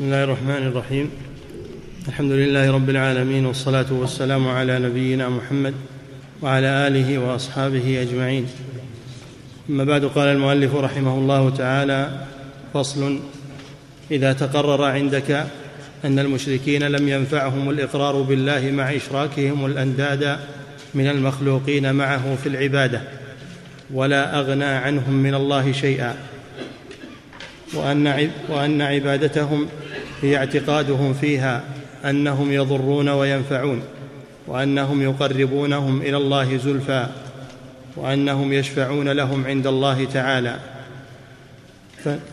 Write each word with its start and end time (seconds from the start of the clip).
بسم 0.00 0.08
الله 0.08 0.24
الرحمن 0.24 0.66
الرحيم. 0.66 1.10
الحمد 2.08 2.32
لله 2.32 2.70
رب 2.70 2.90
العالمين 2.90 3.46
والصلاة 3.46 3.92
والسلام 3.92 4.48
على 4.48 4.78
نبينا 4.78 5.28
محمد 5.28 5.74
وعلى 6.42 6.66
آله 6.66 7.18
وأصحابه 7.18 8.02
أجمعين. 8.02 8.46
أما 9.70 9.84
بعد 9.84 10.04
قال 10.04 10.28
المؤلف 10.28 10.74
رحمه 10.74 11.14
الله 11.14 11.50
تعالى 11.50 12.26
فصل 12.74 13.20
إذا 14.10 14.32
تقرر 14.32 14.84
عندك 14.84 15.46
أن 16.04 16.18
المشركين 16.18 16.82
لم 16.82 17.08
ينفعهم 17.08 17.70
الإقرار 17.70 18.22
بالله 18.22 18.70
مع 18.70 18.96
إشراكهم 18.96 19.66
الأنداد 19.66 20.38
من 20.94 21.06
المخلوقين 21.06 21.94
معه 21.94 22.36
في 22.42 22.48
العبادة 22.48 23.00
ولا 23.94 24.38
أغنى 24.38 24.64
عنهم 24.64 25.12
من 25.12 25.34
الله 25.34 25.72
شيئا 25.72 26.14
وأن 27.74 28.30
وأن 28.48 28.82
عبادتهم 28.82 29.68
هي 30.22 30.36
اعتقادهم 30.36 31.14
فيها 31.14 31.64
أنهم 32.04 32.52
يضرون 32.52 33.08
وينفعون 33.08 33.82
وأنهم 34.46 35.02
يقربونهم 35.02 36.02
إلى 36.02 36.16
الله 36.16 36.56
زلفى 36.56 37.06
وأنهم 37.96 38.52
يشفعون 38.52 39.08
لهم 39.08 39.46
عند 39.46 39.66
الله 39.66 40.04
تعالى. 40.04 40.56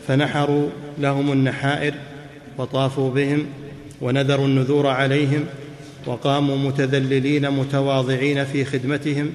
فنحروا 0.08 0.70
لهم 0.98 1.32
النحائر 1.32 1.94
وطافوا 2.58 3.12
بهم 3.12 3.46
ونذروا 4.02 4.46
النذور 4.46 4.88
عليهم 4.88 5.46
وقاموا 6.06 6.58
متذللين 6.58 7.52
متواضعين 7.52 8.46
في 8.46 8.66
خدمتهم 8.66 9.34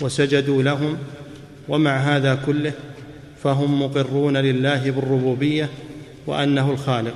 وسجدوا 0.00 0.62
لهم 0.62 0.98
ومع 1.68 1.96
هذا 1.96 2.38
كله 2.46 2.72
فهم 3.42 3.82
مقرون 3.82 4.36
لله 4.36 4.90
بالربوبية 4.90 5.68
وأنه 6.26 6.70
الخالق. 6.70 7.14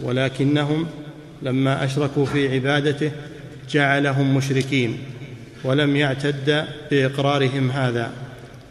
ولكنهم 0.00 0.86
لما 1.42 1.84
أشركوا 1.84 2.26
في 2.26 2.54
عبادته 2.54 3.10
جعلهم 3.70 4.36
مشركين 4.36 4.98
ولم 5.64 5.96
يعتد 5.96 6.64
بإقرارهم 6.90 7.70
هذا 7.70 8.12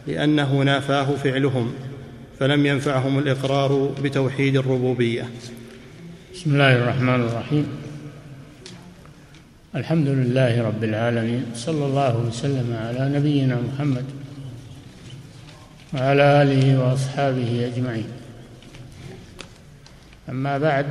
لأنه 0.08 0.62
نافاه 0.62 1.16
فعلهم 1.16 1.74
فلم 2.40 2.66
ينفعهم 2.66 3.20
الإقرار 3.20 3.96
بتوحيد 4.04 4.58
الربوبية. 4.58 5.30
بسم 6.34 6.54
الله 6.54 6.76
الرحمن 6.76 7.22
الرحيم. 7.22 7.68
الحمد 9.76 10.08
لله 10.08 10.62
رب 10.62 10.84
العالمين 10.84 11.46
صلى 11.56 11.86
الله 11.86 12.18
وسلم 12.18 12.78
على 12.82 13.20
نبينا 13.20 13.58
محمد 13.74 14.06
وعلى 15.94 16.42
آله 16.42 16.80
وأصحابه 16.80 17.72
أجمعين. 17.74 18.08
أما 20.30 20.58
بعد 20.58 20.86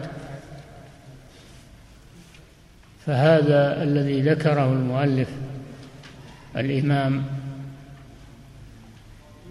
فهذا 3.07 3.83
الذي 3.83 4.23
ذكره 4.23 4.73
المؤلف 4.73 5.29
الإمام 6.57 7.25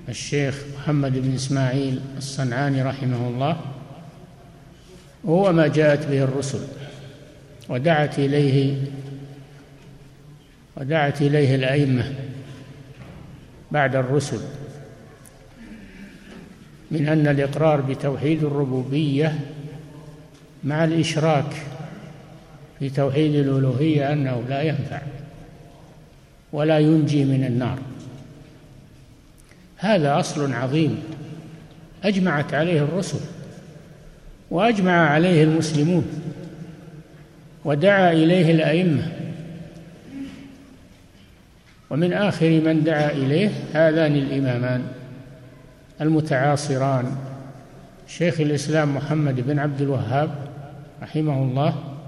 الشيخ 0.10 0.64
محمد 0.76 1.18
بن 1.18 1.34
إسماعيل 1.34 2.02
الصنعاني 2.18 2.82
رحمه 2.82 3.28
الله 3.28 3.58
هو 5.26 5.54
ما 5.54 5.68
جاءت 5.68 6.08
به 6.08 6.24
الرسل 6.24 6.68
ودعت 7.70 8.20
إليه 8.20 8.78
ودعت 10.78 11.22
إليه 11.22 11.56
الأئمة 11.56 12.14
بعد 13.72 13.96
الرسل 13.96 14.40
من 16.92 17.08
أن 17.08 17.28
الإقرار 17.28 17.82
بتوحيد 17.82 18.44
الربوبية 18.44 19.40
مع 20.64 20.84
الإشراك 20.84 21.54
في 22.82 22.90
توحيد 22.90 23.36
الألوهية 23.36 24.14
أنه 24.14 24.44
لا 24.50 24.62
ينفع 24.62 25.02
ولا 26.54 26.80
ينجي 26.80 27.26
من 27.26 27.44
النار. 27.44 27.80
هذا 29.78 30.20
أصل 30.20 30.54
عظيم. 30.54 31.04
أجمعت 32.04 32.54
عليه 32.54 32.82
الرسل 32.84 33.20
وأجمع 34.52 35.10
عليه 35.10 35.44
المسلمون 35.44 36.06
ودعا 37.66 38.12
إليه 38.12 38.52
الأئمة. 38.52 39.12
ومن 41.90 42.14
آخر 42.14 42.50
من 42.50 42.84
دعا 42.84 43.12
إليه 43.12 43.50
هذان 43.74 44.16
الإمامان 44.16 44.84
المتعاصران 46.02 47.16
شيخ 48.08 48.42
الإسلام 48.42 48.96
محمد 48.96 49.48
بن 49.48 49.60
عبد 49.60 49.82
الوهاب 49.82 50.32
رحمه 51.02 51.44
الله 51.44 52.01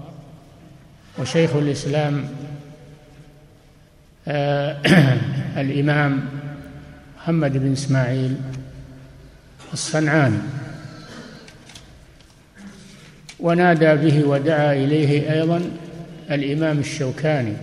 وشيخ 1.18 1.56
الإسلام 1.56 2.28
آه 4.28 4.76
الإمام 5.62 6.24
محمد 7.16 7.58
بن 7.58 7.72
إسماعيل 7.72 8.36
الصنعاني. 9.72 10.38
ونادى 13.40 13.94
به 13.94 14.28
ودعا 14.28 14.72
إليه 14.72 15.32
أيضا 15.32 15.70
الإمام 16.30 16.78
الشوكاني. 16.78 17.56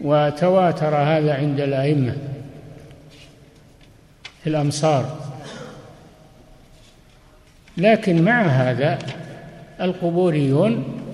وتواتر 0.00 0.96
هذا 0.96 1.34
عند 1.34 1.60
الأئمة 1.60 2.16
في 4.42 4.50
الأمصار. 4.50 5.32
لكن 7.76 8.24
مع 8.24 8.42
هذا 8.42 8.98
القبوريون 9.80 11.05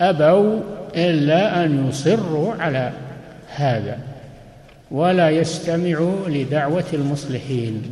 أبوا 0.00 0.60
إلا 0.96 1.64
أن 1.64 1.88
يصروا 1.88 2.54
على 2.54 2.92
هذا 3.48 3.98
ولا 4.90 5.30
يستمعوا 5.30 6.28
لدعوة 6.28 6.84
المصلحين. 6.92 7.82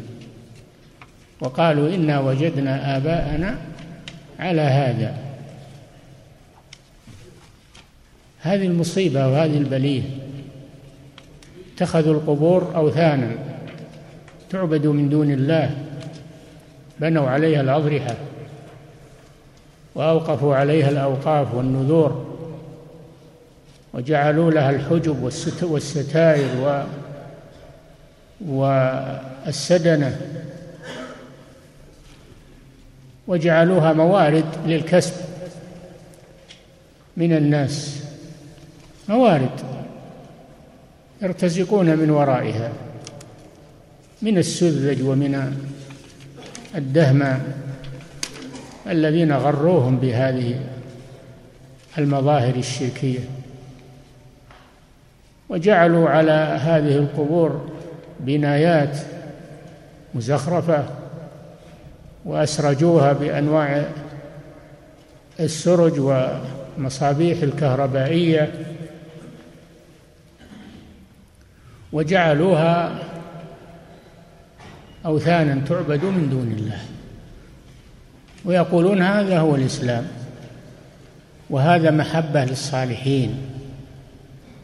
وقالوا 1.41 1.95
إنا 1.95 2.21
وجدنا 2.21 2.97
آباءنا 2.97 3.57
على 4.39 4.61
هذا. 4.61 5.15
هذه 8.41 8.67
المصيبة 8.67 9.29
وهذه 9.29 9.59
البلية 9.59 10.03
اتخذوا 11.75 12.15
القبور 12.15 12.77
أوثانا 12.77 13.31
تعبد 14.51 14.87
من 14.87 15.09
دون 15.09 15.31
الله 15.31 15.71
بنوا 17.01 17.29
عليها 17.29 17.61
الأضرحة. 17.61 18.17
وأوقفوا 19.95 20.57
عليها 20.57 20.89
الأوقاف 20.89 21.55
والنذور 21.55 22.35
وجعلوا 23.95 24.51
لها 24.51 24.71
الحجب 24.71 25.31
والستائر 25.63 26.49
و 26.61 26.83
والسدنة 28.47 30.21
وجعلوها 33.27 33.93
موارد 33.93 34.45
للكسب 34.67 35.13
من 37.17 37.33
الناس. 37.33 38.05
موارد 39.09 39.61
يرتزقون 41.23 41.97
من 41.99 42.11
ورائها 42.11 42.73
من 44.23 44.39
السذج 44.39 45.03
ومن 45.03 45.57
الدهم 46.75 47.39
الذين 48.87 49.33
غروهم 49.33 49.97
بهذه 49.97 50.61
المظاهر 51.99 52.55
الشركية. 52.55 53.21
وجعلوا 55.49 56.09
على 56.09 56.59
هذه 56.63 56.97
القبور 56.97 57.71
بنايات 58.21 58.99
مزخرفة 60.15 60.85
وأسرجوها 62.25 63.13
بأنواع 63.13 63.85
السرج 65.41 65.93
ومصابيح 65.99 67.43
الكهربائية. 67.43 68.53
وجعلوها 71.93 72.99
أوثانا 75.07 75.61
تعبد 75.69 76.05
من 76.05 76.29
دون 76.31 76.55
الله. 76.59 76.94
ويقولون 78.45 79.03
هذا 79.03 79.39
هو 79.39 79.55
الإسلام. 79.55 80.07
وهذا 81.51 81.91
محبة 81.91 82.45
للصالحين. 82.45 83.37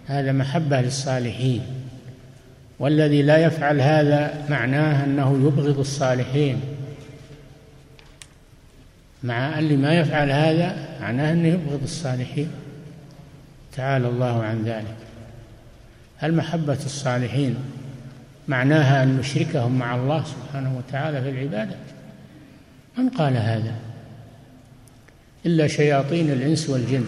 هذا 0.06 0.32
محبة 0.32 0.80
للصالحين. 0.80 1.62
والذي 2.78 3.22
لا 3.22 3.36
يفعل 3.36 3.80
هذا 3.80 4.44
معناه 4.48 5.04
أنه 5.04 5.46
يبغض 5.46 5.78
الصالحين. 5.78 6.60
مع 9.22 9.58
اللي 9.58 9.76
ما 9.76 9.94
يفعل 9.94 10.30
هذا 10.30 10.76
معناه 11.00 11.32
أنه 11.32 11.48
يبغض 11.48 11.82
الصالحين. 11.82 12.50
تعالى 13.76 14.08
الله 14.08 14.42
عن 14.42 14.64
ذلك. 14.64 14.96
هل 16.18 16.34
محبه 16.34 16.78
الصالحين 16.84 17.56
معناها 18.48 19.02
أن 19.02 19.16
نشركهم 19.16 19.78
مع 19.78 19.94
الله 19.94 20.24
سبحانه 20.24 20.76
وتعالى 20.78 21.22
في 21.22 21.30
العبادة. 21.30 21.76
من 23.00 23.08
قال 23.08 23.36
هذا؟ 23.36 23.74
إلا 25.46 25.66
شياطين 25.66 26.30
الإنس 26.30 26.70
والجن. 26.70 27.04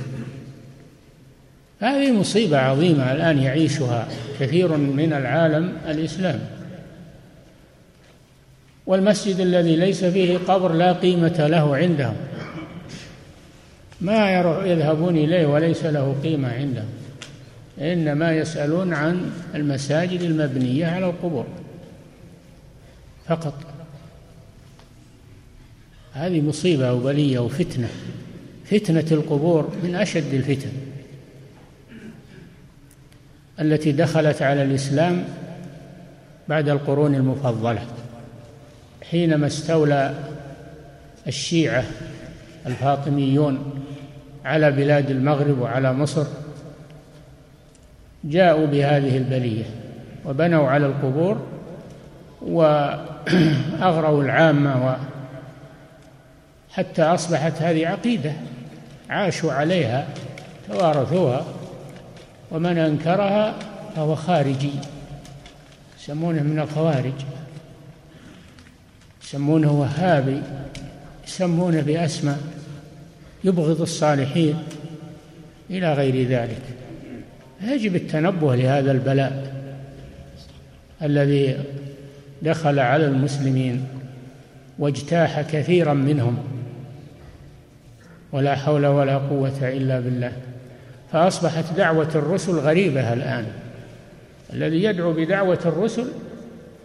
هذه 1.81 2.13
مصيبة 2.13 2.59
عظيمة 2.59 3.13
الآن 3.13 3.39
يعيشها 3.39 4.09
كثير 4.41 4.77
من 4.77 5.13
العالم 5.13 5.77
الإسلامي 5.89 6.45
والمسجد 8.87 9.41
الذي 9.41 9.77
ليس 9.77 10.05
فيه 10.05 10.39
قبر 10.39 10.73
لا 10.73 10.93
قيمة 10.93 11.47
له 11.47 11.77
عندهم. 11.77 12.17
ما 14.01 14.31
يذهبون 14.65 15.17
إليه 15.17 15.47
وليس 15.47 15.85
له 15.85 16.17
قيمة 16.23 16.53
عندهم. 16.53 16.89
إنما 17.81 18.37
يسألون 18.37 18.95
عن 18.95 19.31
المساجد 19.55 20.23
المبنية 20.23 20.87
على 20.87 21.07
القبور. 21.07 21.47
فقط. 23.29 23.72
هذه 26.15 26.41
مصيبة 26.41 26.93
وبلية 26.93 27.39
وفتنة 27.39 27.89
فتنة 28.65 29.05
القبور 29.13 29.69
من 29.83 29.95
أشد 29.95 30.35
الفتن. 30.35 30.71
التي 33.61 33.93
دخلت 33.93 34.43
على 34.43 34.63
الإسلام 34.63 35.25
بعد 36.49 36.69
القرون 36.69 37.15
المفضلة. 37.15 37.87
حينما 39.11 39.47
استولى 39.47 40.15
الشيعة 41.27 41.85
الفاطميون 42.67 43.83
على 44.45 44.71
بلاد 44.71 45.11
المغرب 45.11 45.59
وعلى 45.59 45.93
مصر 45.93 46.27
جاءوا 48.25 48.67
بهذه 48.67 49.17
البلية 49.17 49.65
وبنوا 50.25 50.69
على 50.69 50.87
القبور 50.87 51.47
وأغروا 52.43 54.23
العامة 54.23 54.97
حتى 56.73 57.03
أصبحت 57.03 57.63
هذه 57.63 57.87
عقيدة. 57.87 58.33
عاشوا 59.11 59.53
عليها 59.53 60.09
توارثوها 60.69 61.45
ومن 62.51 62.79
أنكرها 62.79 63.55
فهو 63.97 64.15
خارجي. 64.15 64.73
يسمونه 66.01 66.43
من 66.43 66.59
الخوارج. 66.59 67.13
يسمونه 69.23 69.73
وهابي. 69.73 70.43
يسمونه 71.27 71.81
بأسماء. 71.81 72.39
يبغض 73.45 73.81
الصالحين. 73.81 74.63
إلى 75.71 75.93
غير 75.93 76.29
ذلك. 76.29 76.63
يجب 77.63 77.97
التنبه 77.97 78.57
لهذا 78.57 78.93
البلاء 78.93 79.55
الذي 81.03 81.57
دخل 82.43 82.79
على 82.79 83.07
المسلمين 83.07 83.87
واجتاح 84.79 85.41
كثيرا 85.41 85.95
منهم. 85.95 86.39
ولا 88.33 88.55
حول 88.55 88.87
ولا 88.87 89.19
قوة 89.19 89.59
إلا 89.63 90.01
بالله. 90.01 90.33
فأصبحت 91.13 91.65
دعوة 91.77 92.09
الرسل 92.15 92.53
غريبة 92.53 93.13
الآن. 93.13 93.47
الذي 94.53 94.83
يدعو 94.83 95.13
بدعوة 95.13 95.59
الرسل 95.67 96.07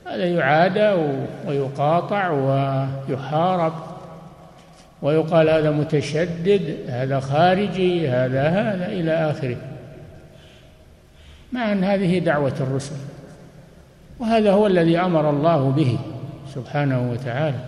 هذا 0.05 0.25
يعادى 0.25 1.13
ويقاطع 1.47 2.29
ويحارب 2.29 3.73
ويقال 5.01 5.49
هذا 5.49 5.71
متشدد 5.71 6.75
هذا 6.87 7.19
خارجي 7.19 8.09
هذا 8.09 8.47
هذا 8.47 8.85
إلى 8.85 9.11
آخره. 9.11 9.57
مع 11.51 11.71
أن 11.71 11.83
هذه 11.83 12.19
دعوة 12.19 12.53
الرسل. 12.59 12.95
وهذا 14.19 14.51
هو 14.51 14.67
الذي 14.67 14.99
أمر 14.99 15.29
الله 15.29 15.71
به 15.71 15.97
سبحانه 16.55 17.11
وتعالى. 17.11 17.59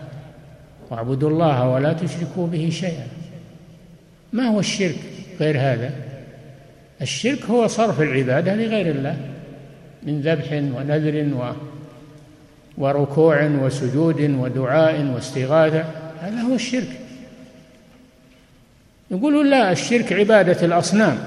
واعبدوا 0.90 1.30
الله 1.30 1.70
ولا 1.70 1.94
تشركوا 1.94 2.48
به 2.48 2.70
شيئا. 2.72 3.08
ما 4.34 4.48
هو 4.48 4.60
الشرك 4.60 5.00
غير 5.40 5.58
هذا؟ 5.58 5.92
الشرك 7.02 7.44
هو 7.44 7.68
صرف 7.68 8.02
العبادة 8.02 8.56
لغير 8.56 8.88
الله 8.88 9.18
من 10.04 10.22
ذبح 10.22 10.52
ونذر 10.52 11.34
و 11.36 11.54
وركوع 12.78 13.44
وسجود 13.44 14.22
ودعاء 14.22 15.12
واستغاثة. 15.16 15.86
هذا 16.22 16.42
هو 16.42 16.56
الشرك. 16.56 17.00
يقولون 19.12 19.50
لا 19.50 19.72
الشرك 19.72 20.14
عبادة 20.14 20.66
الأصنام 20.66 21.18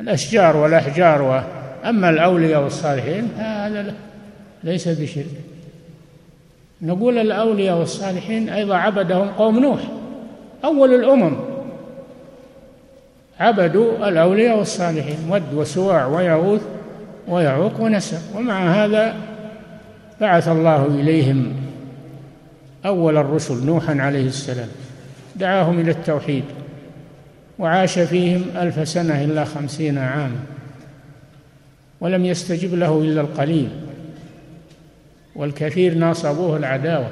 الأشجار 0.00 0.56
والأحجار 0.56 1.22
و 1.22 1.42
أما 1.88 2.10
الأولياء 2.10 2.62
والصالحين 2.62 3.28
هذا 3.38 3.94
ليس 4.64 4.88
بشرك. 4.88 5.34
نقول 6.82 7.18
الأولياء 7.18 7.78
والصالحين 7.78 8.48
أيضا 8.48 8.76
عبدهم 8.76 9.28
قوم 9.28 9.58
نوح. 9.58 9.80
أول 10.64 10.94
الأمم 10.94 11.36
عبدوا 13.40 14.08
الأولياء 14.08 14.58
والصالحين 14.58 15.18
ود 15.30 15.54
وسواع 15.54 16.06
ويغوث 16.06 16.62
ويعوق 17.28 17.80
ونسر 17.80 18.18
ومع 18.34 18.84
هذا 18.84 19.16
بعث 20.20 20.48
الله 20.48 20.86
إليهم 20.86 21.52
أول 22.86 23.16
الرسل 23.16 23.66
نوحا 23.66 24.00
عليه 24.00 24.26
السلام. 24.26 24.68
دعاهم 25.36 25.80
إلى 25.80 25.90
التوحيد 25.90 26.44
وعاش 27.58 27.98
فيهم 27.98 28.44
ألف 28.56 28.88
سنة 28.88 29.24
إلا 29.24 29.44
خمسين 29.44 29.98
عاما 29.98 30.40
ولم 32.00 32.24
يستجب 32.24 32.74
له 32.74 33.00
إلا 33.00 33.20
القليل 33.20 33.68
والكثير 35.36 35.94
ناصبوه 35.94 36.56
العداوة. 36.56 37.10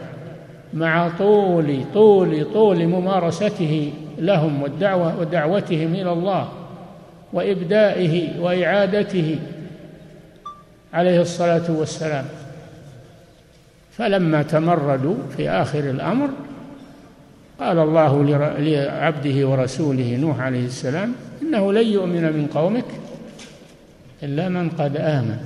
مع 0.74 1.10
طول 1.18 1.84
طول 1.94 2.52
طول 2.52 2.86
ممارسته 2.86 3.92
لهم 4.18 4.62
والدعوة 4.62 5.20
ودعوتهم 5.20 5.94
إلى 5.94 6.12
الله 6.12 6.48
وإبدائه 7.32 8.40
وإعادته 8.40 9.38
عليه 10.94 11.20
الصلاة 11.20 11.70
والسلام. 11.70 12.24
فلما 13.92 14.42
تمردوا 14.42 15.16
في 15.36 15.50
آخر 15.50 15.78
الأمر 15.78 16.28
قال 17.60 17.78
الله 17.78 18.24
لعبده 18.58 19.48
ورسوله 19.48 20.16
نوح 20.16 20.40
عليه 20.40 20.66
السلام 20.66 21.12
إنه 21.42 21.72
لن 21.72 21.86
يؤمن 21.86 22.22
من 22.22 22.46
قومك 22.54 22.84
إلا 24.22 24.48
من 24.48 24.70
قد 24.70 24.96
آمن. 24.96 25.38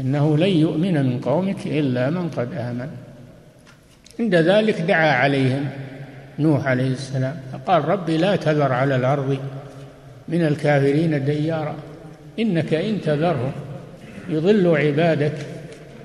إنه 0.00 0.36
لن 0.36 0.48
يؤمن 0.48 1.06
من 1.06 1.20
قومك 1.20 1.66
إلا 1.66 2.10
من 2.10 2.28
قد 2.28 2.54
آمن. 2.54 2.88
عند 4.20 4.34
ذلك 4.34 4.80
دعا 4.80 5.10
عليهم 5.10 5.68
نوح 6.38 6.66
عليه 6.66 6.92
السلام 6.92 7.36
فقال 7.52 7.84
رب 7.84 8.10
لا 8.10 8.36
تذر 8.36 8.72
على 8.72 8.96
الأرض 8.96 9.38
من 10.28 10.46
الكافرين 10.46 11.24
ديارا 11.24 11.74
إنك 12.38 12.74
إن 12.74 13.00
تذرهم 13.00 13.52
يضل 14.28 14.76
عبادك 14.76 15.34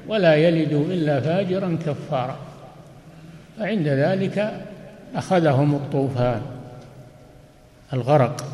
ولا 0.08 0.36
يلدوا 0.36 0.86
إلا 0.86 1.20
فاجرا 1.20 1.78
كفارا. 1.86 2.38
فعند 3.60 3.88
ذلك 3.88 4.54
أخذهم 5.16 5.76
الطوفان 5.76 6.42
الغرق 7.94 8.46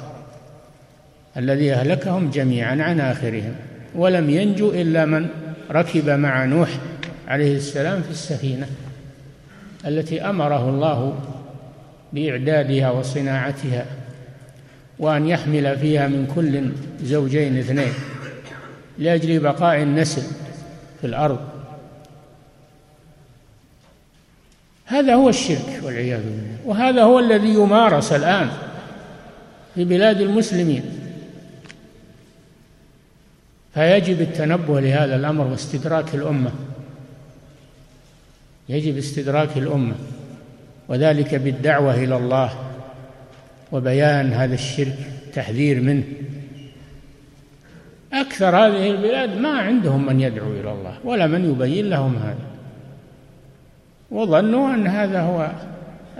الذي 1.37 1.73
أهلكهم 1.73 2.29
جميعا 2.29 2.83
عن 2.83 2.99
آخرهم. 2.99 3.55
ولم 3.95 4.29
ينجو 4.29 4.69
إلا 4.69 5.05
من 5.05 5.27
ركب 5.71 6.09
مع 6.09 6.45
نوح 6.45 6.69
عليه 7.27 7.55
السلام 7.55 8.01
في 8.01 8.11
السفينة 8.11 8.67
التي 9.85 10.21
أمره 10.21 10.69
الله 10.69 11.19
بإعدادها 12.13 12.91
وصناعتها 12.91 13.85
وأن 14.99 15.27
يحمل 15.27 15.77
فيها 15.77 16.07
من 16.07 16.31
كل 16.35 16.71
زوجين 17.05 17.57
اثنين 17.57 17.93
لأجل 18.97 19.39
بقاء 19.39 19.81
النسل 19.81 20.21
في 21.01 21.07
الأرض. 21.07 21.39
هذا 24.85 25.15
هو 25.15 25.29
الشرك 25.29 25.79
والعياذ 25.83 26.23
بالله. 26.23 26.57
وهذا 26.65 27.03
هو 27.03 27.19
الذي 27.19 27.53
يمارس 27.53 28.13
الآن 28.13 28.49
في 29.75 29.83
بلاد 29.83 30.21
المسلمين. 30.21 30.83
فيجب 33.77 34.21
التنبه 34.21 34.79
لهذا 34.79 35.15
الأمر 35.15 35.47
واستدراك 35.47 36.15
الأمة. 36.15 36.51
يجب 38.69 38.97
استدراك 38.97 39.57
الأمة 39.57 39.95
وذلك 40.87 41.35
بالدعوة 41.35 41.95
إلى 41.95 42.17
الله 42.17 42.53
وبيان 43.71 44.33
هذا 44.33 44.53
الشرك 44.53 44.97
تحذير 45.33 45.81
منه. 45.81 46.03
أكثر 48.13 48.55
هذه 48.55 48.91
البلاد 48.91 49.37
ما 49.37 49.59
عندهم 49.59 50.05
من 50.05 50.21
يدعو 50.21 50.51
إلى 50.51 50.71
الله 50.71 50.97
ولا 51.03 51.27
من 51.27 51.51
يبين 51.51 51.89
لهم 51.89 52.15
هذا. 52.15 52.47
وظنوا 54.11 54.73
أن 54.73 54.87
هذا 54.87 55.21
هو 55.21 55.51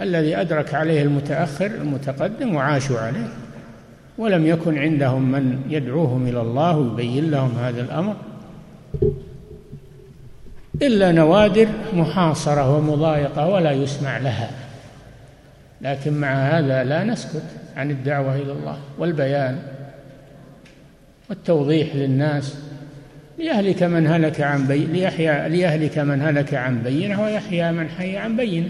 الذي 0.02 0.36
أدرك 0.42 0.74
عليه 0.74 1.02
المتأخر 1.02 1.66
المتقدم 1.66 2.56
وعاشوا 2.56 3.00
عليه. 3.00 3.28
ولم 4.18 4.48
يكن 4.48 4.78
عندهم 4.78 5.32
من 5.32 5.62
يدعوهم 5.70 6.28
إلى 6.28 6.42
الله 6.42 6.78
ويبين 6.78 7.32
لهم 7.32 7.52
هذا 7.60 7.82
الأمر 7.82 8.16
إلا 10.82 11.12
نوادر 11.12 11.68
محاصرة 11.94 12.78
ومضايقة 12.78 13.50
ولا 13.50 13.72
يسمع 13.72 14.18
لها. 14.18 14.50
لكن 15.82 16.14
مع 16.14 16.34
هذا 16.34 16.84
لا 16.84 17.04
نسكت 17.04 17.44
عن 17.76 17.92
الدعوة 17.92 18.36
إلى 18.36 18.52
الله 18.52 18.78
والبيان 18.98 19.60
والتوضيح 21.30 21.96
للناس. 21.96 22.56
ليهلك 23.38 23.84
من 23.84 24.08
هلك 24.08 24.42
عن 24.42 24.68
بي 24.68 24.86
ليحيى 24.86 25.50
ليهلك 25.50 25.98
من 25.98 26.22
هلك 26.22 26.54
عن 26.54 26.84
بينة 26.84 27.24
ويحيى 27.24 27.72
من 27.72 27.90
حي 27.90 28.18
عن 28.18 28.38
بينة. 28.38 28.70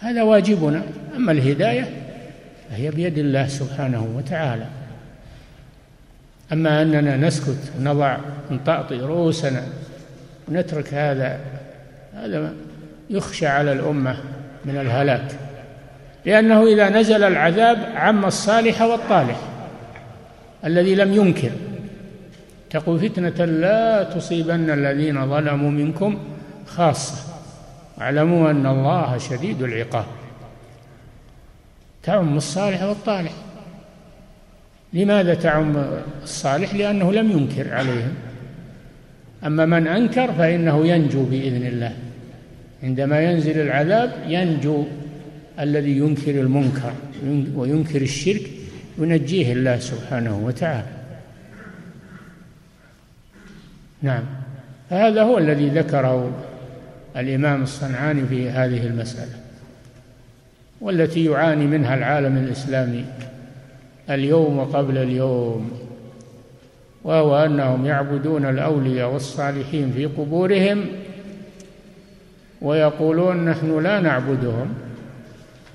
هذا 0.00 0.22
واجبنا. 0.22 0.82
أما 1.16 1.32
الهداية 1.32 2.03
فهي 2.70 2.90
بيد 2.90 3.18
الله 3.18 3.46
سبحانه 3.46 4.08
وتعالى. 4.16 4.66
أما 6.52 6.82
أننا 6.82 7.16
نسكت 7.16 7.72
ونضع 7.78 8.16
نطأطئ 8.50 9.00
رؤوسنا 9.00 9.62
ونترك 10.48 10.94
هذا 10.94 11.40
هذا 12.14 12.52
يخشى 13.10 13.46
على 13.46 13.72
الأمة 13.72 14.16
من 14.64 14.76
الهلاك. 14.76 15.36
لأنه 16.26 16.66
إذا 16.66 16.88
نزل 16.88 17.24
العذاب 17.24 17.78
عم 17.94 18.24
الصالح 18.24 18.82
والطالح 18.82 19.40
الذي 20.64 20.94
لم 20.94 21.12
ينكر. 21.12 21.50
اتقوا 22.68 22.98
فتنة 22.98 23.44
لا 23.44 24.02
تصيبن 24.02 24.70
الذين 24.70 25.30
ظلموا 25.30 25.70
منكم 25.70 26.18
خاصة. 26.66 27.16
واعلموا 27.98 28.50
أن 28.50 28.66
الله 28.66 29.18
شديد 29.18 29.62
العقاب. 29.62 30.04
تعم 32.04 32.36
الصالح 32.36 32.82
والطالح. 32.82 33.32
لماذا 34.92 35.34
تعم 35.34 35.84
الصالح؟ 36.22 36.74
لأنه 36.74 37.12
لم 37.12 37.30
ينكر 37.30 37.74
عليهم. 37.74 38.14
أما 39.46 39.66
من 39.66 39.86
أنكر 39.86 40.32
فإنه 40.32 40.86
ينجو 40.86 41.24
بإذن 41.24 41.66
الله. 41.66 41.92
عندما 42.82 43.20
ينزل 43.20 43.60
العذاب 43.60 44.12
ينجو 44.26 44.84
الذي 45.60 45.98
ينكر 45.98 46.30
المنكر 46.30 46.92
وينكر 47.54 48.02
الشرك 48.02 48.42
ينجيه 48.98 49.52
الله 49.52 49.78
سبحانه 49.78 50.38
وتعالى. 50.38 50.86
نعم. 54.02 54.24
هذا 54.90 55.22
هو 55.22 55.38
الذي 55.38 55.68
ذكره 55.68 56.30
الإمام 57.16 57.62
الصنعاني 57.62 58.26
في 58.26 58.50
هذه 58.50 58.86
المسألة. 58.86 59.43
والتي 60.84 61.24
يعاني 61.24 61.66
منها 61.66 61.94
العالم 61.94 62.36
الإسلامي 62.36 63.04
اليوم 64.10 64.58
وقبل 64.58 64.98
اليوم 64.98 65.70
وهو 67.04 67.36
أنهم 67.36 67.86
يعبدون 67.86 68.44
الأولياء 68.44 69.12
والصالحين 69.12 69.92
في 69.92 70.06
قبورهم 70.06 70.84
ويقولون 72.62 73.44
نحن 73.44 73.82
لا 73.82 74.00
نعبدهم 74.00 74.74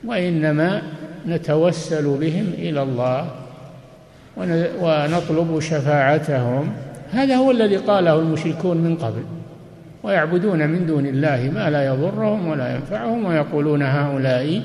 وإنما 0.06 0.82
نتوسل 1.28 2.18
بهم 2.18 2.54
إلى 2.58 2.84
الله 2.84 3.32
ونطلب 4.82 5.60
شفاعتهم. 5.60 6.72
هذا 7.12 7.36
هو 7.36 7.52
الذي 7.52 7.78
قاله 7.78 8.20
المشركون 8.20 8.78
من 8.78 8.96
قبل 8.96 9.24
ويعبدون 10.04 10.70
من 10.70 10.86
دون 10.86 11.06
الله 11.06 11.52
ما 11.54 11.70
لا 11.70 11.86
يضرهم 11.86 12.48
ولا 12.48 12.76
ينفعهم 12.76 13.26
ويقولون 13.26 13.82
هؤلاء 13.82 14.62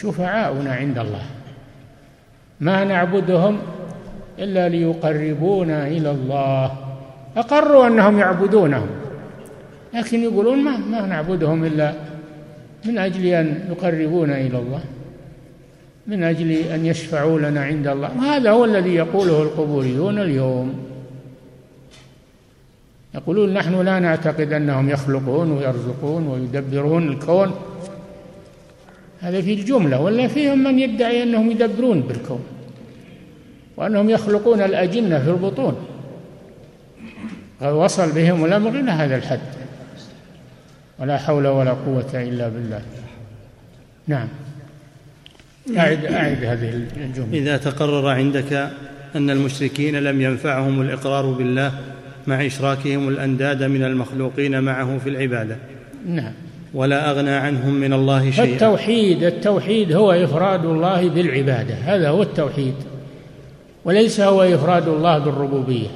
شفعاؤنا 0.00 0.74
عند 0.74 0.98
الله. 0.98 1.22
ما 2.60 2.84
نعبدهم 2.84 3.58
إلا 4.38 4.68
ليقربونا 4.68 5.86
إلى 5.86 6.10
الله. 6.10 6.72
أقروا 7.36 7.86
أنهم 7.86 8.18
يعبدونهم. 8.18 8.86
لكن 9.94 10.22
يقولون 10.22 10.64
ما 10.64 10.76
ما 10.76 11.06
نعبدهم 11.06 11.64
إلا 11.64 11.92
من 12.84 12.98
أجل 12.98 13.26
أن 13.26 13.68
يقربونا 13.70 14.40
إلى 14.40 14.58
الله. 14.58 14.80
من 16.06 16.22
أجل 16.22 16.50
أن 16.50 16.86
يشفعوا 16.86 17.38
لنا 17.40 17.64
عند 17.64 17.86
الله. 17.86 18.10
وهذا 18.18 18.50
هو 18.50 18.64
الذي 18.64 18.94
يقوله 18.94 19.42
القبوريون 19.42 20.18
اليوم. 20.18 20.74
يقولون 23.14 23.54
نحن 23.54 23.80
لا 23.80 23.98
نعتقد 23.98 24.52
أنهم 24.52 24.90
يخلقون 24.90 25.52
ويرزقون 25.52 26.26
ويدبرون 26.26 27.08
الكون. 27.08 27.54
هذا 29.24 29.40
في 29.40 29.54
الجملة 29.54 30.00
ولا 30.00 30.28
فيهم 30.28 30.64
من 30.64 30.78
يدعي 30.78 31.22
أنهم 31.22 31.50
يدبرون 31.50 32.00
بالكون 32.00 32.44
وأنهم 33.76 34.10
يخلقون 34.10 34.60
الأجنة 34.60 35.24
في 35.24 35.30
البطون. 35.30 35.76
وصل 37.62 38.12
بهم 38.12 38.44
الأمر 38.44 38.80
إلى 38.80 38.90
هذا 38.90 39.16
الحد. 39.16 39.40
ولا 40.98 41.18
حول 41.18 41.46
ولا 41.46 41.70
قوة 41.70 42.10
إلا 42.14 42.48
بالله. 42.48 42.82
نعم. 44.06 44.28
أعد 45.76 46.04
أعد 46.04 46.44
هذه 46.44 46.86
الجملة. 46.96 47.38
إذا 47.38 47.56
تقرر 47.56 48.08
عندك 48.08 48.52
أن 49.16 49.30
المشركين 49.30 49.96
لم 49.96 50.20
ينفعهم 50.20 50.80
الإقرار 50.80 51.26
بالله 51.26 51.72
مع 52.26 52.46
إشراكهم 52.46 53.08
الأنداد 53.08 53.62
من 53.62 53.84
المخلوقين 53.84 54.62
معه 54.62 54.98
في 54.98 55.08
العبادة. 55.08 55.56
نعم. 56.06 56.32
ولا 56.74 57.10
أغنى 57.10 57.30
عنهم 57.30 57.74
من 57.74 57.92
الله 57.92 58.30
شيئا. 58.30 58.44
التوحيد 58.44 59.22
التوحيد 59.22 59.92
هو 59.92 60.12
إفراد 60.12 60.64
الله 60.64 61.08
بالعبادة 61.08 61.74
هذا 61.74 62.08
هو 62.08 62.22
التوحيد 62.22 62.74
وليس 63.84 64.20
هو 64.20 64.42
إفراد 64.42 64.88
الله 64.88 65.18
بالربوبية 65.18 65.88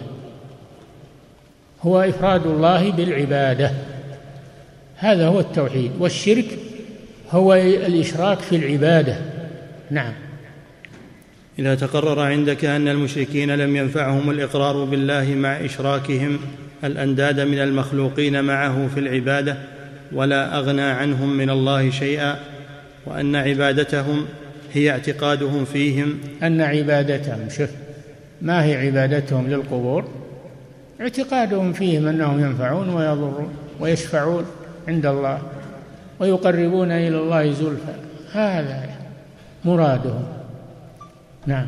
هو 1.83 2.01
إفراد 2.01 2.47
الله 2.47 2.91
بالعبادة 2.91 3.73
هذا 4.97 5.27
هو 5.27 5.41
التوحيد 5.41 5.91
والشرك 5.99 6.59
هو 7.31 7.55
الإشراك 7.55 8.39
في 8.39 8.57
العبادة. 8.57 9.17
نعم. 9.91 10.13
إذا 11.59 11.75
تقرر 11.75 12.21
عندك 12.21 12.65
أن 12.65 12.89
المشركين 12.89 13.51
لم 13.51 13.77
ينفعهم 13.77 14.31
الإقرار 14.31 14.85
بالله 14.85 15.35
مع 15.35 15.65
إشراكهم 15.65 16.39
الأنداد 16.85 17.41
من 17.41 17.59
المخلوقين 17.59 18.45
معه 18.45 18.89
في 18.95 19.01
العبادة 19.01 19.57
ولا 20.13 20.59
أغنى 20.59 20.83
عنهم 20.83 21.37
من 21.37 21.51
الله 21.51 21.91
شيئا 21.91 22.37
وأن 23.07 23.37
عبادتهم 23.37 24.27
هي 24.73 24.91
اعتقادهم 24.91 25.65
فيهم. 25.65 26.19
أن 26.43 26.61
عبادتهم 26.61 27.49
شوف 27.49 27.71
ما 28.43 28.65
هي 28.65 28.87
عبادتهم 28.87 29.47
للقبور؟ 29.49 30.05
اعتقادهم 31.01 31.73
فيهم 31.73 32.07
أنهم 32.07 32.41
ينفعون 32.41 32.89
ويضرون 32.89 33.49
ويشفعون 33.81 34.45
عند 34.89 35.07
الله 35.07 35.39
ويقربون 36.21 36.91
إلى 36.93 37.19
الله 37.19 37.53
زلفى. 37.53 37.95
هذا 38.33 38.83
مرادهم. 39.65 40.25
نعم. 41.47 41.67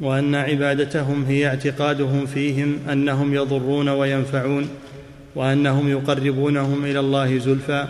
وأن 0.00 0.34
عبادتهم 0.34 1.24
هي 1.24 1.46
اعتقادهم 1.46 2.26
فيهم 2.26 2.78
أنهم 2.92 3.34
يضرون 3.34 3.88
وينفعون. 3.88 4.68
وأنهم 5.34 5.88
يقربونهم 5.88 6.84
إلى 6.84 7.00
الله 7.00 7.38
زلفى 7.38 7.84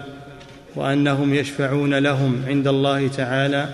وأنهم 0.77 1.35
يشفعون 1.35 1.95
لهم 1.95 2.43
عند 2.47 2.69
الله 2.69 3.09
تعالى 3.09 3.69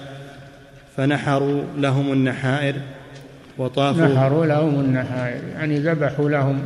فنحروا 0.96 1.62
لهم 1.76 2.12
النحائر 2.12 2.74
وطافوا 3.58 4.06
نحروا 4.06 4.46
لهم 4.46 4.80
النحائر 4.80 5.40
يعني 5.54 5.78
ذبحوا 5.78 6.30
لهم 6.30 6.62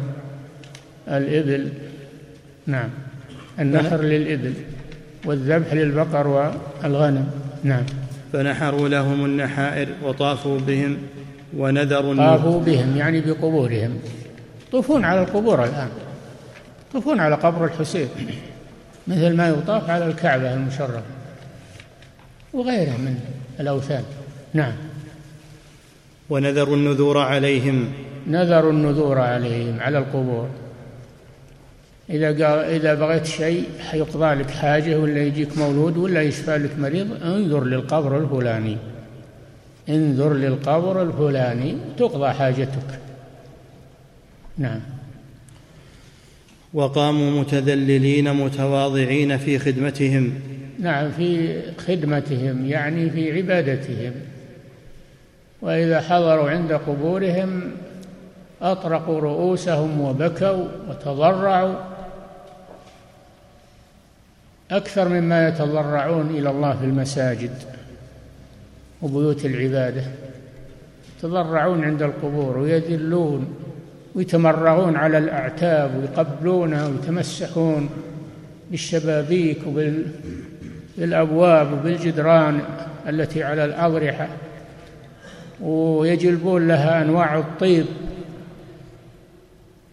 الإبل. 1.09 1.69
نعم. 2.67 2.89
النحر 3.61 4.01
للإبل 4.03 4.53
والذبح 5.25 5.73
للبقر 5.73 6.27
والغنم. 6.27 7.31
نعم. 7.65 7.83
فنحروا 8.33 8.89
لهم 8.89 9.25
النحائر 9.25 9.89
وطافوا 10.05 10.59
بهم 10.59 10.97
ونذروا 11.57 12.17
طافوا 12.17 12.61
بهم 12.61 12.97
يعني 12.97 13.21
بقبورهم. 13.21 13.99
يطوفون 14.69 15.05
على 15.05 15.23
القبور 15.23 15.65
الآن. 15.65 15.89
يطوفون 16.91 17.21
على 17.21 17.35
قبر 17.35 17.65
الحسين 17.65 18.09
مثل 19.09 19.37
ما 19.37 19.49
يطاف 19.49 19.91
على 19.91 20.07
الكعبة 20.07 20.55
المشرفة 20.55 21.03
وغيره 22.53 22.91
من 22.91 23.21
الأوثان. 23.61 24.05
نعم. 24.55 24.73
ونذروا 26.31 26.77
النذور 26.77 27.19
عليهم. 27.19 27.93
نذروا 28.27 28.73
النذور 28.73 29.19
عليهم 29.19 29.81
على 29.81 29.99
القبور. 29.99 30.49
إذا 32.11 32.27
قال 32.27 32.59
إذا 32.65 32.95
بغيت 32.95 33.27
شيء 33.27 33.69
حيقضى 33.91 34.35
لك 34.35 34.51
حاجة 34.51 34.99
ولا 34.99 35.23
يجيك 35.23 35.59
مولود 35.59 35.97
ولا 35.97 36.23
يشفى 36.23 36.59
لك 36.59 36.79
مريض 36.79 37.23
انظر 37.23 37.65
للقبر 37.65 38.19
الفلاني. 38.19 38.77
انظر 39.89 40.33
للقبر 40.35 41.03
الفلاني 41.03 41.77
تقضى 41.99 42.33
حاجتك. 42.33 43.01
نعم. 44.59 44.81
وقاموا 46.75 47.41
متذللين 47.41 48.33
متواضعين 48.33 49.37
في 49.39 49.59
خدمتهم. 49.59 50.35
نعم 50.79 51.11
في 51.11 51.61
خدمتهم 51.79 52.67
يعني 52.67 53.11
في 53.11 53.33
عبادتهم. 53.33 54.13
وإذا 55.63 56.01
حضروا 56.01 56.51
عند 56.51 56.73
قبورهم 56.73 57.63
أطرقوا 58.63 59.21
رؤوسهم 59.21 60.01
وبكوا 60.01 60.65
وتضرعوا. 60.89 61.75
أكثر 64.71 65.09
مما 65.09 65.49
يتضرعون 65.49 66.31
إلى 66.31 66.51
الله 66.51 66.77
في 66.77 66.85
المساجد 66.85 67.55
وبيوت 69.03 69.45
العبادة. 69.45 70.03
يتضرعون 71.19 71.85
عند 71.85 72.03
القبور 72.03 72.59
ويذلون. 72.59 73.55
ويتمرغون 74.15 74.97
على 74.97 75.19
الأعتاب 75.19 75.91
ويقبلونها 75.97 76.87
ويتمسحون 76.87 77.91
بالشبابيك 78.71 79.59
وبالأبواب 80.97 81.73
وبالجدران 81.73 82.61
التي 83.09 83.45
على 83.45 83.65
الأضرحة 83.65 84.29
ويجلبون 85.61 86.69
لها 86.69 87.03
أنواع 87.03 87.39
الطيب 87.39 87.87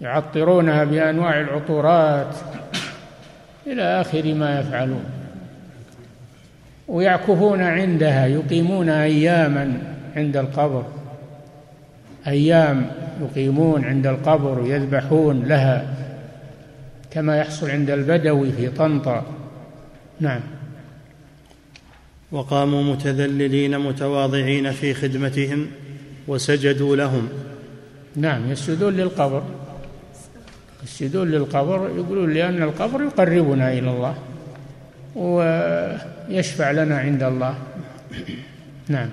يعطرونها 0.01 0.83
بأنواع 0.83 1.41
العطورات 1.41 2.35
إلى 3.67 4.01
آخر 4.01 4.33
ما 4.33 4.59
يفعلون. 4.59 5.03
ويعكفون 6.87 7.61
عندها 7.61 8.25
يقيمون 8.27 8.89
أياما 8.89 9.77
عند 10.15 10.37
القبر 10.37 10.85
أيام 12.27 12.91
يقيمون 13.21 13.85
عند 13.85 14.07
القبر 14.07 14.59
ويذبحون 14.59 15.43
لها 15.43 15.93
كما 17.11 17.37
يحصل 17.37 17.69
عند 17.69 17.89
البدوي 17.89 18.51
في 18.51 18.69
طنطا. 18.69 19.25
نعم. 20.19 20.39
وقاموا 22.31 22.83
متذللين 22.83 23.79
متواضعين 23.79 24.71
في 24.71 24.93
خدمتهم 24.93 25.67
وسجدوا 26.27 26.95
لهم. 26.95 27.29
نعم 28.15 28.51
يسجدون 28.51 28.93
للقبر. 28.93 29.43
يسجدون 30.83 31.31
للقبر 31.31 31.89
يقولون 31.97 32.33
لأن 32.33 32.63
القبر 32.63 33.03
يقربنا 33.03 33.73
إلى 33.73 33.89
الله 33.89 34.15
ويشفع 35.15 36.71
لنا 36.71 36.97
عند 36.97 37.23
الله. 37.23 37.55
نعم. 38.87 39.09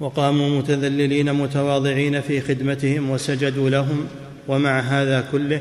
وقاموا 0.00 0.58
متذللين 0.58 1.32
متواضعين 1.32 2.20
في 2.20 2.40
خدمتهم 2.40 3.10
وسجدوا 3.10 3.70
لهم 3.70 4.06
ومع 4.48 4.80
هذا 4.80 5.24
كله 5.32 5.60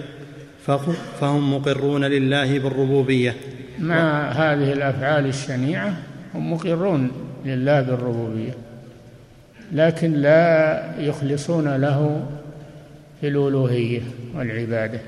فهم 1.19 1.53
مقرون 1.53 2.05
لله 2.05 2.59
بالربوبية. 2.59 3.35
مع 3.79 4.31
هذه 4.31 4.73
الأفعال 4.73 5.25
الشنيعة 5.25 5.97
هم 6.35 6.53
مقرون 6.53 7.11
لله 7.45 7.81
بالربوبية 7.81 8.53
لكن 9.71 10.13
لا 10.13 10.83
يخلصون 10.99 11.75
له 11.75 12.25
في 13.21 13.27
الألوهية 13.27 14.01
والعبادة. 14.35 14.99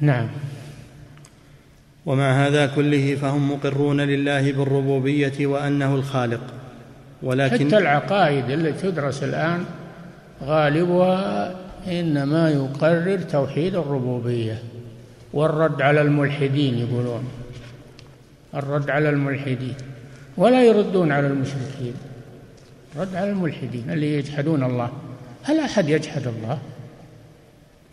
نعم. 0.00 0.28
ومع 2.06 2.46
هذا 2.46 2.66
كله 2.66 3.14
فهم 3.14 3.52
مقرون 3.52 4.00
لله 4.00 4.52
بالربوبية 4.52 5.46
وأنه 5.46 5.94
الخالق. 5.94 6.63
ولكن 7.24 7.66
حتى 7.66 7.78
العقائد 7.78 8.50
التي 8.50 8.90
تدرس 8.90 9.22
الآن 9.22 9.64
غالبها 10.44 11.54
إنما 11.88 12.50
يقرر 12.50 13.18
توحيد 13.18 13.74
الربوبية 13.74 14.58
والرد 15.32 15.82
على 15.82 16.00
الملحدين 16.00 16.78
يقولون. 16.78 17.24
الرد 18.54 18.90
على 18.90 19.08
الملحدين. 19.08 19.74
ولا 20.36 20.64
يردون 20.64 21.12
على 21.12 21.26
المشركين. 21.26 21.94
رد 22.96 23.14
على 23.14 23.30
الملحدين 23.30 23.90
اللي 23.90 24.18
يجحدون 24.18 24.64
الله. 24.64 24.90
هل 25.42 25.60
أحد 25.60 25.88
يجحد 25.88 26.26
الله؟ 26.26 26.58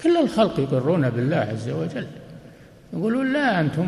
كل 0.03 0.17
الخلق 0.17 0.59
يقرون 0.59 1.09
بالله 1.09 1.37
عز 1.37 1.69
وجل. 1.69 2.07
يقولون 2.93 3.33
لا 3.33 3.59
أنتم 3.59 3.87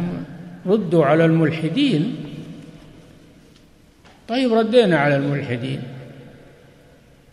ردوا 0.65 1.05
على 1.05 1.25
الملحدين. 1.25 2.15
طيب 4.29 4.53
ردينا 4.53 4.97
على 4.97 5.15
الملحدين. 5.15 5.81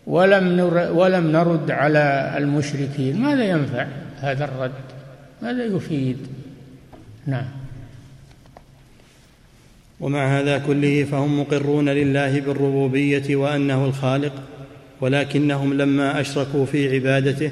ولم 0.07 0.47
نر 0.47 0.91
ولم 0.91 1.31
نرد 1.31 1.71
على 1.71 2.33
المشركين. 2.37 3.21
ماذا 3.21 3.43
ينفع 3.43 3.87
هذا 4.19 4.45
الرد؟ 4.45 4.71
ماذا 5.41 5.65
يفيد؟ 5.65 6.17
نعم. 7.27 7.45
ومع 9.99 10.39
هذا 10.39 10.57
كله 10.57 11.03
فهم 11.03 11.39
مقرون 11.39 11.89
لله 11.89 12.39
بالربوبية 12.39 13.35
وأنه 13.35 13.85
الخالق 13.85 14.33
ولكنهم 15.01 15.73
لما 15.73 16.21
أشركوا 16.21 16.65
في 16.65 16.95
عبادته 16.95 17.51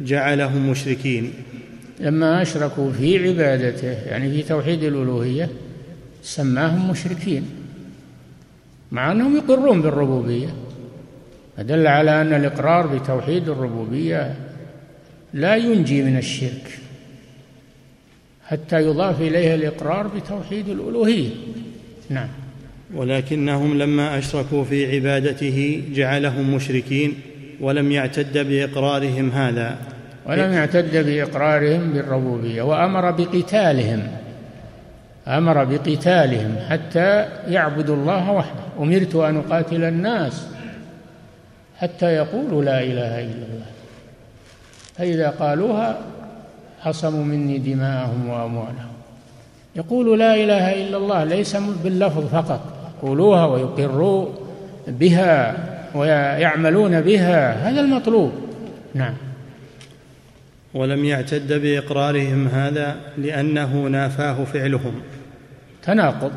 جعلهم 0.00 0.70
مشركين. 0.70 1.32
لما 2.00 2.42
أشركوا 2.42 2.92
في 2.92 3.28
عبادته 3.28 3.92
يعني 3.92 4.30
في 4.30 4.42
توحيد 4.42 4.82
الألوهية 4.82 5.50
سماهم 6.22 6.90
مشركين. 6.90 7.59
مع 8.92 9.12
أنهم 9.12 9.36
يقرون 9.36 9.82
بالربوبية. 9.82 10.48
فدل 11.56 11.86
على 11.86 12.20
أن 12.20 12.34
الإقرار 12.34 12.86
بتوحيد 12.86 13.48
الربوبية 13.48 14.34
لا 15.34 15.56
ينجي 15.56 16.02
من 16.02 16.16
الشرك 16.16 16.78
حتى 18.46 18.80
يضاف 18.80 19.20
إليه 19.20 19.54
الإقرار 19.54 20.06
بتوحيد 20.06 20.68
الألوهية. 20.68 21.30
نعم. 22.10 22.28
ولكنهم 22.94 23.78
لما 23.78 24.18
أشركوا 24.18 24.64
في 24.64 24.94
عبادته 24.94 25.82
جعلهم 25.94 26.54
مشركين 26.54 27.14
ولم 27.60 27.92
يعتد 27.92 28.38
بإقرارهم 28.38 29.30
هذا. 29.30 29.78
ولم 30.26 30.52
يعتد 30.52 31.06
بإقرارهم 31.06 31.92
بالربوبية 31.92 32.62
وأمر 32.62 33.10
بقتالهم. 33.10 34.19
أمر 35.30 35.64
بقتالهم 35.64 36.56
حتى 36.68 37.26
يعبدوا 37.48 37.96
الله 37.96 38.30
وحده. 38.30 38.60
أمرت 38.78 39.14
أن 39.14 39.36
أقاتل 39.36 39.84
الناس 39.84 40.46
حتى 41.78 42.06
يقولوا 42.06 42.64
لا 42.64 42.82
إله 42.82 43.20
إلا 43.20 43.44
الله. 43.50 43.66
فإذا 44.98 45.30
قالوها 45.30 45.98
عصموا 46.84 47.24
مني 47.24 47.58
دماءهم 47.58 48.28
وأموالهم. 48.28 48.92
يقول 49.76 50.18
لا 50.18 50.34
إله 50.34 50.82
إلا 50.82 50.96
الله 50.96 51.24
ليس 51.24 51.56
باللفظ 51.56 52.26
فقط. 52.26 52.60
يقولوها 52.98 53.46
ويقروا 53.46 54.28
بها 54.88 55.56
ويعملون 55.94 57.00
بها. 57.00 57.70
هذا 57.70 57.80
المطلوب. 57.80 58.32
نعم. 58.94 59.14
ولم 60.74 61.04
يعتد 61.04 61.52
بإقرارهم 61.52 62.48
هذا 62.48 62.96
لأنه 63.18 63.86
نافاه 63.86 64.44
فعلهم. 64.44 64.94
تناقض 65.82 66.32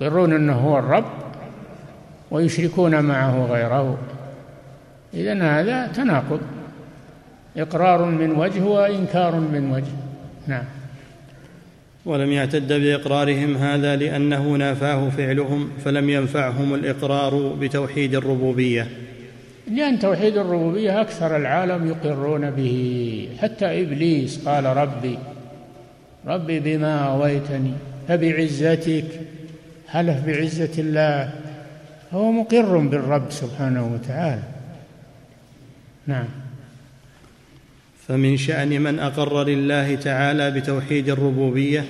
يقرون 0.00 0.32
إنه 0.32 0.52
هو 0.52 0.78
الرب 0.78 1.04
ويشركون 2.30 3.00
معه 3.00 3.46
غيره. 3.46 3.98
اذا 5.14 5.42
هذا 5.42 5.86
تناقض. 5.86 6.40
إقرار 7.56 8.04
من 8.04 8.30
وجه 8.30 8.62
وإنكار 8.64 9.34
من 9.34 9.70
وجه. 9.72 9.92
نعم. 10.46 10.64
ولم 12.06 12.32
يعتد 12.32 12.72
بإقرارهم 12.72 13.56
هذا 13.56 13.96
لأنه 13.96 14.52
نافاه 14.52 15.08
فعلهم 15.08 15.70
فلم 15.84 16.10
ينفعهم 16.10 16.74
الإقرار 16.74 17.56
بتوحيد 17.60 18.14
الربوبية. 18.14 18.86
لأن 19.70 19.98
توحيد 19.98 20.36
الربوبية 20.36 21.00
أكثر 21.00 21.36
العالم 21.36 21.88
يقرون 21.88 22.50
به. 22.50 23.28
حتى 23.42 23.82
إبليس 23.82 24.48
قال 24.48 24.64
ربي 24.64 25.18
ربي 26.26 26.60
بما 26.60 26.98
أويتني. 26.98 27.72
فبعزتك 28.10 29.04
حلف 29.88 30.26
بعزة 30.26 30.74
الله؟ 30.78 31.30
هو 32.12 32.32
مقر 32.32 32.78
بالرب 32.78 33.30
سبحانه 33.30 33.94
وتعالى. 33.94 34.42
نعم. 36.06 36.24
فمن 38.08 38.36
شأن 38.36 38.80
من 38.80 38.98
أقر 38.98 39.44
لله 39.44 39.94
تعالى 39.94 40.50
بتوحيد 40.50 41.08
الربوبية 41.08 41.84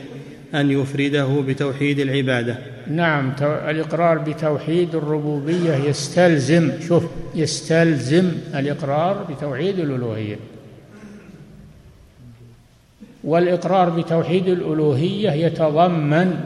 أن 0.54 0.70
يفرده 0.70 1.40
بتوحيد 1.48 1.98
العبادة. 1.98 2.58
نعم 2.90 3.32
الإقرار 3.42 4.18
بتوحيد 4.18 4.94
الربوبية 4.94 5.74
يستلزم 5.74 6.72
شوف 6.88 7.04
يستلزم 7.34 8.32
الإقرار 8.54 9.24
بتوحيد 9.24 9.78
الألوهية. 9.78 10.36
والإقرار 13.24 13.90
بتوحيد 13.90 14.48
الألوهية 14.48 15.30
يتضمن 15.30 16.40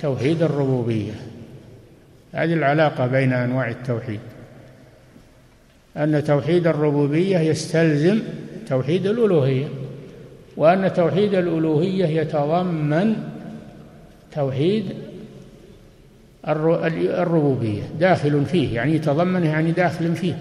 توحيد 0.00 0.42
الربوبية. 0.42 1.12
هذه 2.32 2.52
العلاقة 2.52 3.06
بين 3.06 3.32
أنواع 3.32 3.68
التوحيد. 3.70 4.20
أن 5.96 6.24
توحيد 6.24 6.66
الربوبية 6.66 7.38
يستلزم 7.38 8.20
توحيد 8.68 9.06
الألوهية 9.06 9.68
وأن 10.56 10.92
توحيد 10.92 11.34
الألوهية 11.34 12.06
يتضمن 12.06 13.16
توحيد 14.34 14.84
الربوبية 16.48 17.82
داخل 18.00 18.44
فيه 18.44 18.74
يعني 18.74 18.94
يتضمن 18.94 19.44
يعني 19.44 19.72
داخل 19.72 20.14
فيه. 20.14 20.38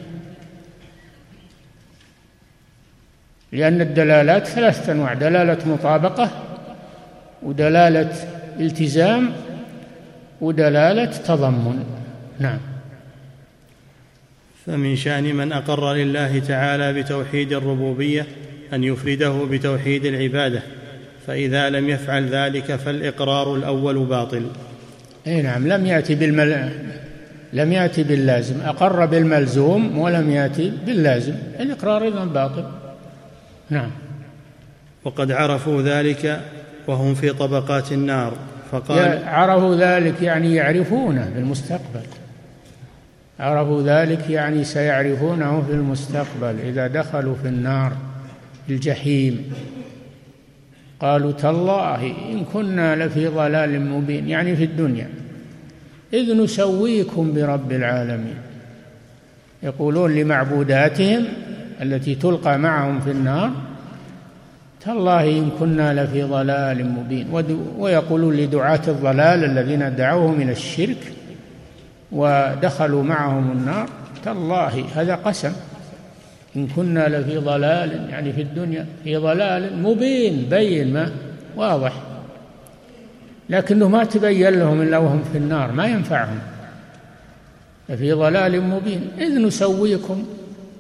لأن 3.51 3.81
الدلالات 3.81 4.47
ثلاثة 4.47 4.91
أنواع. 4.91 5.13
دلالة 5.13 5.57
مطابقة 5.65 6.29
ودلالة 7.43 8.11
التزام 8.59 9.31
ودلالة 10.41 11.05
تضمن. 11.05 11.83
نعم. 12.39 12.59
فمن 14.65 14.95
شأن 14.95 15.35
من 15.35 15.51
أقر 15.51 15.93
لله 15.93 16.39
تعالى 16.39 16.93
بتوحيد 16.93 17.53
الربوبية 17.53 18.25
أن 18.73 18.83
يفرده 18.83 19.45
بتوحيد 19.51 20.05
العبادة 20.05 20.61
فإذا 21.27 21.69
لم 21.69 21.89
يفعل 21.89 22.27
ذلك 22.27 22.75
فالإقرار 22.75 23.55
الأول 23.55 24.05
باطل. 24.05 24.45
إي 25.27 25.41
نعم. 25.41 25.67
لم 25.67 25.85
يأتي 25.85 26.15
بالمل 26.15 26.71
لم 27.53 27.73
يأتي 27.73 28.03
باللازم. 28.03 28.61
أقر 28.61 29.05
بالملزوم 29.05 29.97
ولم 29.97 30.31
يأتي 30.31 30.71
باللازم. 30.85 31.33
الإقرار 31.59 32.07
اذا 32.07 32.25
باطل. 32.25 32.80
نعم. 33.71 33.89
وقد 35.03 35.31
عرفوا 35.31 35.81
ذلك 35.81 36.41
وهم 36.87 37.15
في 37.15 37.29
طبقات 37.29 37.91
النار 37.91 38.33
فقال 38.71 39.23
عرفوا 39.25 39.75
ذلك 39.75 40.21
يعني 40.21 40.55
يعرفونه 40.55 41.31
بالمستقبل 41.35 42.01
عرفوا 43.39 43.81
ذلك 43.81 44.29
يعني 44.29 44.63
سيعرفونه 44.63 45.61
في 45.61 45.73
المستقبل 45.73 46.55
إذا 46.63 46.87
دخلوا 46.87 47.35
في 47.35 47.47
النار 47.47 47.91
الجحيم. 48.69 49.53
قالوا 50.99 51.31
تالله 51.31 52.05
إن 52.05 52.43
كنا 52.53 53.05
لفي 53.05 53.27
ضلال 53.27 53.81
مبين 53.81 54.29
يعني 54.29 54.55
في 54.55 54.63
الدنيا. 54.63 55.09
إذ 56.13 56.43
نسويكم 56.43 57.33
برب 57.33 57.71
العالمين. 57.71 58.35
يقولون 59.63 60.15
لمعبوداتهم 60.15 61.25
التي 61.81 62.15
تلقى 62.15 62.57
معهم 62.57 62.99
في 62.99 63.11
النار 63.11 63.51
تالله 64.85 65.29
إن 65.29 65.49
كنا 65.59 66.03
لفي 66.03 66.23
ضلال 66.23 66.85
مبين. 66.85 67.27
ويقولون 67.77 68.33
لدعاة 68.35 68.81
الضلال 68.87 69.43
الذين 69.43 69.95
دعوهم 69.95 70.41
إلى 70.41 70.51
الشرك 70.51 71.13
ودخلوا 72.11 73.03
معهم 73.03 73.51
النار 73.51 73.89
تالله 74.25 74.85
هذا 74.95 75.15
قسم. 75.15 75.51
إن 76.55 76.67
كنا 76.67 77.07
لفي 77.07 77.37
ضلال 77.37 78.09
يعني 78.09 78.33
في 78.33 78.41
الدنيا 78.41 78.85
في 79.03 79.15
ضلال 79.17 79.83
مبين 79.83 80.47
بين 80.49 80.93
ما 80.93 81.11
واضح. 81.55 81.93
لكنه 83.49 83.87
ما 83.87 84.03
تبين 84.03 84.49
لهم 84.49 84.81
إلا 84.81 84.97
وهم 84.97 85.23
في 85.31 85.37
النار 85.37 85.71
ما 85.71 85.85
ينفعهم. 85.85 86.39
في 87.87 88.11
ضلال 88.11 88.61
مبين. 88.61 89.01
إذ 89.17 89.41
نسويكم 89.41 90.25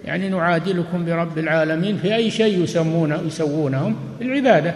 يعني 0.05 0.29
نعادلكم 0.29 1.05
برب 1.05 1.37
العالمين 1.37 1.97
في 1.97 2.15
أي 2.15 2.31
شيء 2.31 2.63
يسمونه 2.63 3.21
يسوونهم 3.27 3.95
بالعبادة. 4.19 4.75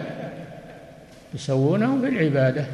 يسوونهم 1.34 2.02
بالعبادة. 2.02 2.66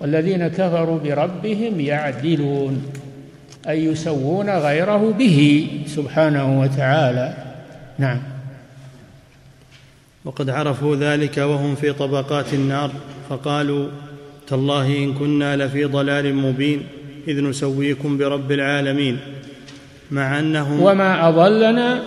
والذين 0.00 0.48
كفروا 0.48 0.98
بربهم 0.98 1.80
يعدلون. 1.80 2.86
أي 3.68 3.84
يسوون 3.84 4.50
غيره 4.50 5.14
به 5.18 5.68
سبحانه 5.86 6.60
وتعالى. 6.60 7.34
نعم. 7.98 8.22
وقد 10.24 10.50
عرفوا 10.50 10.96
ذلك 10.96 11.38
وهم 11.38 11.74
في 11.74 11.92
طبقات 11.92 12.54
النار 12.54 12.90
فقالوا 13.28 13.88
تالله 14.46 14.86
إن 14.86 15.14
كنا 15.14 15.56
لفي 15.56 15.84
ضلال 15.84 16.34
مبين 16.34 16.82
إذ 17.28 17.40
نسويكم 17.40 18.18
برب 18.18 18.52
العالمين. 18.52 19.18
مع 20.10 20.38
أنهم 20.38 20.80
وما 20.80 21.28
أضلنا 21.28 22.02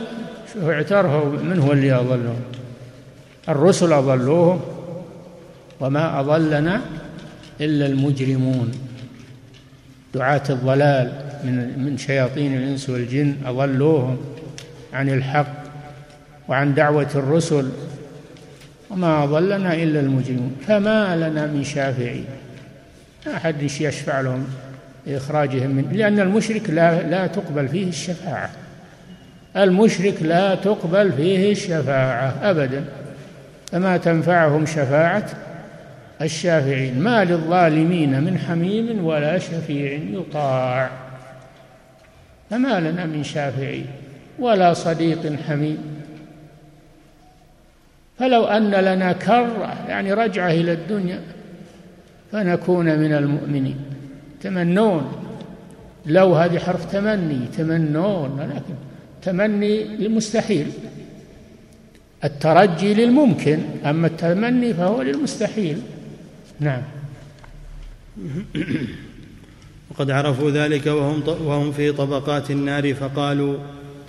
اعترفوا 0.64 1.26
من 1.26 1.60
هو 1.60 1.72
اللي 1.72 1.94
أضلهم؟ 1.94 2.42
الرسل 3.50 3.94
أضلوهم 3.94 4.62
وما 5.80 6.20
أضلنا 6.20 6.82
إلا 7.62 7.86
المجرمون. 7.86 8.72
دعاة 10.14 10.44
الضلال 10.50 11.12
من 11.44 11.86
من 11.86 11.98
شياطين 11.98 12.58
الإنس 12.58 12.90
والجن 12.90 13.36
أضلوهم 13.46 14.18
عن 14.94 15.10
الحق 15.10 15.54
وعن 16.48 16.74
دعوة 16.74 17.10
الرسل 17.16 17.70
وما 18.90 19.24
أضلنا 19.24 19.74
إلا 19.74 20.00
المجرمون. 20.00 20.56
فما 20.68 21.16
لنا 21.16 21.48
من 21.48 21.64
شافعين. 21.64 22.26
أحد 23.28 23.64
يشفع 23.64 24.22
لهم. 24.22 24.48
لإخراجهم 25.08 25.70
من 25.70 25.90
لأن 25.92 26.20
المشرك 26.20 26.70
لا 26.70 27.02
لا 27.02 27.28
تقبل 27.28 27.68
فيه 27.68 27.90
الشفاعة. 27.90 28.50
المشرك 29.58 30.24
لا 30.24 30.56
تقبل 30.56 31.12
فيه 31.12 31.52
الشفاعة 31.52 32.34
أبدا. 32.42 32.86
فما 33.72 33.98
تنفعهم 33.98 34.66
شفاعة 34.66 35.26
الشافعين. 36.22 37.00
ما 37.00 37.26
للظالمين 37.26 38.24
من 38.24 38.38
حميم 38.38 39.06
ولا 39.06 39.38
شفيع 39.38 40.00
يطاع. 40.12 40.90
فما 42.50 42.80
لنا 42.80 43.06
من 43.06 43.24
شافعين 43.24 43.86
ولا 44.40 44.74
صديق 44.74 45.36
حميم. 45.48 45.78
فلو 48.20 48.46
أن 48.46 48.72
لنا 48.72 49.12
كرة 49.12 49.78
يعني 49.90 50.14
رجعة 50.14 50.52
إلى 50.52 50.74
الدنيا 50.74 51.22
فنكون 52.32 53.00
من 53.00 53.14
المؤمنين. 53.14 53.97
تمنون. 54.42 55.12
لو 56.06 56.36
هذه 56.36 56.60
حرف 56.60 56.92
تمني 56.92 57.40
تمنون 57.58 58.40
لكن 58.56 58.74
تمني 59.22 59.84
للمستحيل. 59.84 60.68
الترجي 62.24 62.94
للممكن 62.94 63.60
أما 63.86 64.08
التمني 64.08 64.74
فهو 64.74 65.02
للمستحيل. 65.02 65.82
نعم. 66.60 66.82
وقد 69.90 70.12
عرفوا 70.12 70.52
ذلك 70.52 70.86
وهم 70.86 71.24
وهم 71.28 71.72
في 71.72 71.92
طبقات 71.92 72.52
النار 72.52 72.94
فقالوا 72.94 73.58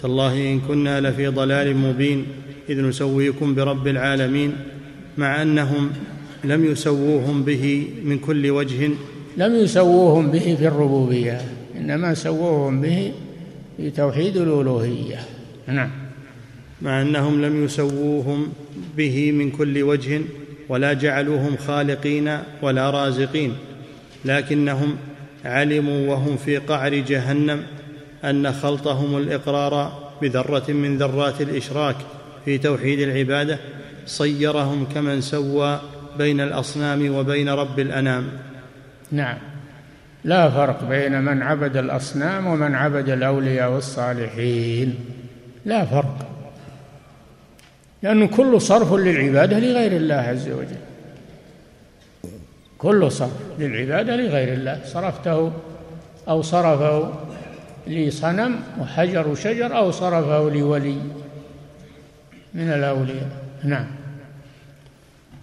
تالله 0.02 0.52
إن 0.52 0.60
كنا 0.60 1.00
لفي 1.00 1.26
ضلال 1.26 1.76
مبين 1.76 2.26
إذ 2.68 2.80
نسويكم 2.80 3.54
برب 3.54 3.88
العالمين. 3.88 4.52
مع 5.18 5.42
أنهم 5.42 5.90
لم 6.44 6.64
يسووهم 6.64 7.42
به 7.42 7.88
من 8.04 8.18
كل 8.18 8.50
وجه 8.50 8.90
لم 9.36 9.54
يسووهم 9.54 10.30
به 10.30 10.56
في 10.58 10.68
الربوبية 10.68 11.40
إنما 11.76 12.14
سووهم 12.14 12.80
به 12.80 13.12
في 13.76 13.90
توحيد 13.90 14.36
الألوهية. 14.36 15.18
نعم. 15.66 15.90
مع 16.82 17.02
أنهم 17.02 17.42
لم 17.44 17.64
يسووهم 17.64 18.48
به 18.96 19.32
من 19.32 19.50
كل 19.50 19.82
وجه 19.82 20.20
ولا 20.68 20.92
جعلوهم 20.92 21.56
خالقين 21.56 22.38
ولا 22.62 22.90
رازقين 22.90 23.54
لكنهم 24.24 24.96
علموا 25.44 26.10
وهم 26.10 26.36
في 26.36 26.56
قعر 26.56 26.94
جهنم 26.94 27.62
أن 28.24 28.52
خلطهم 28.52 29.16
الإقرار 29.16 30.08
بذرة 30.22 30.72
من 30.72 30.98
ذرات 30.98 31.40
الإشراك 31.40 31.96
في 32.44 32.58
توحيد 32.58 33.00
العبادة 33.00 33.58
صيرهم 34.06 34.86
كمن 34.94 35.20
سوى 35.20 35.80
بين 36.18 36.40
الأصنام 36.40 37.14
وبين 37.14 37.48
رب 37.48 37.80
الأنام. 37.80 38.24
نعم. 39.12 39.38
لا 40.24 40.50
فرق 40.50 40.84
بين 40.84 41.22
من 41.22 41.42
عبد 41.42 41.76
الأصنام 41.76 42.46
ومن 42.46 42.74
عبد 42.74 43.08
الأولياء 43.08 43.70
والصالحين. 43.70 44.94
لا 45.64 45.84
فرق. 45.84 46.26
لأنه 48.02 48.26
كل 48.26 48.60
صرف 48.60 48.92
للعبادة 48.92 49.58
لغير 49.58 49.92
الله 49.92 50.14
عز 50.14 50.48
وجل. 50.48 50.76
كل 52.78 53.12
صرف 53.12 53.30
للعبادة 53.58 54.16
لغير 54.16 54.52
الله. 54.52 54.80
صرفته 54.84 55.52
أو 56.28 56.42
صرفه 56.42 57.12
لصنم 57.86 58.60
وحجر 58.80 59.28
وشجر 59.28 59.76
أو 59.76 59.90
صرفه 59.90 60.50
لولي 60.50 60.98
من 62.54 62.72
الأولياء. 62.72 63.30
نعم. 63.64 63.97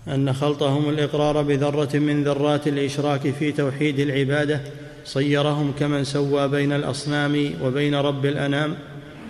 أن 0.07 0.33
خلطهم 0.33 0.89
الإقرار 0.89 1.41
بذرة 1.41 1.97
من 1.97 2.23
ذرات 2.23 2.67
الإشراك 2.67 3.29
في 3.39 3.51
توحيد 3.51 3.99
العبادة 3.99 4.61
صيرهم 5.05 5.73
كمن 5.79 6.03
سوى 6.03 6.47
بين 6.47 6.71
الأصنام 6.71 7.51
وبين 7.63 7.95
رب 7.95 8.25
الأنام. 8.25 8.75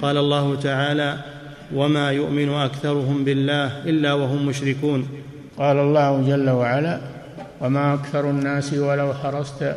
قال 0.01 0.17
الله 0.17 0.55
تعالى 0.55 1.17
وما 1.75 2.11
يؤمن 2.11 2.49
أكثرهم 2.49 3.23
بالله 3.23 3.83
إلا 3.85 4.13
وهم 4.13 4.45
مشركون 4.45 5.07
قال 5.57 5.77
الله 5.77 6.21
جل 6.27 6.49
وعلا 6.49 6.99
وما 7.61 7.93
أكثر 7.93 8.29
الناس 8.29 8.73
ولو 8.73 9.13
حرصت 9.13 9.75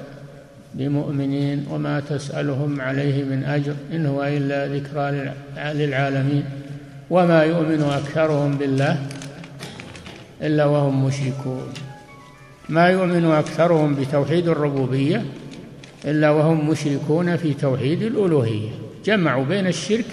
بمؤمنين 0.75 1.67
وما 1.71 2.01
تسألهم 2.01 2.81
عليه 2.81 3.25
من 3.25 3.45
أجر 3.45 3.75
إن 3.93 4.07
هو 4.07 4.25
إلا 4.25 4.67
ذكرى 4.67 5.33
للعالمين 5.75 6.45
وما 7.11 7.43
يؤمن 7.43 7.83
أكثرهم 7.83 8.59
بالله 8.59 8.99
إلا 10.43 10.65
وهم 10.65 11.05
مشركون. 11.05 11.69
ما 12.69 12.89
يؤمن 12.89 13.25
أكثرهم 13.25 13.95
بتوحيد 13.95 14.49
الربوبية 14.49 15.25
إلا 16.05 16.31
وهم 16.31 16.71
مشركون 16.71 17.37
في 17.37 17.55
توحيد 17.55 18.03
الألوهية. 18.03 18.71
جمعوا 19.05 19.45
بين 19.45 19.67
الشرك 19.67 20.07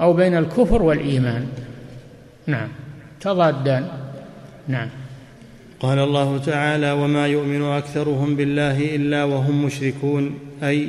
أو 0.00 0.12
بين 0.12 0.36
الكفر 0.36 0.82
والإيمان. 0.82 1.46
نعم. 2.46 2.68
تضادان. 3.20 3.88
نعم. 4.68 4.88
قال 5.80 5.98
الله 5.98 6.38
تعالى 6.38 6.92
وما 6.92 7.26
يؤمن 7.26 7.62
أكثرهم 7.62 8.36
بالله 8.36 8.96
إلا 8.96 9.24
وهم 9.24 9.64
مشركون. 9.64 10.38
أي 10.62 10.88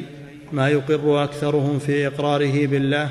ما 0.52 0.70
يقر 0.70 1.24
أكثرهم 1.24 1.80
في 1.80 2.08
إقراره 2.08 2.68
بالله 2.68 3.10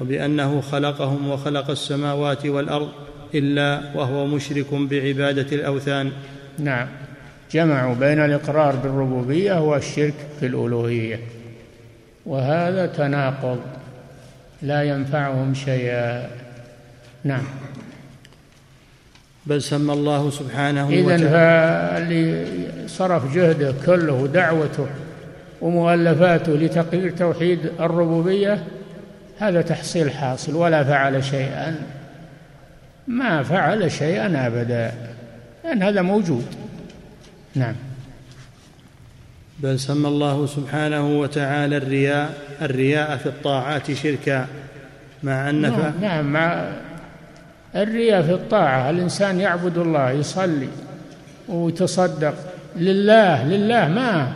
وبأنه 0.00 0.60
خلقهم 0.60 1.28
وخلق 1.30 1.70
السماوات 1.70 2.46
والأرض 2.46 2.88
إلا 3.34 3.80
وهو 3.94 4.26
مشرك 4.26 4.74
بعبادة 4.74 5.56
الأوثان. 5.56 6.12
نعم. 6.58 6.86
جمعوا 7.52 7.94
بين 7.94 8.24
الإقرار 8.24 8.76
بالربوبية 8.76 9.60
والشرك 9.60 10.14
في 10.40 10.46
الالوهيه 10.46 11.20
وهذا 12.26 12.86
تناقض. 12.86 13.60
لا 14.62 14.82
ينفعهم 14.82 15.54
شيئا. 15.54 16.30
نعم. 17.24 17.44
بل 19.46 19.62
سمى 19.62 19.92
الله 19.92 20.30
سبحانه 20.30 20.88
إذا 20.88 21.16
فاللي 21.16 22.46
صرف 22.86 23.34
جهده 23.34 23.74
كله 23.86 24.12
ودعوته 24.12 24.86
ومؤلفاته 25.60 26.52
لتقرير 26.52 27.10
توحيد 27.10 27.58
الربوبية 27.80 28.64
هذا 29.38 29.62
تحصيل 29.62 30.10
حاصل 30.10 30.54
ولا 30.54 30.84
فعل 30.84 31.24
شيئا. 31.24 32.01
ما 33.08 33.42
فعل 33.42 33.90
شيئا 33.90 34.46
أبدا 34.46 34.92
لأن 35.64 35.82
هذا 35.82 36.02
موجود. 36.02 36.46
نعم. 37.54 37.74
بل 39.58 39.80
سمى 39.80 40.08
الله 40.08 40.46
سبحانه 40.46 41.20
وتعالى 41.20 41.76
الرياء 41.76 42.34
الرياء 42.62 43.16
في 43.16 43.26
الطاعات 43.26 43.92
شركا 43.92 44.46
مع 45.22 45.50
أن 45.50 45.60
نعم, 45.60 45.92
نعم 46.00 46.32
مع 46.32 46.68
الرياء 47.76 48.22
في 48.22 48.32
الطاعة. 48.32 48.90
الإنسان 48.90 49.40
يعبد 49.40 49.78
الله 49.78 50.10
يصلي 50.10 50.68
ويتصدق. 51.48 52.34
لله 52.76 53.44
لله 53.44 53.88
ما 53.88 54.32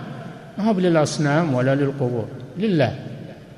ما 0.58 0.64
هو 0.64 0.80
للأصنام 0.80 1.54
ولا 1.54 1.74
للقبور 1.74 2.28
لله. 2.58 2.94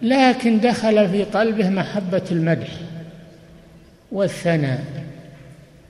لكن 0.02 0.60
دخل 0.60 1.08
في 1.08 1.24
قلبه 1.24 1.68
محبة 1.70 2.22
المدح. 2.32 2.68
والثناء 4.12 4.84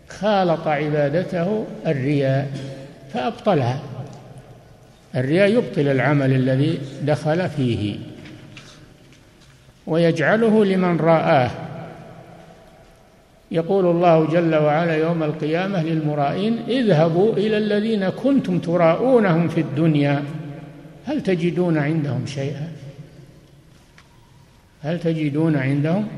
خالط 0.09 0.67
عبادته 0.67 1.67
الرياء 1.87 2.51
فأبطلها. 3.13 3.81
الرياء 5.17 5.49
يبطل 5.49 5.89
العمل 5.89 6.33
الذي 6.33 6.79
دخل 7.03 7.49
فيه 7.49 7.97
ويجعله 9.87 10.65
لمن 10.65 10.97
رآه. 10.97 11.51
يقول 13.51 13.87
الله 13.87 14.27
جل 14.27 14.55
وعلا 14.55 14.95
يوم 14.97 15.23
القيامة 15.23 15.83
للمرائين 15.83 16.59
اذهبوا 16.69 17.33
إلى 17.33 17.59
الذين 17.59 18.09
كنتم 18.09 18.59
تراءونهم 18.59 19.49
في 19.49 19.61
الدنيا. 19.61 20.25
هل 21.07 21.23
تجدون 21.23 21.79
عندهم 21.79 22.27
شيئا؟ 22.27 22.69
هل 24.83 25.01
تجدون 25.01 25.57
عندهم 25.57 26.09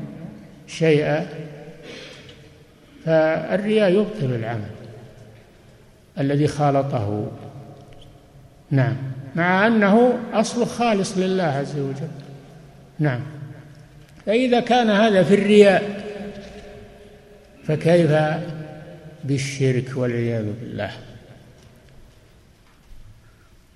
شيئا؟ 0.67 1.27
فالرياء 3.05 3.91
يبطل 3.91 4.35
العمل 4.35 4.69
الذي 6.19 6.47
خالطه. 6.47 7.31
نعم. 8.71 8.95
مع 9.35 9.67
أنه 9.67 10.19
أصله 10.33 10.65
خالص 10.65 11.17
لله 11.17 11.43
عز 11.43 11.77
وجل. 11.77 12.07
نعم. 12.99 13.21
فإذا 14.25 14.59
كان 14.59 14.89
هذا 14.89 15.23
في 15.23 15.33
الرياء 15.33 16.03
فكيف 17.63 18.11
بالشرك 19.23 19.91
والعياذ 19.95 20.45
بالله؟ 20.61 20.91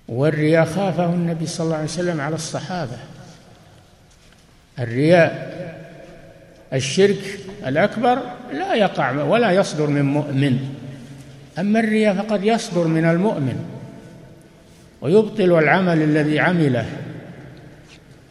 والرياء 0.08 0.64
خافه 0.64 1.04
النبي 1.04 1.46
صلى 1.46 1.64
الله 1.64 1.76
عليه 1.76 1.84
وسلم 1.84 2.20
على 2.20 2.34
الصحابة. 2.34 2.98
الرياء 4.78 5.56
الشرك 6.72 7.38
الأكبر 7.66 8.18
لا 8.52 8.74
يقع 8.74 9.22
ولا 9.22 9.50
يصدر 9.50 9.86
من 9.86 10.02
مؤمن 10.02 10.58
أما 11.58 11.80
الرياء 11.80 12.14
فقد 12.14 12.44
يصدر 12.44 12.86
من 12.86 13.04
المؤمن 13.04 13.64
ويبطل 15.00 15.58
العمل 15.58 16.02
الذي 16.02 16.40
عمله. 16.40 16.86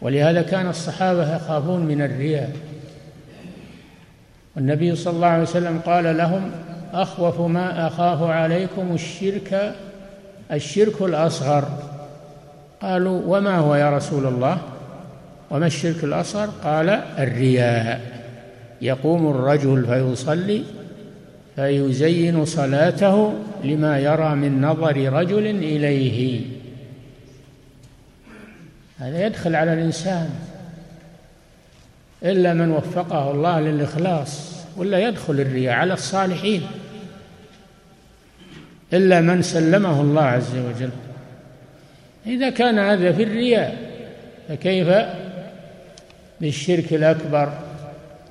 ولهذا 0.01 0.41
كان 0.41 0.67
الصحابة 0.67 1.35
يخافون 1.35 1.85
من 1.85 2.01
الرياء. 2.01 2.51
والنبي 4.55 4.95
صلى 4.95 5.13
الله 5.13 5.27
عليه 5.27 5.43
وسلم 5.43 5.79
قال 5.85 6.17
لهم 6.17 6.51
أخوف 6.93 7.41
ما 7.41 7.87
أخاف 7.87 8.21
عليكم 8.21 8.93
الشرك 8.93 9.75
الشرك 10.51 11.01
الأصغر. 11.01 11.67
قالوا 12.81 13.21
وما 13.37 13.57
هو 13.57 13.75
يا 13.75 13.89
رسول 13.89 14.25
الله؟ 14.25 14.57
وما 15.49 15.67
الشرك 15.67 16.03
الأصغر؟ 16.03 16.49
قال 16.63 16.89
الرياء. 16.89 18.14
يقوم 18.81 19.29
الرجل 19.29 19.85
فيصلي 19.85 20.63
فيزين 21.55 22.45
صلاته 22.45 23.33
لما 23.63 23.99
يرى 23.99 24.35
من 24.35 24.61
نظر 24.61 25.13
رجل 25.13 25.45
إليه. 25.45 26.41
هذا 28.99 29.25
يدخل 29.25 29.55
على 29.55 29.73
الإنسان. 29.73 30.29
إلا 32.23 32.53
من 32.53 32.71
وفقه 32.71 33.31
الله 33.31 33.59
للإخلاص 33.59 34.55
ولا 34.77 34.99
يدخل 34.99 35.33
الرياء 35.33 35.73
على 35.73 35.93
الصالحين. 35.93 36.61
إلا 38.93 39.21
من 39.21 39.41
سلمه 39.41 40.01
الله 40.01 40.21
عز 40.23 40.57
وجل. 40.57 40.89
إذا 42.25 42.49
كان 42.49 42.79
هذا 42.79 43.11
في 43.11 43.23
الرياء 43.23 43.77
فكيف 44.49 44.87
بالشرك 46.41 46.93
الأكبر؟ 46.93 47.64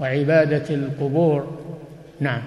وعبادة 0.05 0.75
القبور. 0.75 1.59
نعم. 2.21 2.43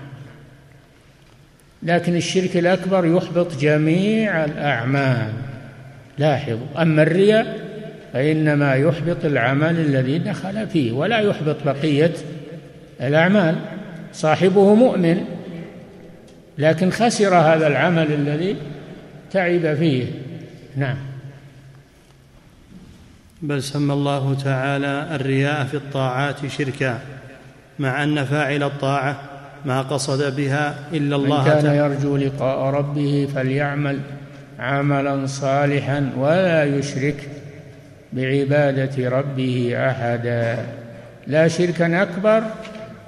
لكن 1.83 2.15
الشرك 2.15 2.57
الأكبر 2.57 3.05
يحبط 3.05 3.57
جميع 3.59 4.45
الأعمال. 4.45 5.33
لاحظوا. 6.17 6.81
أما 6.81 7.01
الرياء 7.03 7.59
فإنما 8.13 8.73
يحبط 8.73 9.25
العمل 9.25 9.79
الذي 9.79 10.19
دخل 10.19 10.67
فيه 10.67 10.91
ولا 10.91 11.19
يحبط 11.19 11.55
بقية 11.65 12.13
الأعمال. 13.01 13.55
صاحبه 14.13 14.75
مؤمن 14.75 15.25
لكن 16.57 16.89
خسر 16.89 17.35
هذا 17.35 17.67
العمل 17.67 18.13
الذي 18.13 18.55
تعب 19.31 19.75
فيه. 19.75 20.05
نعم. 20.75 20.97
بل 23.41 23.63
سمى 23.63 23.93
الله 23.93 24.33
تعالى 24.43 25.07
الرياء 25.15 25.65
في 25.65 25.77
الطاعات 25.77 26.47
شركا. 26.47 27.16
مع 27.79 28.03
أن 28.03 28.25
فاعل 28.25 28.63
الطاعة 28.63 29.21
ما 29.65 29.81
قصد 29.81 30.35
بها 30.35 30.75
إلا 30.93 31.15
الله 31.15 31.43
من 31.43 31.45
كان 31.45 31.75
يرجو 31.75 32.17
لقاء 32.17 32.59
ربه 32.73 33.27
فليعمل 33.35 33.99
عملا 34.59 35.25
صالحا 35.25 36.11
ولا 36.17 36.63
يشرك 36.63 37.29
بعبادة 38.13 39.09
ربه 39.09 39.73
أحدا. 39.89 40.65
لا 41.27 41.47
شركا 41.47 42.01
أكبر 42.01 42.43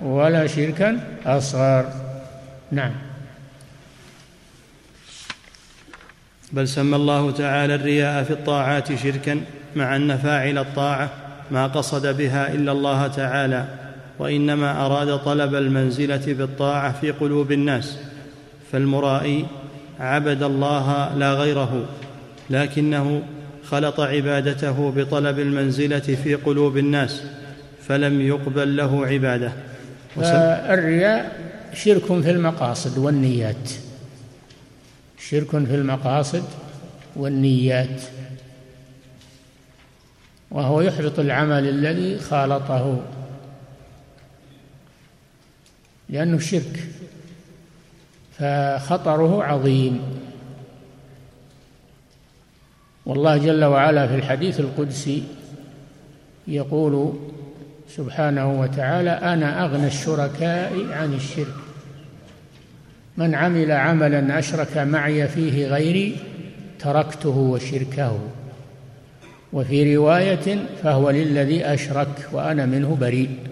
ولا 0.01 0.47
شركا 0.47 0.99
أصغر. 1.25 1.85
نعم. 2.71 2.91
بل 6.51 6.67
سمى 6.67 6.95
الله 6.95 7.31
تعالى 7.31 7.75
الرياء 7.75 8.23
في 8.23 8.31
الطاعات 8.31 8.95
شركا 8.95 9.41
مع 9.75 9.95
أن 9.95 10.17
فاعل 10.17 10.57
الطاعة 10.57 11.09
ما 11.51 11.67
قصد 11.67 12.17
بها 12.17 12.53
إلا 12.53 12.71
الله 12.71 13.07
تعالى. 13.07 13.78
وإنما 14.19 14.85
أراد 14.85 15.19
طلب 15.19 15.55
المنزلة 15.55 16.33
بالطاعة 16.33 17.01
في 17.01 17.11
قلوب 17.11 17.51
الناس 17.51 17.97
فالمرائي 18.71 19.45
عبد 19.99 20.43
الله 20.43 21.15
لا 21.15 21.33
غيره 21.33 21.85
لكنه 22.49 23.23
خلط 23.65 23.99
عبادته 23.99 24.91
بطلب 24.91 25.39
المنزلة 25.39 25.99
في 25.99 26.35
قلوب 26.35 26.77
الناس 26.77 27.21
فلم 27.87 28.21
يقبل 28.21 28.77
له 28.77 29.05
عبادة. 29.05 29.51
الرياء 30.73 31.39
شرك 31.73 32.05
في 32.05 32.31
المقاصد 32.31 32.97
والنيات. 32.97 33.69
شرك 35.29 35.49
في 35.49 35.75
المقاصد 35.75 36.43
والنيات. 37.15 38.01
وهو 40.51 40.81
يحبط 40.81 41.19
العمل 41.19 41.69
الذي 41.69 42.19
خالطه. 42.19 43.01
لأنه 46.09 46.39
شرك. 46.39 46.89
فخطره 48.37 49.43
عظيم. 49.43 50.01
والله 53.05 53.37
جل 53.37 53.63
وعلا 53.63 54.07
في 54.07 54.15
الحديث 54.15 54.59
القدسي 54.59 55.23
يقول 56.47 57.13
سبحانه 57.95 58.59
وتعالى 58.59 59.09
أنا 59.09 59.65
أغنى 59.65 59.87
الشركاء 59.87 60.73
عن 60.91 61.13
الشرك. 61.13 61.55
من 63.17 63.35
عمل 63.35 63.71
عملا 63.71 64.39
أشرك 64.39 64.77
معي 64.77 65.27
فيه 65.27 65.67
غيري 65.67 66.17
تركته 66.79 67.37
وشركه. 67.37 68.19
وفي 69.53 69.95
رواية 69.95 70.65
فهو 70.83 71.09
للذي 71.09 71.65
أشرك 71.65 72.29
وأنا 72.31 72.65
منه 72.65 72.97
بريء. 73.01 73.48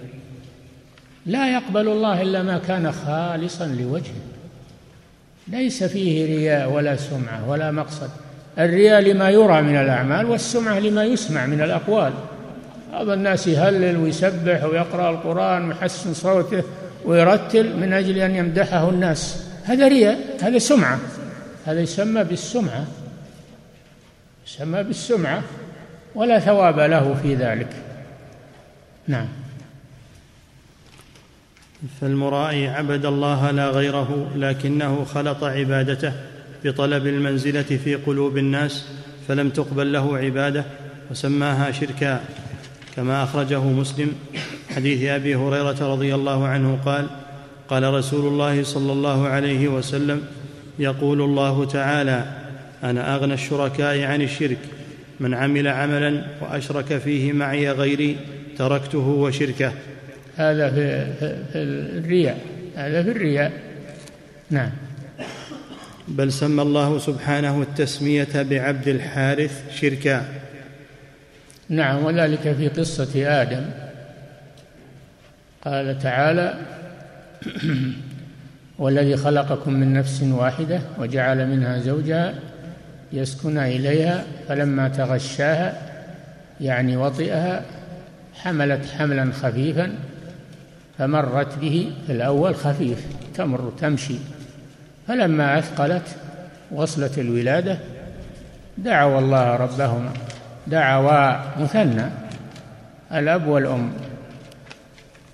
لا 1.28 1.54
يقبل 1.54 1.88
الله 1.88 2.22
إلا 2.22 2.44
ما 2.44 2.58
كان 2.58 2.92
خالصا 2.92 3.66
لوجهه. 3.66 4.22
ليس 5.48 5.84
فيه 5.84 6.26
رياء 6.26 6.72
ولا 6.72 6.96
سمعة 6.96 7.50
ولا 7.50 7.72
مقصد. 7.72 8.10
الرياء 8.60 9.02
لما 9.02 9.30
يرى 9.30 9.62
من 9.62 9.76
الأعمال 9.76 10.26
والسمعة 10.26 10.80
لما 10.80 11.04
يسمع 11.04 11.46
من 11.46 11.62
الأقوال. 11.62 12.14
بعض 12.92 13.10
الناس 13.10 13.48
يهلل 13.48 13.98
ويسبح 13.98 14.64
ويقرأ 14.64 15.10
القرآن 15.10 15.68
ويحسن 15.68 16.14
صوته 16.14 16.64
ويرتل 17.06 17.78
من 17.78 17.94
أجل 17.94 18.18
أن 18.18 18.36
يمدحه 18.36 18.90
الناس. 18.90 19.44
هذا 19.64 19.88
رياء 19.88 20.20
هذا 20.42 20.58
سمعة. 20.58 21.00
هذا 21.66 21.82
يسمى 21.82 22.24
بالسمعة. 22.24 22.86
يسمى 24.48 24.84
بالسمعة 24.84 25.44
ولا 26.16 26.40
ثواب 26.40 26.80
له 26.80 27.14
في 27.22 27.36
ذلك. 27.36 27.70
نعم. 29.08 29.28
فالمرائي 32.02 32.68
عبد 32.68 33.06
الله 33.06 33.52
لا 33.52 33.70
غيره 33.70 34.32
لكنه 34.36 35.04
خلط 35.04 35.44
عبادته 35.44 36.14
بطلب 36.64 37.08
المنزلة 37.08 37.62
في 37.62 37.96
قلوب 37.96 38.38
الناس 38.38 38.86
فلم 39.28 39.50
تقبل 39.50 39.94
له 39.94 40.18
عبادة 40.18 40.66
وسماها 41.12 41.72
شركا 41.72 42.22
كما 42.96 43.24
أخرجه 43.24 43.64
مسلم 43.64 44.12
حديث 44.76 45.04
أبي 45.04 45.36
هريرة 45.36 45.94
رضي 45.94 46.16
الله 46.16 46.48
عنه 46.48 46.80
قال 46.86 47.08
قال 47.70 47.94
رسول 47.94 48.28
الله 48.28 48.64
صلى 48.64 48.92
الله 48.92 49.28
عليه 49.28 49.68
وسلم 49.68 50.22
يقول 50.80 51.22
الله 51.22 51.66
تعالى 51.66 52.26
أنا 52.84 53.16
أغنى 53.16 53.34
الشركاء 53.34 54.04
عن 54.04 54.22
الشرك 54.22 54.58
من 55.20 55.34
عمل 55.34 55.68
عملا 55.68 56.24
وأشرك 56.42 56.98
فيه 56.98 57.34
معي 57.34 57.72
غيري 57.72 58.18
تركته 58.58 59.08
وشركه. 59.08 59.74
هذا 60.38 60.70
في, 60.70 61.14
في 61.52 61.58
الرياء 61.98 62.38
هذا 62.76 63.04
في 63.04 63.12
الرياء. 63.12 63.52
نعم. 64.50 64.70
بل 66.08 66.32
سمى 66.32 66.62
الله 66.62 67.00
سبحانه 67.00 67.62
التسمية 67.62 68.28
بعبد 68.36 68.88
الحارث 68.88 69.80
شركا. 69.80 70.26
نعم 71.70 72.06
وذلك 72.06 72.56
في 72.58 72.68
قصة 72.68 73.42
آدم. 73.42 73.66
قال 75.66 76.00
تعالى 76.00 76.54
والذي 78.80 79.18
خلقكم 79.18 79.74
من 79.74 79.94
نفس 79.94 80.24
واحدة 80.24 80.82
وجعل 81.00 81.48
منها 81.48 81.80
زوجها 81.80 82.34
يسكن 83.14 83.58
إليها 83.58 84.24
فلما 84.48 84.88
تغشاها 84.88 85.82
يعني 86.62 86.98
وطئها 86.98 87.66
حملت 88.34 88.86
حملا 88.86 89.32
خفيفا 89.32 89.92
فمرت 90.98 91.58
به 91.58 91.92
في 92.08 92.12
الأول 92.12 92.56
خفيف 92.56 93.06
تمر 93.36 93.72
تمشي. 93.82 94.16
فلما 95.08 95.60
أثقلت 95.60 96.16
وصلت 96.72 97.20
الولادة 97.20 97.78
دعوا 98.78 99.20
الله 99.20 99.56
ربهما 99.56 100.12
دعوا 100.68 101.62
مثنى 101.62 102.06
الأب 103.14 103.48
والأم. 103.48 103.92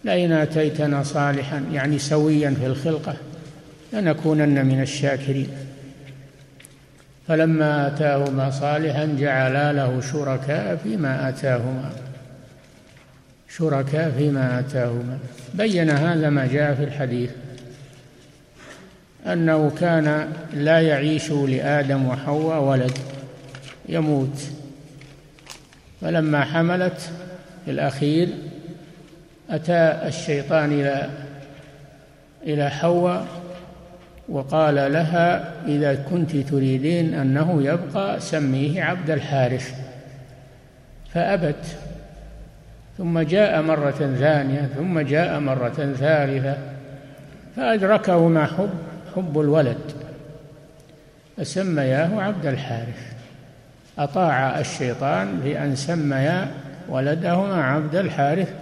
لئن 0.04 0.32
آتيتنا 0.32 1.04
صالحا 1.04 1.66
يعني 1.72 2.00
سويا 2.00 2.50
في 2.60 2.66
الخلقة 2.66 3.16
لنكونن 3.94 4.66
من 4.66 4.82
الشاكرين. 4.82 5.48
فلما 7.28 7.88
آتاهما 7.88 8.50
صالحا 8.50 9.16
جعلا 9.20 9.74
له 9.74 10.02
شركاء 10.02 10.76
فيما 10.76 11.30
آتاهما. 11.30 11.90
شركاء 13.58 14.12
فيما 14.18 14.60
آتاهما. 14.60 15.20
بين 15.54 15.90
هذا 15.90 16.30
ما 16.30 16.48
جاء 16.48 16.74
في 16.74 16.84
الحديث 16.84 17.32
أنه 19.28 19.72
كان 19.80 20.34
لا 20.54 20.82
يعيش 20.82 21.32
لآدم 21.32 22.06
وحواء 22.06 22.64
ولد 22.64 22.98
يموت. 23.90 24.42
فلما 26.02 26.44
حملت 26.44 27.12
في 27.66 27.72
الأخير 27.72 28.30
أتى 29.50 30.08
الشيطان 30.08 30.72
إلى 30.72 31.10
إلى 32.44 32.70
حواء 32.70 33.28
وقال 34.30 34.76
لها 34.76 35.54
إذا 35.68 35.96
كنت 35.96 36.36
تريدين 36.36 37.14
أنه 37.14 37.64
يبقى 37.64 38.20
سميه 38.20 38.84
عبد 38.84 39.10
الحارث. 39.10 39.74
فأبت. 41.14 41.66
ثم 42.98 43.20
جاء 43.20 43.62
مرة 43.62 44.16
ثانية 44.20 44.70
ثم 44.78 45.00
جاء 45.00 45.40
مرة 45.40 45.94
ثالثة 46.00 46.58
فأدركهما 47.56 48.46
حب 48.46 48.70
حب 49.16 49.40
الولد. 49.40 49.78
فسمياه 51.38 52.22
عبد 52.22 52.46
الحارث. 52.46 53.14
أطاع 54.00 54.60
الشيطان 54.60 55.40
بأن 55.44 55.76
سميا 55.76 56.52
ولدهما 56.90 57.64
عبد 57.64 57.96
الحارث 57.96 58.54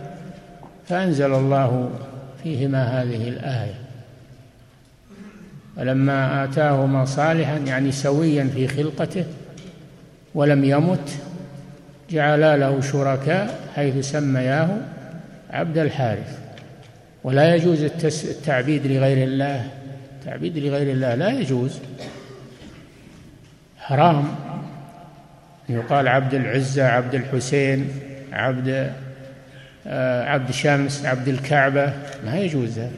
فأنزل 0.88 1.34
الله 1.34 1.90
فيهما 2.44 2.84
هذه 2.84 3.30
الآية. 3.30 3.74
فلما 5.78 6.44
آتاهما 6.44 7.06
صالحا 7.06 7.58
يعني 7.58 7.92
سويا 7.92 8.50
في 8.56 8.68
خلقته 8.68 9.26
ولم 10.36 10.64
يمت 10.64 11.10
جعلا 12.12 12.58
له 12.58 12.82
شركاء 12.82 13.60
حيث 13.76 14.12
سمياه 14.12 14.70
عبد 15.50 15.78
الحارث. 15.78 16.40
ولا 17.24 17.56
يجوز 17.56 17.84
التعبيد 18.04 18.88
لغير 18.88 19.28
الله. 19.28 19.68
التعبيد 20.20 20.58
لغير 20.58 20.92
الله 20.94 21.16
لا 21.16 21.30
يجوز. 21.30 21.80
حرام. 23.78 24.36
يقال 25.70 26.08
عبد 26.08 26.34
العزة 26.34 26.88
عبد 26.88 27.16
الحسين 27.16 27.90
عبد 28.34 28.92
آه، 29.88 30.24
عبد 30.24 30.52
شمس 30.52 31.06
عبد 31.06 31.28
الكعبة. 31.28 31.94
ما 32.26 32.38
يجوز 32.38 32.80
هذا 32.80 32.92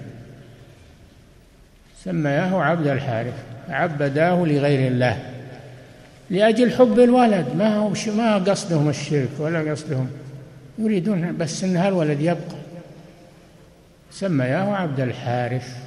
سمياه 2.04 2.64
عبد 2.64 2.88
الحارث. 2.88 3.34
عبداه 3.70 4.36
لغير 4.36 4.92
الله. 4.92 5.33
لأجل 6.34 6.72
حب 6.72 7.00
الولد. 7.00 7.46
ما 7.58 7.78
هو 7.78 7.94
ما 8.18 8.38
قصدهم 8.38 8.90
الشرك 8.90 9.30
ولا 9.40 9.72
قصدهم 9.72 10.10
يريدون 10.78 11.38
بس 11.38 11.64
أن 11.64 11.78
هالولد 11.78 12.22
يبقى. 12.22 12.58
سمياه 14.12 14.76
عبد 14.76 15.00
الحارث. 15.00 15.78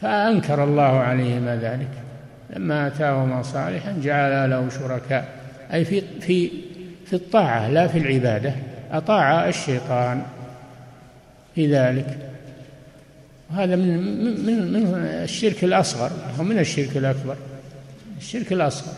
فأنكر 0.00 0.64
الله 0.64 0.82
عليهما 0.82 1.56
ذلك. 1.56 1.88
لما 2.56 2.86
آتاهما 2.86 3.42
صالحا 3.42 3.96
جعل 4.02 4.50
له 4.50 4.68
شركاء. 4.68 5.28
أي 5.72 5.84
في 5.84 6.02
في 6.20 6.50
في 7.06 7.12
الطاعة 7.12 7.68
لا 7.68 7.86
في 7.86 7.98
العبادة. 7.98 8.54
أطاع 8.92 9.48
الشيطان 9.48 10.22
في 11.54 11.74
ذلك. 11.74 12.18
وهذا 13.50 13.76
من 13.76 13.96
من 14.46 14.72
من 14.72 14.94
الشرك 15.04 15.64
الأصغر 15.64 16.10
ومن 16.38 16.58
الشرك 16.58 16.96
الأكبر. 16.96 17.36
الشرك 18.18 18.52
الأصغر. 18.52 18.92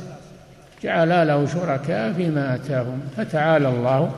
جعل 0.83 1.29
له 1.29 1.47
شركاء 1.47 2.13
فيما 2.13 2.55
آتاهم 2.55 3.01
فتعالى 3.17 3.69
الله 3.69 4.11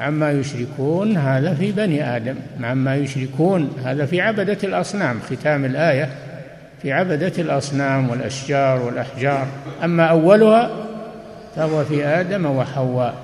عما 0.00 0.30
يشركون 0.30 1.16
هذا 1.16 1.54
في 1.54 1.72
بني 1.72 2.16
آدم 2.16 2.34
عما 2.62 2.96
يشركون 2.96 3.70
هذا 3.84 4.06
في 4.06 4.20
عبدة 4.20 4.58
الأصنام. 4.64 5.20
ختام 5.20 5.64
الآية 5.64 6.08
في 6.82 6.92
عبدة 6.92 7.32
الأصنام 7.38 8.10
والأشجار 8.10 8.82
والأحجار. 8.82 9.46
أما 9.84 10.06
أولها 10.06 10.70
فهو 11.56 11.84
في 11.84 12.06
آدم 12.06 12.46
وحواء. 12.46 13.14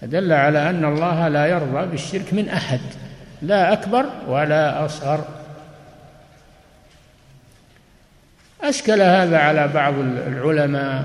فدل 0.00 0.32
على 0.32 0.70
أن 0.70 0.84
الله 0.84 1.28
لا 1.28 1.46
يرضى 1.46 1.86
بالشرك 1.86 2.34
من 2.34 2.48
أحد 2.48 2.80
لا 3.42 3.72
أكبر 3.72 4.04
ولا 4.28 4.84
أصغر. 4.84 5.24
أشكل 8.62 9.02
هذا 9.02 9.38
على 9.38 9.68
بعض 9.68 9.94
العلماء 10.28 11.04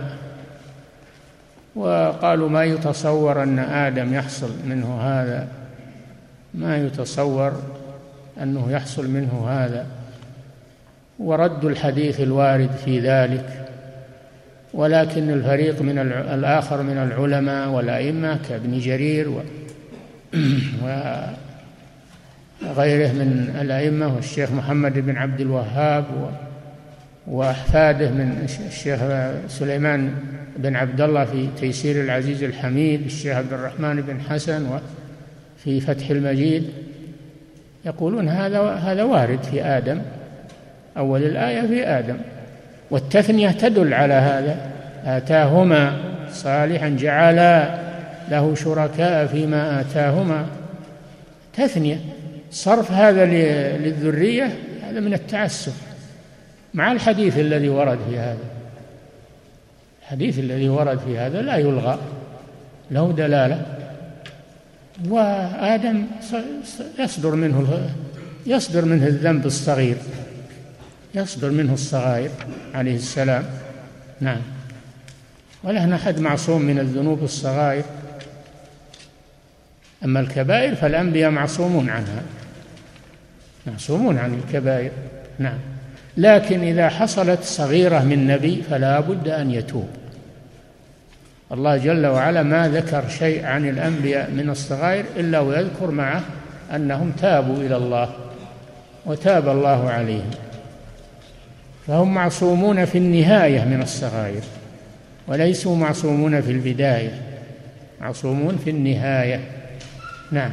وقالوا 1.76 2.50
ما 2.50 2.64
يتصور 2.64 3.44
أن 3.44 3.60
آدم 3.60 4.14
يحصل 4.14 4.52
منه 4.66 5.02
هذا. 5.02 5.48
ما 6.54 6.78
يتصور 6.78 7.54
أنه 8.42 8.72
يحصل 8.72 9.10
منه 9.10 9.48
هذا. 9.50 9.86
ورد 11.20 11.66
الحديث 11.66 12.20
الوارد 12.20 12.72
في 12.86 13.00
ذلك 13.00 13.68
ولكن 14.74 15.30
الفريق 15.30 15.82
من 15.82 16.00
الآخر 16.34 16.82
من 16.82 16.98
العلماء 16.98 17.70
والأئمة 17.70 18.40
كابن 18.50 18.80
جرير 18.80 19.30
و 19.30 19.42
غيره 22.78 23.12
من 23.12 23.56
الأئمة 23.62 24.16
والشيخ 24.16 24.52
محمد 24.52 25.00
بن 25.00 25.18
عبد 25.18 25.42
الوهاب 25.42 26.06
وأحفاده 27.28 28.10
من 28.10 28.48
الشيخ 28.68 29.00
سليمان 29.48 30.14
بن 30.58 30.76
عبد 30.76 31.02
الله 31.02 31.26
في 31.26 31.48
تيسير 31.60 32.04
العزيز 32.04 32.44
الحميد 32.44 33.06
الشيخ 33.06 33.36
عبد 33.36 33.54
الرحمن 33.54 34.02
بن 34.02 34.22
حسن 34.22 34.66
وفي 34.66 35.82
فتح 35.82 36.10
المجيد. 36.10 36.70
يقولون 37.86 38.30
هذا 38.30 38.62
هذا 38.62 39.04
وارد 39.04 39.44
في 39.44 39.64
آدم 39.64 40.02
أول 40.98 41.24
الآية 41.24 41.62
في 41.62 41.88
آدم. 41.88 42.18
والتثنية 42.92 43.52
تدل 43.52 43.94
على 43.94 44.14
هذا. 44.14 44.72
آتاهما 45.06 45.98
صالحا 46.32 46.90
جعلا 46.90 47.80
له 48.32 48.56
شركاء 48.56 49.26
فيما 49.28 49.82
آتاهما. 49.82 50.46
تثنية 51.54 52.00
صرف 52.52 52.92
هذا 52.92 53.26
للذرية 53.78 54.50
هذا 54.90 55.00
من 55.00 55.14
التعسف. 55.14 55.91
مع 56.74 56.92
الحديث 56.92 57.40
الذي 57.40 57.70
ورد 57.70 58.00
في 58.10 58.18
هذا. 58.18 58.46
الحديث 60.02 60.40
الذي 60.40 60.70
ورد 60.70 61.00
في 61.00 61.18
هذا 61.18 61.42
لا 61.42 61.58
يلغى 61.58 62.00
له 62.92 63.12
دلالة. 63.12 63.66
وآدم 65.10 66.06
يصدر 67.00 67.36
منه 67.36 67.90
يصدر 68.46 68.86
منه 68.86 69.08
الذنب 69.08 69.46
الصغير 69.46 69.98
يصدر 71.16 71.50
منه 71.50 71.74
الصغائر 71.74 72.30
عليه 72.74 72.96
السلام. 72.96 73.44
نعم. 74.22 74.42
ولا 75.64 75.96
أحد 75.96 76.20
معصوم 76.20 76.62
من 76.62 76.80
الذنوب 76.80 77.24
الصغائر. 77.24 77.84
أما 80.04 80.20
الكبائر 80.20 80.76
فالأنبياء 80.76 81.32
معصومون 81.32 81.90
عنها 81.90 82.22
معصومون 83.68 84.18
عن 84.18 84.34
الكبائر. 84.34 84.92
نعم. 85.40 85.60
لكن 86.18 86.64
إذا 86.64 86.90
حصلت 86.90 87.44
صغيرة 87.44 88.00
من 88.00 88.28
نبي 88.28 88.64
فلا 88.70 89.00
بد 89.00 89.28
أن 89.28 89.52
يتوب. 89.52 89.88
الله 91.52 91.78
جل 91.78 92.06
وعلا 92.06 92.44
ما 92.44 92.68
ذكر 92.68 93.10
شيء 93.10 93.46
عن 93.46 93.70
الأنبياء 93.70 94.32
من 94.32 94.50
الصغائر 94.50 95.06
إلا 95.16 95.40
ويذكر 95.40 95.92
معه 95.92 96.22
أنهم 96.76 97.12
تابوا 97.12 97.58
إلى 97.58 97.78
الله 97.78 98.10
وتاب 99.06 99.50
الله 99.50 99.90
عليهم. 99.90 100.32
فهم 101.88 102.14
معصومون 102.14 102.86
في 102.86 102.98
النهاية 102.98 103.66
من 103.66 103.82
الصغائر 103.82 104.42
وليسوا 105.28 105.76
معصومون 105.76 106.42
في 106.42 106.52
البداية 106.52 107.22
معصومون 108.02 108.58
في 108.64 108.70
النهاية. 108.70 109.40
نعم. 110.32 110.52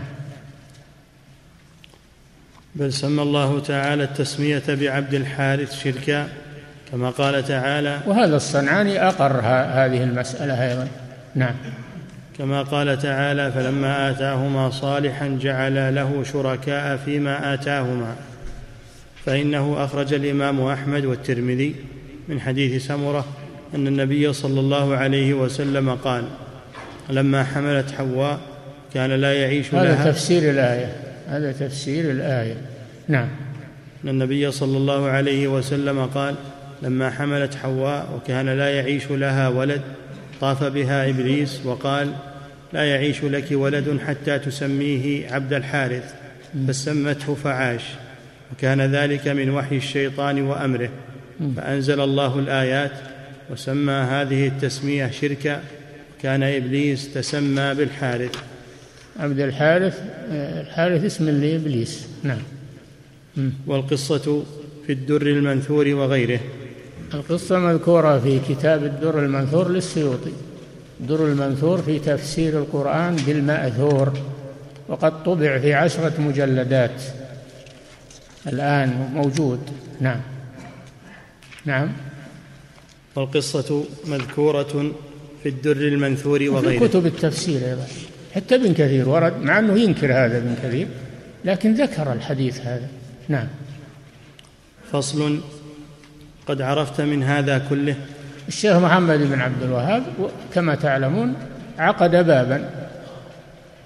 بل 2.78 2.92
سمى 2.92 3.22
الله 3.22 3.60
تعالى 3.60 4.04
التسمية 4.04 4.62
بعبد 4.68 5.14
الحارث 5.14 5.82
شركا 5.82 6.28
كما 6.92 7.10
قال 7.10 7.44
تعالى 7.44 7.98
وهذا 8.06 8.36
الصنعاني 8.36 9.08
أقر 9.08 9.40
هذه 9.42 10.02
المسألة 10.02 10.70
أيضا. 10.70 10.88
نعم. 11.34 11.54
كما 12.38 12.62
قال 12.62 12.98
تعالى 12.98 13.52
فلما 13.52 14.10
آتاهما 14.10 14.70
صالحا 14.70 15.38
جعل 15.42 15.94
له 15.94 16.24
شركاء 16.32 16.96
فيما 16.96 17.54
آتاهما. 17.54 18.16
فإنه 19.26 19.84
أخرج 19.84 20.14
الإمام 20.14 20.60
أحمد 20.60 21.04
والترمذي 21.04 21.74
من 22.28 22.40
حديث 22.40 22.86
سمرة 22.86 23.24
أن 23.74 23.86
النبي 23.86 24.32
صلى 24.32 24.60
الله 24.60 24.96
عليه 24.96 25.34
وسلم 25.34 25.94
قال 25.94 26.24
لما 27.10 27.44
حملت 27.44 27.90
حواء 27.90 28.38
كان 28.94 29.10
لا 29.10 29.34
يعيش 29.34 29.74
هذا 29.74 29.84
لها 29.84 30.10
تفسير 30.10 30.50
الآية. 30.50 31.07
هذا 31.28 31.52
تفسير 31.52 32.10
الآية. 32.10 32.56
نعم. 33.08 33.28
أن 34.04 34.08
النبي 34.08 34.50
صلى 34.50 34.76
الله 34.76 35.06
عليه 35.06 35.48
وسلم 35.48 36.06
قال 36.06 36.34
لما 36.82 37.10
حملت 37.10 37.54
حواء 37.54 38.08
وكان 38.16 38.48
لا 38.48 38.68
يعيش 38.68 39.10
لها 39.10 39.48
ولد 39.48 39.80
طاف 40.40 40.64
بها 40.64 41.08
إبليس 41.08 41.60
وقال 41.64 42.12
لا 42.72 42.84
يعيش 42.84 43.24
لك 43.24 43.46
ولد 43.52 43.98
حتى 44.06 44.38
تسميه 44.38 45.32
عبد 45.32 45.52
الحارث 45.52 46.14
فسمته 46.68 47.34
فعاش 47.34 47.82
وكان 48.52 48.80
ذلك 48.80 49.28
من 49.28 49.50
وحي 49.50 49.76
الشيطان 49.76 50.42
وأمره. 50.42 50.90
فأنزل 51.56 52.00
الله 52.00 52.38
الآيات 52.38 52.92
وسمى 53.50 53.92
هذه 53.92 54.46
التسمية 54.46 55.10
شركا 55.10 55.60
كان 56.22 56.42
إبليس 56.42 57.14
تسمى 57.14 57.74
بالحارث. 57.74 58.34
عبد 59.18 59.40
الحارث 59.40 60.00
الحارث 60.30 61.04
اسم 61.04 61.28
لإبليس. 61.28 62.08
نعم. 62.22 62.38
والقصة 63.66 64.42
في 64.86 64.92
الدر 64.92 65.22
المنثور 65.22 65.88
وغيره. 65.88 66.40
القصة 67.14 67.58
مذكورة 67.58 68.18
في 68.18 68.40
كتاب 68.48 68.84
الدر 68.84 69.24
المنثور 69.24 69.68
للسيوطي. 69.68 70.32
الدر 71.00 71.26
المنثور 71.26 71.82
في 71.82 71.98
تفسير 71.98 72.58
القرآن 72.58 73.16
بالمأثور 73.16 74.12
وقد 74.88 75.24
طبع 75.24 75.58
في 75.58 75.74
عشرة 75.74 76.20
مجلدات. 76.20 77.02
الآن 78.46 79.10
موجود. 79.14 79.60
نعم. 80.00 80.20
نعم. 81.64 81.92
والقصة 83.16 83.84
مذكورة 84.06 84.92
في 85.42 85.48
الدر 85.48 85.76
المنثور 85.76 86.42
وغيره. 86.42 86.78
في 86.78 86.88
كتب 86.88 87.06
التفسير 87.06 87.68
أيضا. 87.68 87.86
حتى 88.38 88.54
ابن 88.54 88.74
كثير 88.74 89.08
ورد 89.08 89.42
مع 89.42 89.58
أنه 89.58 89.78
ينكر 89.78 90.12
هذا 90.12 90.38
ابن 90.38 90.54
كثير 90.62 90.86
لكن 91.44 91.74
ذكر 91.74 92.12
الحديث 92.12 92.60
هذا. 92.60 92.88
نعم. 93.28 93.46
فصل. 94.92 95.40
قد 96.46 96.62
عرفت 96.62 97.00
من 97.00 97.22
هذا 97.22 97.58
كله. 97.70 97.96
الشيخ 98.48 98.76
محمد 98.76 99.18
بن 99.18 99.40
عبد 99.40 99.62
الوهاب 99.62 100.02
كما 100.54 100.74
تعلمون 100.74 101.34
عقد 101.78 102.10
بابا. 102.10 102.70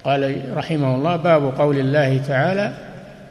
قال 0.03 0.43
رحمه 0.57 0.95
الله 0.95 1.15
باب 1.15 1.59
قول 1.59 1.79
الله 1.79 2.17
تعالى 2.17 2.73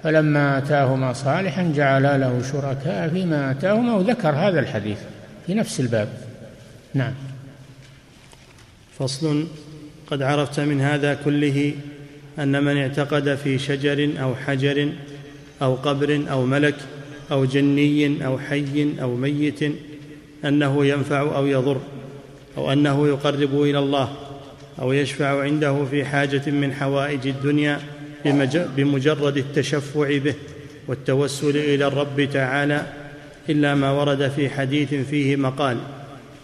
فلما 0.02 0.58
آتاهما 0.58 1.12
صالحا 1.12 1.72
جعلا 1.76 2.18
له 2.18 2.42
شركاء 2.52 3.08
فيما 3.08 3.50
آتاهما 3.50 3.94
وذكر 3.94 4.30
هذا 4.30 4.60
الحديث 4.60 4.98
في 5.46 5.54
نفس 5.54 5.80
الباب. 5.80 6.08
نعم. 6.94 7.12
فصل. 8.98 9.46
قد 10.12 10.22
عرفت 10.22 10.60
من 10.60 10.80
هذا 10.80 11.14
كله 11.24 11.74
أن 12.38 12.64
من 12.64 12.76
اعتقد 12.76 13.34
في 13.34 13.58
شجر 13.58 14.10
أو 14.20 14.34
حجر 14.34 14.88
أو 15.62 15.74
قبر 15.74 16.22
أو 16.30 16.46
ملك 16.46 16.74
أو 17.30 17.44
جني 17.44 18.26
أو 18.26 18.38
حي 18.38 18.88
أو 19.02 19.16
ميت 19.16 19.60
أنه 20.44 20.86
ينفع 20.86 21.20
أو 21.20 21.46
يضر 21.46 21.80
أو 22.58 22.72
أنه 22.72 23.08
يقرب 23.08 23.62
إلى 23.62 23.78
الله 23.78 24.12
أو 24.80 24.92
يشفع 24.92 25.42
عنده 25.42 25.84
في 25.84 26.04
حاجة 26.04 26.50
من 26.50 26.72
حوائج 26.72 27.26
الدنيا 27.26 27.80
بمجرد 28.76 29.36
التشفع 29.36 30.18
به 30.18 30.34
والتوسل 30.88 31.56
إلى 31.56 31.86
الرب 31.86 32.28
تعالى 32.32 32.86
إلا 33.48 33.74
ما 33.74 33.90
ورد 33.90 34.28
في 34.28 34.50
حديث 34.50 34.94
فيه 34.94 35.36
مقال 35.36 35.76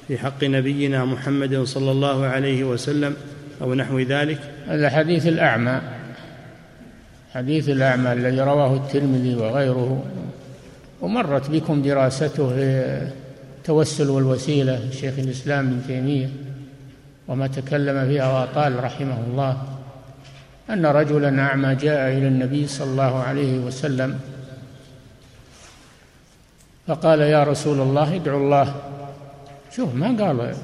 في 0.09 0.19
حق 0.19 0.45
نبينا 0.45 1.05
محمد 1.05 1.63
صلى 1.63 1.91
الله 1.91 2.25
عليه 2.27 2.65
وسلم 2.65 3.17
أو 3.63 3.75
نحو 3.75 3.99
ذلك؟ 3.99 4.39
هذا 4.69 4.91
حديث 4.91 5.27
الأعمى. 5.27 5.81
حديث 7.35 7.69
الأعمى 7.69 8.13
الذي 8.13 8.41
رواه 8.41 8.75
الترمذي 8.75 9.35
وغيره. 9.35 10.05
ومرت 11.01 11.51
بكم 11.51 11.83
دراسته 11.83 12.49
في 12.49 13.09
التوسل 13.59 14.11
والوسيلة 14.11 14.91
شيخ 14.91 15.15
الإسلام 15.19 15.67
ابن 15.67 15.83
تيمية 15.87 16.29
وما 17.29 17.47
تكلم 17.47 18.09
فيها 18.09 18.33
واطال 18.33 18.85
رحمه 18.85 19.19
الله 19.31 19.63
أن 20.71 20.87
رجلا 20.87 21.43
أعمى 21.43 21.75
جاء 21.75 22.13
إلى 22.13 22.29
النبي 22.29 22.67
صلى 22.67 22.91
الله 22.91 23.23
عليه 23.23 23.59
وسلم 23.59 24.21
فقال 26.87 27.21
يا 27.21 27.45
رسول 27.45 27.81
الله 27.81 28.15
ادعو 28.15 28.39
الله. 28.39 28.75
شوف 29.77 29.95
ما 29.95 30.07
قال 30.07 30.55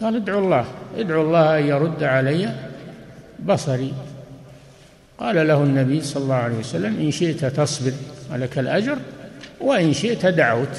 قال 0.00 0.16
ادعو 0.16 0.38
الله 0.38 0.64
ادعو 0.98 1.22
الله 1.22 1.58
أن 1.58 1.66
يرد 1.66 2.02
علي 2.02 2.54
بصري. 3.46 3.92
قال 5.18 5.48
له 5.48 5.62
النبي 5.62 6.02
صلى 6.02 6.22
الله 6.22 6.34
عليه 6.34 6.58
وسلم 6.58 6.96
إن 7.00 7.10
شئت 7.10 7.44
تصبر 7.44 7.92
ولك 8.32 8.58
الأجر 8.58 8.98
وإن 9.60 9.92
شئت 9.92 10.26
دعوت. 10.26 10.76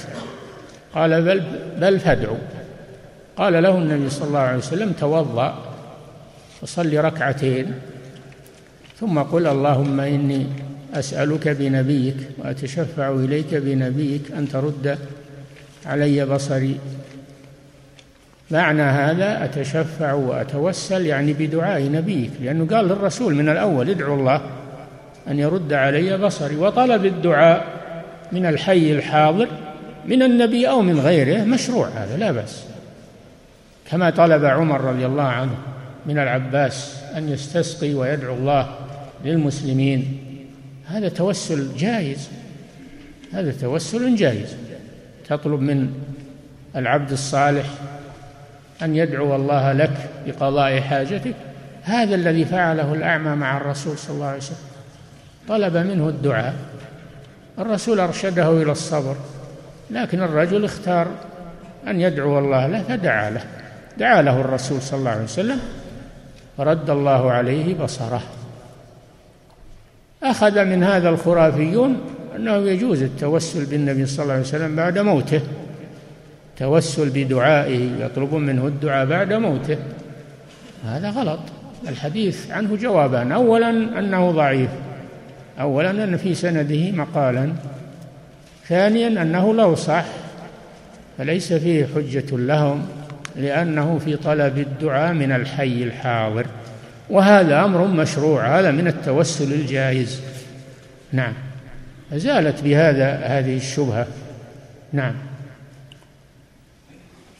قال 0.93 1.21
بل 1.21 1.43
بل 1.77 1.99
فادعو. 1.99 2.37
قال 3.37 3.63
له 3.63 3.77
النبي 3.77 4.09
صلى 4.09 4.27
الله 4.27 4.39
عليه 4.39 4.57
وسلم 4.57 4.91
توضأ 4.91 5.55
وصل 6.61 6.97
ركعتين 6.97 7.73
ثم 8.99 9.19
قل 9.19 9.47
اللهم 9.47 9.99
إني 9.99 10.47
أسألك 10.93 11.47
بنبيك 11.47 12.15
وأتشفع 12.37 13.11
إليك 13.11 13.55
بنبيك 13.55 14.31
أن 14.31 14.49
ترد 14.49 14.97
علي 15.85 16.25
بصري. 16.25 16.79
معنى 18.51 18.81
هذا 18.81 19.45
أتشفع 19.45 20.13
وأتوسل 20.13 21.05
يعني 21.05 21.33
بدعاء 21.33 21.91
نبيك 21.91 22.31
لأنه 22.41 22.67
قال 22.75 22.87
للرسول 22.87 23.35
من 23.35 23.49
الأول 23.49 23.89
ادعو 23.89 24.15
الله 24.15 24.41
أن 25.27 25.39
يرد 25.39 25.73
علي 25.73 26.17
بصري 26.17 26.55
وطلب 26.55 27.05
الدعاء 27.05 27.65
من 28.31 28.45
الحي 28.45 28.91
الحاضر 28.91 29.47
من 30.05 30.23
النبي 30.23 30.69
أو 30.69 30.81
من 30.81 30.99
غيره 30.99 31.43
مشروع 31.43 31.87
هذا 31.87 32.17
لا 32.17 32.31
بأس. 32.31 32.63
كما 33.91 34.09
طلب 34.09 34.45
عمر 34.45 34.81
رضي 34.81 35.05
الله 35.05 35.23
عنه 35.23 35.55
من 36.05 36.19
العباس 36.19 37.03
أن 37.17 37.29
يستسقي 37.29 37.93
ويدعو 37.93 38.35
الله 38.35 38.75
للمسلمين. 39.25 40.17
هذا 40.87 41.09
توسل 41.09 41.77
جائز 41.77 42.29
هذا 43.33 43.51
توسل 43.51 44.15
جائز. 44.15 44.55
تطلب 45.27 45.61
من 45.61 45.89
العبد 46.75 47.11
الصالح 47.11 47.65
أن 48.81 48.95
يدعو 48.95 49.35
الله 49.35 49.73
لك 49.73 50.09
بقضاء 50.25 50.81
حاجتك. 50.81 51.35
هذا 51.83 52.15
الذي 52.15 52.45
فعله 52.45 52.93
الأعمى 52.93 53.35
مع 53.35 53.57
الرسول 53.57 53.97
صلى 53.97 54.15
الله 54.15 54.27
عليه 54.27 54.37
وسلم. 54.37 54.57
طلب 55.47 55.77
منه 55.77 56.09
الدعاء. 56.09 56.55
الرسول 57.59 57.99
أرشده 57.99 58.61
إلى 58.61 58.71
الصبر 58.71 59.15
لكن 59.91 60.21
الرجل 60.21 60.65
اختار 60.65 61.07
أن 61.87 62.01
يدعو 62.01 62.39
الله 62.39 62.67
له 62.67 62.83
فدعا 62.83 63.29
له. 63.29 63.41
دعا 63.97 64.21
له 64.21 64.41
الرسول 64.41 64.81
صلى 64.81 64.99
الله 64.99 65.11
عليه 65.11 65.23
وسلم 65.23 65.59
فرد 66.57 66.89
الله 66.89 67.31
عليه 67.31 67.75
بصره. 67.75 68.21
أخذ 70.23 70.65
من 70.65 70.83
هذا 70.83 71.09
الخرافيون 71.09 72.01
أنه 72.35 72.55
يجوز 72.55 73.03
التوسل 73.03 73.65
بالنبي 73.65 74.05
صلى 74.05 74.23
الله 74.23 74.33
عليه 74.33 74.43
وسلم 74.43 74.75
بعد 74.75 74.99
موته. 74.99 75.41
توسل 76.59 77.09
بدعائه 77.09 77.89
يطلبون 77.99 78.45
منه 78.45 78.67
الدعاء 78.67 79.05
بعد 79.05 79.33
موته. 79.33 79.77
هذا 80.85 81.09
غلط. 81.09 81.39
الحديث 81.89 82.51
عنه 82.51 82.75
جوابان. 82.75 83.31
أولا 83.31 83.69
أنه 83.69 84.31
ضعيف. 84.31 84.69
أولا 85.59 85.89
أن 85.89 86.17
في 86.17 86.35
سنده 86.35 86.91
مقالا. 86.91 87.53
ثانيا 88.67 89.07
أنه 89.07 89.53
لو 89.53 89.75
صح. 89.75 90.05
فليس 91.17 91.53
فيه 91.53 91.87
حجة 91.95 92.37
لهم 92.37 92.85
لأنه 93.35 93.99
في 94.05 94.15
طلب 94.15 94.57
الدعاء 94.57 95.13
من 95.13 95.31
الحي 95.31 95.83
الحاضر. 95.83 96.45
وهذا 97.09 97.65
أمر 97.65 97.87
مشروع. 97.87 98.59
هذا 98.59 98.71
من 98.71 98.87
التوسل 98.87 99.53
الجائز. 99.53 100.21
نعم. 101.11 101.33
زالت 102.13 102.63
بهذا 102.63 103.15
هذه 103.23 103.57
الشبهة. 103.57 104.07
نعم. 104.93 105.13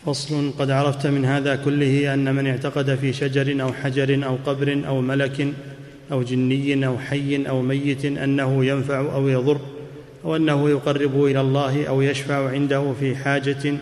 فصل 0.10 0.52
قد 0.60 0.72
عرفت 0.72 1.08
من 1.08 1.26
هذا 1.26 1.56
كله 1.56 2.14
أن 2.14 2.36
من 2.36 2.48
اعتقد 2.48 2.96
في 2.96 3.14
شجر 3.14 3.62
أو 3.62 3.74
حجر 3.74 4.26
أو 4.26 4.38
قبر 4.46 4.82
أو 4.88 5.02
ملك 5.02 5.48
أو 6.12 6.24
جني 6.24 6.86
أو 6.88 6.98
حي 6.98 7.48
أو 7.50 7.62
ميت 7.62 8.06
أنه 8.06 8.66
ينفع 8.66 9.00
أو 9.00 9.28
يضر 9.28 9.60
أو 10.26 10.36
أنه 10.36 10.70
يقرب 10.70 11.26
إلى 11.26 11.42
الله 11.42 11.88
أو 11.88 12.02
يشفع 12.02 12.50
عنده 12.50 12.94
في 13.00 13.16
حاجة 13.16 13.74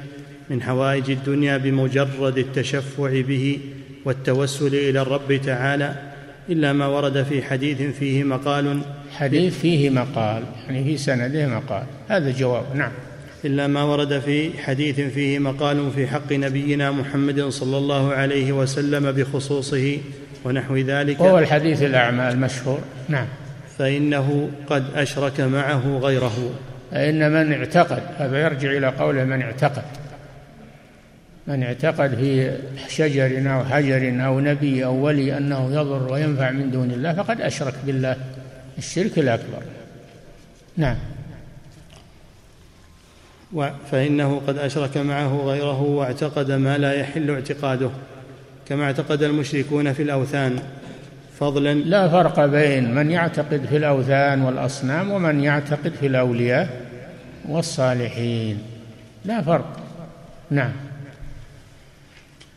من 0.50 0.62
حوائج 0.62 1.12
الدنيا 1.12 1.58
بمجرد 1.58 2.38
التشفع 2.38 3.22
به 3.22 3.60
والتوسل 4.06 4.76
إلى 4.76 5.02
الرب 5.02 5.42
تعالى 5.46 5.96
إلا 6.50 6.74
ما 6.74 6.88
ورد 6.88 7.24
في 7.24 7.42
حديث 7.42 7.82
فيه 7.82 8.24
مقال. 8.24 8.82
حديث 9.12 9.60
فيه 9.60 9.90
مقال 9.90 10.44
يعني 10.68 10.84
في 10.84 10.98
سنده 10.98 11.48
مقال. 11.48 11.84
هذا 12.08 12.32
جواب 12.32 12.76
نعم. 12.76 12.92
إلا 13.48 13.68
ما 13.68 13.84
ورد 13.84 14.20
في 14.20 14.60
حديث 14.60 15.00
فيه 15.00 15.40
مقال 15.40 15.92
في 15.92 16.08
حق 16.08 16.34
نبينا 16.34 16.92
محمد 16.92 17.42
صلى 17.42 17.78
الله 17.78 18.14
عليه 18.14 18.52
وسلم 18.52 19.12
بخصوصه 19.12 19.98
ونحو 20.46 20.78
ذلك. 20.78 21.20
وهو 21.20 21.40
الحديث 21.40 21.84
الأعمى 21.84 22.30
المشهور. 22.30 22.80
نعم. 23.10 23.28
فإنه 23.78 24.50
قد 24.70 24.86
أشرك 24.96 25.42
معه 25.42 25.98
غيره. 25.98 26.52
فإن 26.92 27.32
من 27.32 27.54
اعتقد 27.54 28.02
هذا 28.18 28.42
يرجع 28.42 28.72
إلى 28.72 28.88
قوله 28.88 29.24
من 29.24 29.42
اعتقد. 29.42 29.84
من 31.48 31.64
اعتقد 31.64 32.16
في 32.16 32.58
شجر 32.88 33.54
أو 33.54 33.64
حجر 33.64 34.26
أو 34.26 34.40
نبي 34.40 34.86
أو 34.86 35.06
ولي 35.06 35.38
أنه 35.38 35.74
يضر 35.74 36.14
وينفع 36.14 36.52
من 36.52 36.72
دون 36.72 36.92
الله 36.92 37.14
فقد 37.14 37.42
أشرك 37.42 37.74
بالله. 37.86 38.16
الشرك 38.78 39.20
الأكبر. 39.20 39.62
نعم. 40.78 40.96
فإنه 43.92 44.42
قد 44.48 44.58
أشرك 44.58 44.98
معه 44.98 45.38
غيره 45.46 45.82
واعتقد 45.82 46.52
ما 46.52 46.78
لا 46.78 46.94
يحل 46.94 47.32
اعتقاده 47.32 47.90
كما 48.68 48.84
اعتقد 48.84 49.24
المشركون 49.24 49.94
في 49.94 50.04
الأوثان. 50.04 50.60
فضلا 51.40 51.74
لا 51.74 52.10
فرق 52.10 52.46
بين 52.46 52.96
من 52.96 53.12
يعتقد 53.12 53.66
في 53.70 53.78
الأوثان 53.78 54.42
والأصنام 54.42 55.12
ومن 55.12 55.44
يعتقد 55.44 55.92
في 56.00 56.08
الأولياء 56.08 56.70
والصالحين. 57.50 58.60
لا 59.26 59.42
فرق. 59.42 59.80
نعم. 60.52 60.72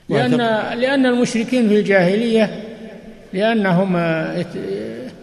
لأن 0.08 0.36
لأن 0.78 1.06
المشركين 1.06 1.68
في 1.68 1.78
الجاهلية 1.78 2.62
لأنهم 3.32 3.96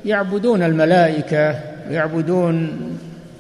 يعبدون 0.06 0.64
الملائكة 0.64 1.60
ويعبدون 1.90 2.78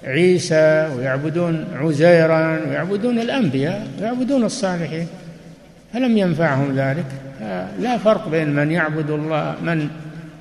عيسى 0.07 0.89
ويعبدون 0.97 1.65
عزيرا 1.75 2.59
ويعبدون 2.69 3.19
الأنبياء 3.19 3.87
ويعبدون 4.01 4.43
الصالحين 4.43 5.07
فلم 5.93 6.17
ينفعهم 6.17 6.75
ذلك. 6.75 7.05
لا 7.79 7.97
فرق 7.97 8.27
بين 8.27 8.49
من 8.49 8.71
يعبد 8.71 9.09
الله 9.09 9.55
من 9.61 9.87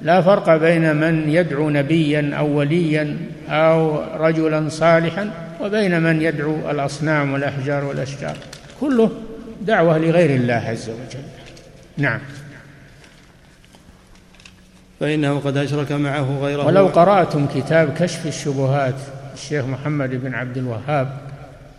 لا 0.03 0.23
فرق 0.23 0.57
بين 0.57 0.97
من 0.97 1.29
يدعو 1.29 1.71
نبيا 1.71 2.35
أو 2.39 2.59
وليا 2.59 3.17
أو 3.49 4.03
رجلا 4.17 4.69
صالحا 4.69 5.31
وبين 5.61 6.03
من 6.03 6.23
يدعو 6.23 6.71
الأصنام 6.71 7.33
والأحجار 7.33 7.85
والأشجار. 7.85 8.37
كله 8.81 9.11
دعوة 9.63 9.99
لغير 9.99 10.31
الله 10.31 10.55
عز 10.55 10.89
وجل. 10.89 11.27
نعم. 11.99 12.21
فإنه 15.01 15.39
قد 15.39 15.57
أشرك 15.57 15.93
معه 15.93 16.39
غيره. 16.43 16.67
ولو 16.67 16.87
قرأتم 16.87 17.47
كتاب 17.55 17.95
كشف 17.99 18.27
الشبهات 18.27 18.95
الشيخ 19.37 19.65
محمد 19.65 20.11
بن 20.11 20.35
عبد 20.35 20.57
الوهاب 20.59 21.21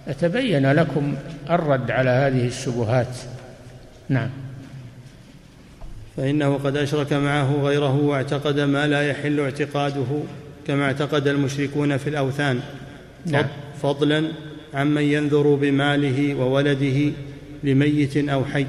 يتبين 0.08 0.72
لكم 0.72 1.16
الرد 1.50 1.92
على 1.92 2.10
هذه 2.10 2.48
الشبهات. 2.48 3.18
نعم. 4.10 4.30
فإنه 6.18 6.54
قد 6.54 6.78
أشرك 6.78 7.14
معه 7.14 7.62
غيره 7.62 7.96
واعتقد 7.96 8.60
ما 8.60 8.88
لا 8.88 9.10
يحل 9.10 9.40
اعتقاده 9.40 10.06
كما 10.68 10.86
اعتقد 10.86 11.28
المشركون 11.28 11.98
في 11.98 12.10
الأوثان. 12.10 12.60
نعم. 13.26 13.46
فضلا 13.82 14.32
عمن 14.74 15.02
ينذر 15.02 15.56
بماله 15.56 16.36
وولده 16.36 17.12
لميت 17.64 18.18
أو 18.18 18.46
حي 18.46 18.66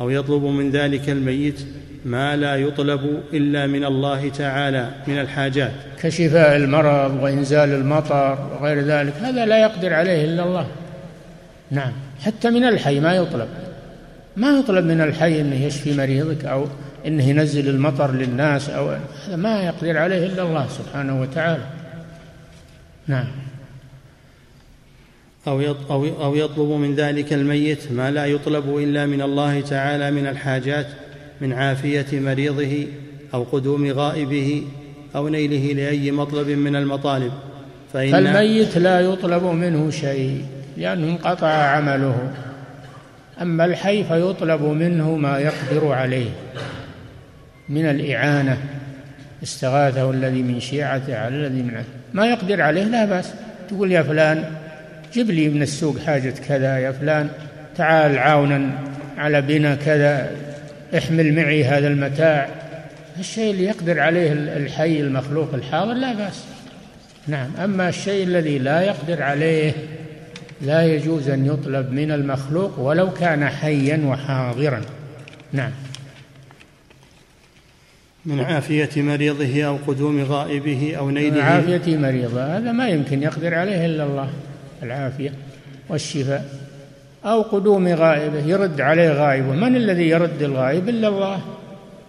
أو 0.00 0.10
يطلب 0.10 0.42
من 0.42 0.70
ذلك 0.70 1.10
الميت 1.10 1.60
ما 2.04 2.36
لا 2.36 2.56
يطلب 2.56 3.22
إلا 3.32 3.66
من 3.66 3.84
الله 3.84 4.28
تعالى 4.28 4.90
من 5.06 5.18
الحاجات. 5.18 5.72
كشفاء 6.02 6.56
المرض 6.56 7.22
وإنزال 7.22 7.68
المطر 7.68 8.38
وغير 8.52 8.80
ذلك 8.80 9.14
هذا 9.14 9.46
لا 9.46 9.58
يقدر 9.60 9.94
عليه 9.94 10.24
إلا 10.24 10.44
الله. 10.44 10.66
نعم 11.70 11.92
حتى 12.20 12.50
من 12.50 12.64
الحي 12.64 13.00
ما 13.00 13.14
يطلب. 13.14 13.48
ما 14.36 14.58
يطلب 14.58 14.84
من 14.84 15.00
الحي 15.00 15.40
إنه 15.40 15.64
يشفي 15.64 15.96
مريضك 15.96 16.44
أو 16.44 16.66
إنه 17.06 17.28
ينزل 17.28 17.68
المطر 17.68 18.12
للناس 18.12 18.70
أو 18.70 18.88
هذا 18.88 19.36
ما 19.36 19.62
يقدر 19.62 19.98
عليه 19.98 20.26
إلا 20.26 20.42
الله 20.42 20.66
سبحانه 20.68 21.20
وتعالى. 21.20 21.64
نعم. 23.06 23.26
أو 25.46 25.60
أو 25.90 26.36
يطلب 26.36 26.68
من 26.68 26.94
ذلك 26.94 27.32
الميت 27.32 27.92
ما 27.92 28.10
لا 28.10 28.26
يطلب 28.26 28.78
إلا 28.78 29.06
من 29.06 29.22
الله 29.22 29.60
تعالى 29.60 30.10
من 30.10 30.26
الحاجات. 30.26 30.86
من 31.42 31.52
عافية 31.52 32.20
مريضه 32.20 32.86
أو 33.34 33.42
قدوم 33.42 33.86
غائبه 33.86 34.62
أو 35.16 35.28
نيله 35.28 35.72
لأي 35.72 36.10
مطلب 36.10 36.48
من 36.48 36.76
المطالب 36.76 37.32
فإن 37.92 38.12
فالميت 38.12 38.78
لا 38.78 39.00
يطلب 39.00 39.44
منه 39.44 39.90
شيء 39.90 40.44
لأنه 40.76 41.08
انقطع 41.08 41.48
عمله. 41.48 42.32
أما 43.42 43.64
الحي 43.64 44.04
فيطلب 44.04 44.62
منه 44.62 45.16
ما 45.16 45.38
يقدر 45.38 45.92
عليه. 45.92 46.30
من 47.68 47.84
الإعانة 47.86 48.58
استغاثه 49.42 50.10
الذي 50.10 50.42
من 50.42 50.60
شيعته 50.60 51.18
على 51.18 51.36
الذي 51.36 51.62
من 51.62 51.84
ما 52.12 52.26
يقدر 52.26 52.62
عليه 52.62 52.84
لا 52.84 53.04
بأس. 53.04 53.34
تقول 53.68 53.92
يا 53.92 54.02
فلان 54.02 54.44
جب 55.14 55.30
لي 55.30 55.48
من 55.48 55.62
السوق 55.62 55.98
حاجة 55.98 56.34
كذا 56.48 56.78
يا 56.78 56.92
فلان 56.92 57.28
تعال 57.76 58.18
عاونا 58.18 58.70
على 59.18 59.42
بنا 59.42 59.74
كذا. 59.74 60.30
احمل 60.98 61.34
معي 61.34 61.64
هذا 61.64 61.88
المتاع. 61.88 62.48
الشيء 63.18 63.50
اللي 63.50 63.64
يقدر 63.64 64.00
عليه 64.00 64.32
الحي 64.32 65.00
المخلوق 65.00 65.54
الحاضر 65.54 65.92
لا 65.92 66.12
بأس. 66.12 66.44
نعم 67.28 67.50
أما 67.64 67.88
الشيء 67.88 68.24
الذي 68.24 68.58
لا 68.58 68.80
يقدر 68.80 69.22
عليه 69.22 69.72
لا 70.62 70.86
يجوز 70.86 71.28
أن 71.28 71.46
يطلب 71.46 71.92
من 71.92 72.10
المخلوق 72.10 72.78
ولو 72.78 73.12
كان 73.12 73.48
حيا 73.48 74.02
وحاضرا. 74.06 74.80
نعم. 75.52 75.70
من 78.26 78.40
عافية 78.40 79.02
مريضه 79.02 79.64
أو 79.64 79.78
قدوم 79.86 80.22
غائبه 80.22 80.94
أو 80.98 81.10
نيله. 81.10 81.34
من 81.34 81.40
عافية 81.40 81.96
مريضه 81.96 82.56
هذا 82.56 82.72
ما 82.72 82.88
يمكن 82.88 83.22
يقدر 83.22 83.54
عليه 83.54 83.86
إلا 83.86 84.04
الله 84.04 84.30
العافية 84.82 85.32
والشفاء. 85.88 86.61
أو 87.24 87.42
قدوم 87.42 87.88
غائبة 87.88 88.38
يرد 88.38 88.80
عليه 88.80 89.10
غائبه 89.10 89.52
من 89.52 89.76
الذي 89.76 90.08
يرد 90.08 90.42
الغائب؟ 90.42 90.88
إلا 90.88 91.08
الله. 91.08 91.40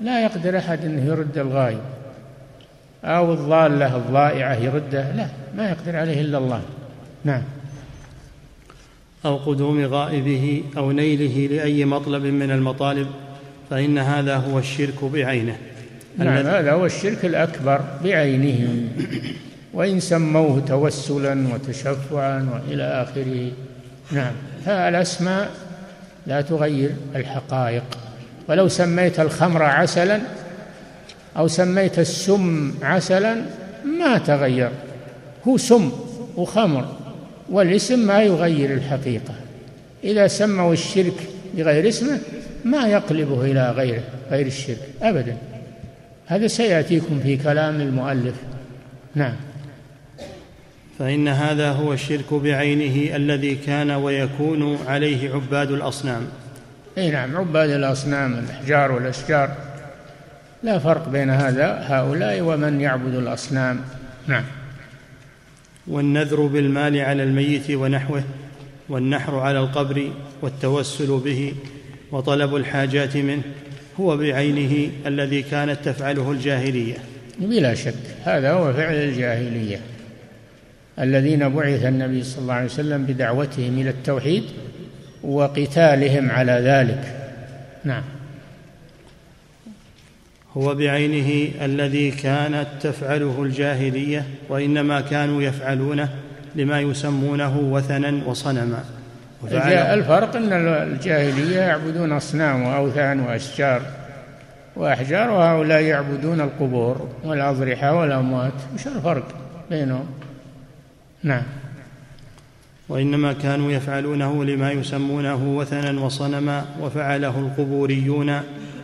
لا 0.01 0.23
يقدر 0.23 0.57
أحد 0.57 0.85
أنه 0.85 1.05
يرد 1.05 1.37
الغائب. 1.37 1.79
أو 3.03 3.33
الضالة 3.33 3.97
الضائعة 3.97 4.55
يرده؟ 4.55 5.11
لا 5.11 5.27
ما 5.57 5.69
يقدر 5.69 5.95
عليه 5.95 6.21
إلا 6.21 6.37
الله. 6.37 6.61
نعم. 7.23 7.41
أو 9.25 9.37
قدوم 9.37 9.85
غائبه 9.85 10.63
أو 10.77 10.91
نيله 10.91 11.55
لأي 11.55 11.85
مطلب 11.85 12.23
من 12.23 12.51
المطالب 12.51 13.07
فإن 13.69 13.97
هذا 13.97 14.35
هو 14.35 14.59
الشرك 14.59 15.03
بعينه. 15.03 15.57
نعم 16.17 16.45
هذا 16.45 16.71
هو 16.71 16.85
الشرك 16.85 17.25
الأكبر 17.25 17.81
بعينه. 18.03 18.89
وإن 19.73 19.99
سموه 19.99 20.59
توسلا 20.67 21.47
وتشفعا 21.53 22.49
وإلى 22.53 22.83
آخره. 22.83 23.51
نعم. 24.11 24.33
فالأسماء 24.65 25.51
لا 26.27 26.41
تغير 26.41 26.89
الحقائق. 27.15 27.83
ولو 28.49 28.67
سميت 28.67 29.19
الخمر 29.19 29.63
عسلا 29.63 30.19
أو 31.37 31.47
سميت 31.47 31.99
السم 31.99 32.73
عسلا 32.81 33.41
ما 33.99 34.17
تغير. 34.17 34.69
هو 35.47 35.57
سم 35.57 35.91
وخمر 36.35 36.97
والاسم 37.49 37.99
ما 37.99 38.21
يغير 38.21 38.73
الحقيقة. 38.73 39.33
إذا 40.03 40.27
سموا 40.27 40.73
الشرك 40.73 41.13
بغير 41.57 41.87
اسمه 41.87 42.19
ما 42.65 42.87
يقلبه 42.87 43.41
إلى 43.41 43.71
غيره 43.71 44.03
غير 44.31 44.45
الشرك 44.45 44.89
أبدا. 45.01 45.37
هذا 46.25 46.47
سيأتيكم 46.47 47.19
في 47.19 47.37
كلام 47.37 47.81
المؤلف. 47.81 48.35
نعم. 49.15 49.35
فإن 50.99 51.27
هذا 51.27 51.71
هو 51.71 51.93
الشرك 51.93 52.33
بعينه 52.33 53.15
الذي 53.15 53.55
كان 53.55 53.91
ويكون 53.91 54.79
عليه 54.87 55.33
عباد 55.33 55.71
الأصنام. 55.71 56.27
أي 56.97 57.11
نعم 57.11 57.37
عباد 57.37 57.69
الأصنام 57.69 58.33
الأحجار 58.33 58.91
والأشجار. 58.91 59.55
لا 60.63 60.79
فرق 60.79 61.09
بين 61.09 61.29
هذا 61.29 61.85
هؤلاء 61.87 62.41
ومن 62.41 62.81
يعبد 62.81 63.15
الأصنام. 63.15 63.81
نعم. 64.27 64.43
والنذر 65.87 66.41
بالمال 66.41 66.99
على 66.99 67.23
الميت 67.23 67.71
ونحوه 67.71 68.23
والنحر 68.89 69.39
على 69.39 69.59
القبر 69.59 70.11
والتوسل 70.41 71.19
به 71.19 71.53
وطلب 72.11 72.55
الحاجات 72.55 73.17
منه 73.17 73.41
هو 73.99 74.17
بعينه 74.17 74.91
الذي 75.05 75.41
كانت 75.41 75.77
تفعله 75.85 76.31
الجاهلية. 76.31 76.97
بلا 77.39 77.73
شك 77.73 77.93
هذا 78.23 78.51
هو 78.51 78.73
فعل 78.73 78.95
الجاهلية. 78.95 79.79
الذين 80.99 81.49
بعث 81.49 81.85
النبي 81.85 82.23
صلى 82.23 82.41
الله 82.41 82.53
عليه 82.53 82.65
وسلم 82.65 83.03
بدعوتهم 83.03 83.79
إلى 83.79 83.89
التوحيد 83.89 84.43
وقتالهم 85.23 86.31
على 86.31 86.51
ذلك. 86.51 87.19
نعم. 87.83 88.03
هو 90.57 90.75
بعينه 90.75 91.51
الذي 91.65 92.11
كانت 92.11 92.67
تفعله 92.81 93.43
الجاهلية 93.43 94.25
وإنما 94.49 95.01
كانوا 95.01 95.41
يفعلونه 95.41 96.09
لما 96.55 96.81
يسمونه 96.81 97.57
وثنا 97.57 98.21
وصنما. 98.25 98.83
الفرق 99.93 100.35
إن 100.35 100.53
الجاهلية 100.67 101.59
يعبدون 101.59 102.11
أصنام 102.11 102.63
وأوثان 102.63 103.19
وأشجار 103.19 103.81
وأحجار 104.75 105.29
وهؤلاء 105.29 105.81
يعبدون 105.81 106.41
القبور 106.41 107.09
والأضرحة 107.23 107.93
والأموات. 107.93 108.53
وش 108.75 108.87
الفرق 108.87 109.27
بينهم. 109.69 110.05
نعم. 111.23 111.43
وإنما 112.89 113.33
كانوا 113.33 113.71
يفعلونه 113.71 114.45
لما 114.45 114.71
يسمونه 114.71 115.57
وثنا 115.57 116.01
وصنما 116.01 116.65
وفعله 116.81 117.39
القبوريون 117.39 118.41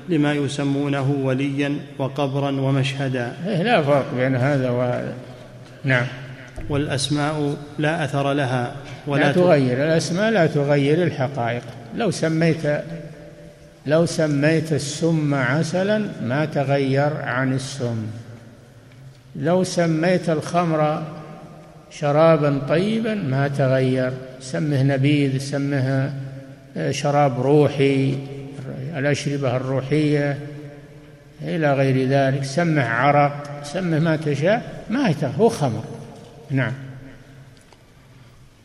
لما 0.10 0.34
يسمونه 0.34 1.12
وليا 1.12 1.80
وقبرا 1.98 2.52
ومشهدا. 2.52 3.34
إيه 3.48 3.64
لا 3.64 3.82
فرق 3.82 4.06
بين 4.16 4.36
هذا 4.36 4.70
وهذا 4.70 5.14
نعم. 5.84 6.06
والأسماء 6.70 7.56
لا 7.80 8.04
أثر 8.04 8.34
لها 8.34 8.76
ولا 9.08 9.24
لا 9.24 9.32
تغير. 9.32 9.86
الأسماء 9.86 10.32
لا 10.32 10.46
تغير 10.48 11.04
الحقائق. 11.04 11.64
لو 11.96 12.12
سميت 12.12 12.84
لو 13.86 14.06
سميت 14.06 14.74
السم 14.74 15.34
عسلا 15.34 16.06
ما 16.24 16.46
تغير 16.46 17.22
عن 17.24 17.54
السم. 17.54 18.08
لو 19.36 19.64
سميت 19.64 20.30
الخمر 20.30 21.04
شرابا 21.92 22.62
طيبا 22.70 23.16
ما 23.16 23.48
تغير. 23.48 24.12
سمه 24.42 24.84
نبيذ 24.84 25.38
سمه 25.38 26.14
شراب 26.92 27.42
روحي 27.42 28.18
الأشربة 28.98 29.56
الروحية 29.56 30.40
إلى 31.42 31.74
غير 31.74 32.08
ذلك. 32.08 32.44
سمه 32.44 32.84
عرق 32.84 33.62
سمه 33.64 34.00
ما 34.00 34.16
تشاء 34.16 34.84
ما 34.90 35.14
هو 35.40 35.50
خمر. 35.50 35.84
نعم. 36.52 36.74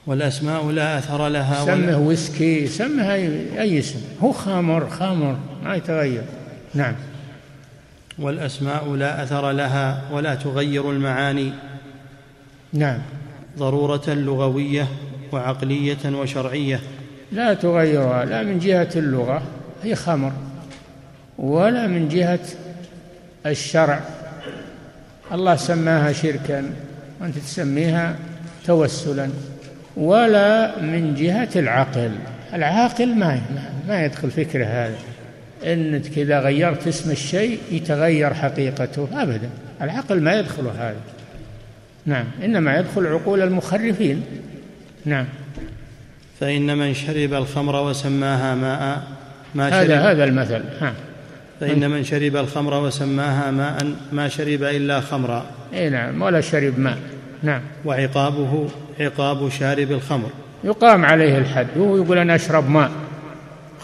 والأسماء 0.06 0.70
لا 0.70 0.98
أثر 0.98 1.28
لها 1.28 1.64
سمه 1.64 1.98
ويسكي 1.98 2.66
سمه 2.66 3.14
أي 3.14 3.78
اسم. 3.78 4.00
هو 4.22 4.32
خمر 4.32 4.90
خمر 4.90 5.36
ما 5.62 5.74
يتغير. 5.74 6.22
نعم. 6.74 6.94
والأسماء 8.18 8.94
لا 8.94 9.22
أثر 9.22 9.50
لها 9.50 10.02
ولا 10.12 10.34
تغير 10.34 10.90
المعاني. 10.90 11.52
نعم. 12.72 12.98
ضرورة 13.58 14.02
لغوية 14.08 14.86
وعقلية 15.32 16.06
وشرعية. 16.06 16.80
لا 17.32 17.54
تغيرها 17.54 18.24
لا 18.24 18.42
من 18.42 18.58
جهة 18.58 18.88
اللغة 18.96 19.42
هي 19.82 19.94
خمر 19.94 20.32
ولا 21.38 21.86
من 21.86 22.08
جهة 22.08 22.40
الشرع. 23.46 24.00
الله 25.32 25.56
سماها 25.56 26.12
شركا 26.12 26.70
وأنت 27.20 27.38
تسميها 27.38 28.16
توسلا 28.66 29.30
ولا 29.96 30.80
من 30.80 31.14
جهة 31.14 31.48
العقل. 31.56 32.10
العاقل 32.54 33.14
ما 33.14 33.40
ما 33.88 34.04
يدخل 34.04 34.30
فكره 34.30 34.64
هذا. 34.64 34.98
إنك 35.72 36.18
إذا 36.18 36.40
غيرت 36.40 36.86
اسم 36.86 37.10
الشيء 37.10 37.58
يتغير 37.70 38.34
حقيقته 38.34 39.08
ابدا. 39.12 39.50
العقل 39.82 40.20
ما 40.20 40.34
يدخل 40.34 40.66
هذا. 40.66 41.13
نعم. 42.06 42.24
إنما 42.44 42.78
يدخل 42.78 43.06
عقول 43.06 43.42
المخرفين. 43.42 44.22
نعم. 45.04 45.26
فإن 46.40 46.78
من 46.78 46.94
شرب 46.94 47.34
الخمر 47.34 47.76
وسماها 47.76 48.54
ماء 48.54 49.02
ما 49.54 49.68
هذا 49.68 49.86
شرب 49.86 50.06
هذا 50.06 50.24
المثل. 50.24 50.62
ها. 50.80 50.94
فإن 51.60 51.90
من 51.90 52.04
شرب 52.04 52.36
الخمر 52.36 52.74
وسماها 52.74 53.50
ماء 53.50 53.94
ما 54.12 54.28
شرب 54.28 54.62
إلا 54.62 55.00
خمرا. 55.00 55.46
أي 55.74 55.90
نعم. 55.90 56.22
ولا 56.22 56.40
شرب 56.40 56.78
ماء. 56.78 56.98
نعم. 57.42 57.60
وعقابه 57.84 58.68
عقاب 59.00 59.48
شارب 59.48 59.92
الخمر. 59.92 60.30
يقام 60.64 61.04
عليه 61.04 61.38
الحد. 61.38 61.66
وهو 61.76 61.96
يقول 61.96 62.18
أنا 62.18 62.34
أشرب 62.34 62.70
ماء. 62.70 62.90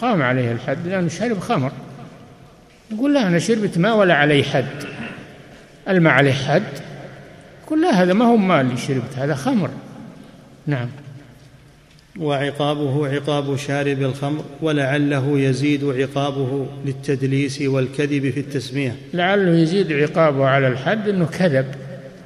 قام 0.01 0.21
عليه 0.21 0.51
الحد. 0.51 0.87
لأنه 0.87 1.07
شرب 1.07 1.39
خمر. 1.39 1.71
يقول 2.91 3.13
لا 3.13 3.27
أنا 3.27 3.39
شربت 3.39 3.77
ماء 3.77 3.97
ولا 3.97 4.13
علي 4.13 4.43
حد. 4.43 4.65
الماء 5.89 6.13
عليه 6.13 6.33
حد؟ 6.33 6.63
لا 7.81 8.03
هذا 8.03 8.13
ما 8.13 8.25
هو 8.25 8.37
ماء 8.37 8.61
اللي 8.61 8.77
شربت 8.77 9.17
هذا 9.17 9.35
خمر. 9.35 9.69
نعم. 10.67 10.89
وعقابه 12.19 13.07
عقاب 13.07 13.55
شارب 13.55 14.01
الخمر 14.01 14.43
ولعله 14.61 15.39
يزيد 15.39 15.83
عقابه 15.83 16.67
للتدليس 16.85 17.61
والكذب 17.61 18.29
في 18.29 18.39
التسمية. 18.39 18.95
لعله 19.13 19.51
يزيد 19.51 19.91
عقابه 19.91 20.45
على 20.45 20.67
الحد 20.67 21.09
إنه 21.09 21.25
كذب 21.25 21.65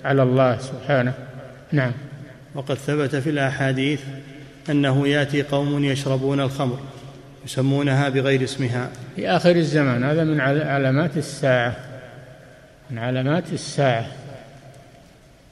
على 0.06 0.24
الله 0.24 0.58
سبحانه. 0.58 1.14
نعم. 1.72 1.92
وقد 2.56 2.76
ثبت 2.76 3.16
في 3.16 3.30
الأحاديث 3.30 4.02
أنه 4.70 5.08
يأتي 5.08 5.44
قوم 5.44 5.84
يشربون 5.84 6.40
الخمر 6.40 6.80
يسمونها 7.46 8.10
بغير 8.10 8.44
اسمها. 8.44 8.90
في 9.16 9.30
آخر 9.30 9.56
الزمان 9.56 10.04
هذا 10.04 10.24
من 10.24 10.40
علامات 10.42 11.18
الساعة. 11.18 11.76
من 12.92 12.98
علامات 12.98 13.54
الساعة. 13.54 14.06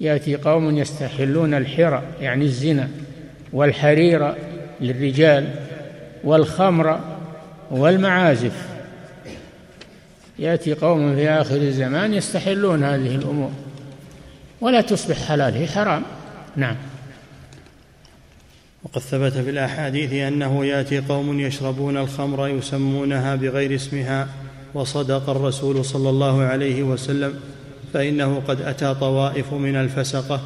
يأتي 0.03 0.35
قوم 0.35 0.77
يستحلون 0.77 1.53
الحرى 1.53 2.03
يعني 2.21 2.45
الزنا 2.45 2.89
والحرير 3.53 4.33
للرجال 4.81 5.49
والخمر 6.23 6.99
والمعازف. 7.71 8.67
يأتي 10.39 10.73
قوم 10.73 11.15
في 11.15 11.29
آخر 11.29 11.55
الزمان 11.55 12.13
يستحلون 12.13 12.83
هذه 12.83 13.15
الأمور 13.15 13.51
ولا 14.61 14.81
تصبح 14.81 15.27
حلال 15.27 15.53
هي 15.53 15.67
حرام. 15.67 16.03
نعم. 16.55 16.75
وقد 18.83 19.01
ثبت 19.01 19.33
في 19.33 19.49
الأحاديث 19.49 20.13
أنه 20.13 20.65
يأتي 20.65 20.99
قوم 20.99 21.39
يشربون 21.39 21.97
الخمر 21.97 22.47
يسمونها 22.47 23.35
بغير 23.35 23.75
اسمها 23.75 24.27
وصدق 24.73 25.29
الرسول 25.29 25.85
صلى 25.85 26.09
الله 26.09 26.41
عليه 26.41 26.83
وسلم 26.83 27.39
فإنه 27.93 28.41
قد 28.47 28.61
أتى 28.61 28.93
طوائف 28.93 29.53
من 29.53 29.75
الفسقة 29.75 30.41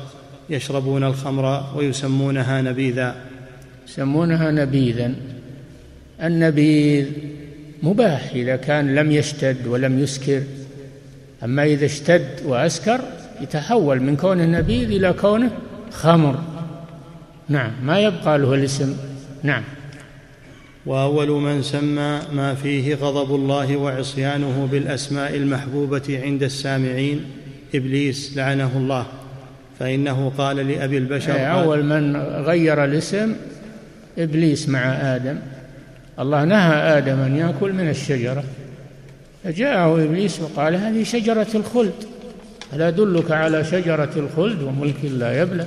يشربون 0.49 1.03
الخمر 1.03 1.63
ويسمونها 1.75 2.61
نبيذا. 2.61 3.15
يسمونها 3.87 4.51
نبيذا. 4.51 5.13
النبيذ 6.23 7.05
مباح 7.83 8.31
إذا 8.35 8.55
كان 8.55 8.95
لم 8.95 9.11
يشتد 9.11 9.67
ولم 9.67 9.99
يسكر. 9.99 10.43
أما 11.43 11.63
إذا 11.63 11.85
اشتد 11.85 12.27
وأسكر 12.45 13.01
يتحول 13.41 13.99
من 13.99 14.15
كونه 14.15 14.45
نبيذ 14.45 14.91
إلى 14.91 15.13
كونه 15.13 15.51
خمر. 15.91 16.39
نعم 17.49 17.71
ما 17.83 17.99
يبقى 17.99 18.37
له 18.37 18.53
الاسم. 18.53 18.97
نعم. 19.43 19.63
وأول 20.85 21.29
من 21.29 21.61
سمى 21.61 22.19
ما 22.33 22.55
فيه 22.55 22.95
غضب 22.95 23.35
الله 23.35 23.77
وعصيانه 23.77 24.67
بالأسماء 24.71 25.35
المحبوبة 25.35 26.21
عند 26.23 26.43
السامعين 26.43 27.25
إبليس 27.75 28.37
لعنه 28.37 28.71
الله 28.77 29.05
فإنه 29.79 30.31
قال 30.37 30.55
لأبي 30.55 30.97
البشر 30.97 31.51
أول 31.51 31.83
من 31.83 32.17
غير 32.17 32.83
الاسم 32.83 33.35
إبليس 34.17 34.69
مع 34.69 34.79
آدم. 35.15 35.37
الله 36.19 36.43
نهى 36.43 36.97
آدم 36.97 37.19
أن 37.19 37.35
يأكل 37.35 37.73
من 37.73 37.89
الشجرة. 37.89 38.43
فجاءه 39.43 40.03
إبليس 40.03 40.39
وقال 40.39 40.75
هذه 40.75 41.03
شجرة 41.03 41.47
الخلد 41.55 41.93
الا 42.73 42.87
أدلك 42.87 43.31
على 43.31 43.63
شجرة 43.63 44.09
الخلد 44.15 44.61
وملك 44.61 45.05
لا 45.05 45.41
يبلى؟ 45.41 45.65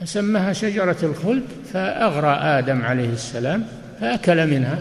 فسماها 0.00 0.52
شجرة 0.52 0.96
الخلد 1.02 1.42
فأغرى 1.72 2.30
آدم 2.58 2.82
عليه 2.82 3.12
السلام 3.12 3.64
فأكل 4.00 4.46
منها. 4.46 4.78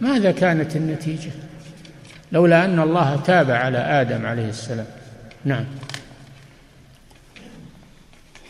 ماذا 0.00 0.30
كانت 0.30 0.76
النتيجة؟ 0.76 1.30
لولا 2.32 2.64
أن 2.64 2.80
الله 2.80 3.20
تاب 3.26 3.50
على 3.50 3.78
آدم 3.78 4.26
عليه 4.26 4.48
السلام. 4.48 4.86
نعم. 5.46 5.64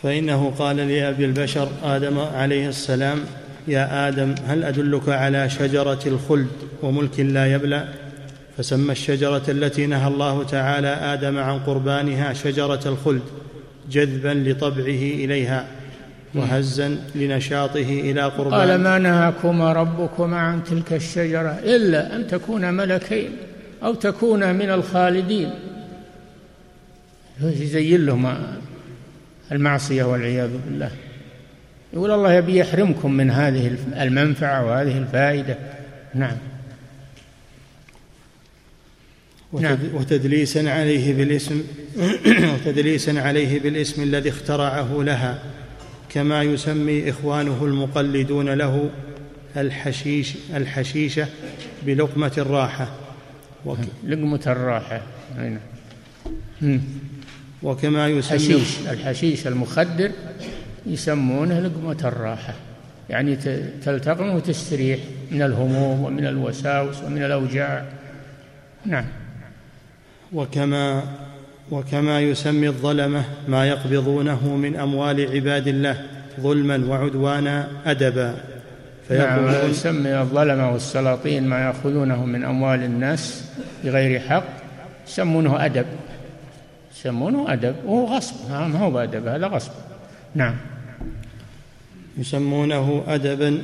فإنه 0.02 0.52
قال 0.58 0.76
لأبي 0.76 1.24
البشر 1.24 1.68
آدم 1.84 2.18
عليه 2.18 2.68
السلام 2.68 3.18
يا 3.68 4.08
آدم 4.08 4.34
هل 4.46 4.64
أدلك 4.64 5.08
على 5.08 5.50
شجرة 5.50 5.98
الخلد 6.06 6.48
وملك 6.82 7.20
لا 7.20 7.52
يبلى 7.52 7.88
فسمى 8.56 8.92
الشجرة 8.92 9.42
التي 9.48 9.86
نهى 9.86 10.08
الله 10.08 10.42
تعالى 10.44 10.88
آدم 10.88 11.38
عن 11.38 11.58
قربانها 11.58 12.32
شجرة 12.32 12.80
الخلد 12.86 13.22
جذبا 13.90 14.50
لطبعه 14.50 15.02
إليها 15.24 15.66
وهزا 16.34 16.98
لنشاطه 17.14 17.80
إلى 17.80 18.22
قربان 18.22 18.60
قال 18.60 18.80
ما 18.80 18.98
نهاكما 18.98 19.72
ربكما 19.72 20.38
عن 20.38 20.64
تلك 20.64 20.92
الشجرة 20.92 21.58
إلا 21.64 22.16
أن 22.16 22.26
تكونا 22.26 22.70
ملكين 22.70 23.30
أو 23.84 23.94
تكونا 23.94 24.52
من 24.52 24.70
الخالدين. 24.70 25.50
يزين 27.40 28.06
لهم 28.06 28.36
المعصية 29.52 30.04
والعياذ 30.04 30.50
بالله 30.66 30.90
يقول 31.92 32.10
الله 32.10 32.32
يبي 32.32 32.58
يحرمكم 32.58 33.12
من 33.12 33.30
هذه 33.30 33.76
المنفعة 34.00 34.66
وهذه 34.66 34.98
الفائدة 34.98 35.58
نعم 36.14 36.36
نعم. 39.52 39.78
وتدليسا 39.94 40.58
عليه 40.70 41.14
بالاسم 41.14 41.62
وتدليسا 42.54 43.10
عليه 43.10 43.60
بالاسم 43.60 44.02
الذي 44.02 44.28
اخترعه 44.28 45.02
لها 45.02 45.42
كما 46.08 46.42
يسمي 46.42 47.10
إخوانه 47.10 47.64
المقلدون 47.64 48.48
له 48.48 48.90
الحشيش 49.56 50.34
الحشيشة 50.54 51.26
بلقمة 51.82 52.32
الراحة. 52.38 52.94
لقمة 54.06 54.40
الراحة 54.46 55.02
هنا. 55.36 55.60
وكما 57.62 58.08
يسمي 58.08 58.38
حشيش 58.38 58.78
الحشيش 58.90 59.46
المخدر 59.46 60.10
يسمونه 60.86 61.60
لقمة 61.60 61.98
الراحة. 62.04 62.54
يعني 63.10 63.36
تلتقم 63.84 64.34
وتستريح 64.34 64.98
من 65.30 65.42
الهموم 65.42 66.04
ومن 66.04 66.26
الوساوس 66.26 67.02
ومن 67.02 67.22
الأوجاع. 67.22 67.84
نعم. 68.86 69.04
وكما 70.32 71.02
وكما 71.70 72.20
يسمي 72.20 72.68
الظلمة 72.68 73.24
ما 73.48 73.66
يقبضونه 73.66 74.56
من 74.56 74.76
أموال 74.76 75.32
عباد 75.34 75.68
الله 75.68 76.02
ظلما 76.40 76.86
وعدوانا 76.88 77.68
أدبا. 77.86 78.36
فيقولون 79.08 79.52
نعم 79.52 79.70
يسمي 79.70 80.20
الظلمة 80.20 80.72
والسلاطين 80.72 81.46
ما 81.46 81.66
يأخذونه 81.66 82.24
من 82.24 82.44
أموال 82.44 82.82
الناس 82.82 83.44
بغير 83.84 84.20
حق 84.20 84.44
يسمونه 85.08 85.64
أدب. 85.64 85.86
يسمونه 87.00 87.52
أدب. 87.52 87.74
وهو 87.86 88.04
غصب. 88.16 88.34
ما 88.50 88.78
هو 88.78 88.90
بأدب؟ 88.90 89.26
هذا 89.26 89.46
غصب. 89.46 89.70
نعم. 90.34 90.56
يسمونه 92.18 93.04
ادبا 93.08 93.62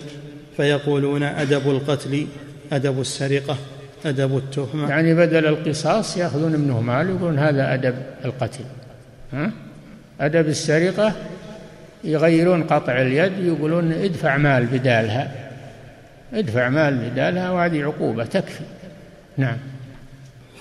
فيقولون 0.57 1.22
أدب 1.22 1.70
القتل 1.70 2.26
أدب 2.72 3.01
السرقة 3.01 3.57
أدب 4.05 4.37
التهمة. 4.37 4.91
يعني 4.91 5.14
بدل 5.14 5.47
القصاص 5.47 6.16
يأخذون 6.16 6.53
منه 6.53 6.80
مال 6.80 7.11
يقولون 7.11 7.39
هذا 7.39 7.74
أدب 7.74 7.95
القتل. 8.24 8.64
ها؟ 9.33 9.51
أدب 10.20 10.49
السرقة 10.49 11.12
يغيرون 12.05 12.62
قطع 12.62 12.93
اليد 12.93 13.33
يقولون 13.39 13.93
ادفع 13.93 14.37
مال 14.37 14.66
بدالها. 14.66 15.33
ادفع 16.35 16.68
مال 16.68 17.11
بدالها 17.11 17.51
وهذه 17.51 17.83
عقوبة 17.83 18.24
تكفي. 18.24 18.64
نعم. 19.37 19.57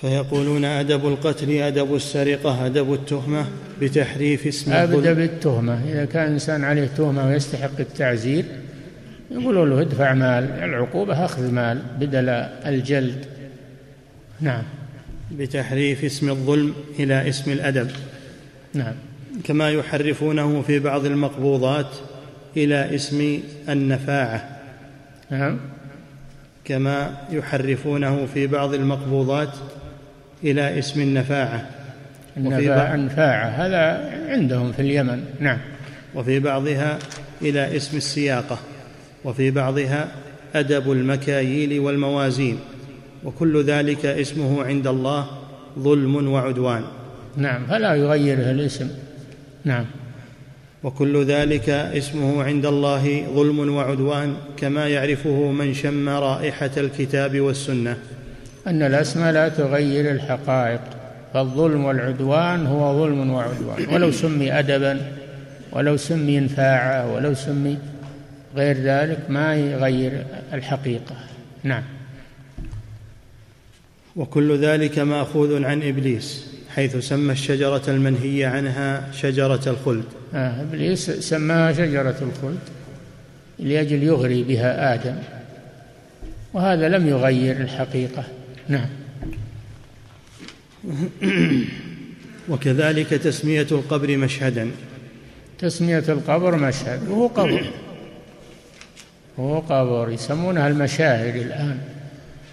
فيقولون 0.02 0.66
أدب 0.66 1.08
القتل 1.08 1.52
أدب 1.52 1.96
السرقة 1.96 2.66
أدب 2.66 2.94
التهمة 2.94 3.46
بتحريف 3.82 4.48
اسم 4.48 4.74
أبدأ 4.74 5.14
بالتهمة 5.14 5.82
إذا 5.92 6.06
كان 6.06 6.32
إنسان 6.32 6.64
عليه 6.64 6.86
تهمة 6.98 7.28
ويستحق 7.28 7.80
التعزير 7.80 8.46
يقولوا 9.32 9.66
له 9.66 9.82
ادفع 9.82 10.14
مال 10.14 10.44
العقوبة 10.44 11.26
أخذ 11.26 11.52
مال 11.52 11.82
بدل 12.00 12.30
الجلد. 12.66 13.26
نعم. 14.42 14.64
بتحريف 15.32 16.04
اسم 16.04 16.30
الظلم 16.30 16.74
إلى 17.00 17.30
اسم 17.30 17.52
الأدب. 17.52 17.92
نعم. 18.74 18.94
كما 19.44 19.70
يحرفونه 19.70 20.62
في 20.62 20.80
بعض 20.80 21.06
المقبوضات 21.06 21.96
إلى 22.58 22.96
اسم 22.96 23.40
النفاعة. 23.70 24.60
نعم. 25.30 25.60
كما 26.66 27.18
يحرفونه 27.32 28.26
في 28.34 28.48
بعض 28.48 28.74
المقبوضات 28.74 29.50
إلى 30.44 30.80
اسم 30.80 31.02
النفاعة. 31.02 31.70
النفاعة 32.38 32.96
النفاعة 32.96 33.48
هذا 33.48 34.12
عندهم 34.30 34.72
في 34.72 34.82
اليمن. 34.82 35.24
نعم. 35.40 35.58
وفي 36.16 36.40
بعضها 36.40 37.00
إلى 37.42 37.76
اسم 37.76 37.98
السياقة. 37.98 38.60
وفي 39.24 39.52
بعضها 39.52 40.08
أدب 40.56 40.92
المكاييل 40.92 41.80
والموازين. 41.80 42.60
وكل 43.24 43.64
ذلك 43.64 44.06
اسمه 44.06 44.64
عند 44.64 44.88
الله 44.88 45.28
ظلم 45.80 46.28
وعدوان. 46.28 46.84
نعم 47.38 47.66
فلا 47.66 47.96
يغيره 47.96 48.52
الاسم. 48.52 48.90
نعم. 49.66 49.86
وكل 50.84 51.26
ذلك 51.26 51.70
اسمه 51.70 52.44
عند 52.44 52.66
الله 52.66 53.26
ظلم 53.36 53.76
وعدوان 53.76 54.36
كما 54.58 54.88
يعرفه 54.88 55.52
من 55.52 55.74
شم 55.74 56.10
رائحة 56.10 56.72
الكتاب 56.78 57.40
والسنة. 57.40 57.98
أن 58.68 58.84
الأسماء 58.84 59.32
لا 59.32 59.50
تغير 59.50 60.12
الحقائق 60.12 60.82
فالظلم 61.34 61.86
والعدوان 61.86 62.68
هو 62.68 63.04
ظلم 63.04 63.30
وعدوان. 63.30 63.94
ولو 63.94 64.12
سمي 64.12 64.60
ادبا 64.60 65.02
ولو 65.72 65.98
سمي 65.98 66.38
انفاعه 66.38 67.14
ولو 67.14 67.34
سمي 67.34 67.78
غير 68.56 68.78
ذلك 68.78 69.20
ما 69.30 69.56
يغير 69.56 70.24
الحقيقة. 70.54 71.16
نعم. 71.64 71.84
وكل 74.16 74.58
ذلك 74.58 75.00
مأخوذ 75.00 75.64
عن 75.64 75.84
إبليس 75.84 76.48
حيث 76.76 76.98
سمى 76.98 77.32
الشجرة 77.32 77.82
المنهي 77.88 78.46
عنها 78.46 79.12
شجرة 79.12 79.70
الخلد. 79.70 80.06
آه 80.36 80.62
إبليس 80.62 81.12
سماها 81.12 81.74
شجرة 81.74 82.16
الخلد 82.22 82.60
لأجل 83.60 84.04
يغري 84.04 84.44
بها 84.44 84.94
آدم 84.94 85.16
وهذا 86.54 86.90
لم 86.90 87.08
يغير 87.08 87.58
الحقيقة. 87.58 88.24
نعم. 88.70 88.88
وكذلك 92.50 93.08
تسمية 93.10 93.68
القبر 93.72 94.18
مشهدا. 94.18 94.72
تسمية 95.60 96.04
القبر 96.10 96.56
مشهد. 96.56 97.10
وهو 97.10 97.28
قبر. 97.28 97.66
هو 99.40 99.60
قبر. 99.60 100.10
يسمونها 100.10 100.68
المشاهد 100.68 101.36
الآن. 101.36 101.80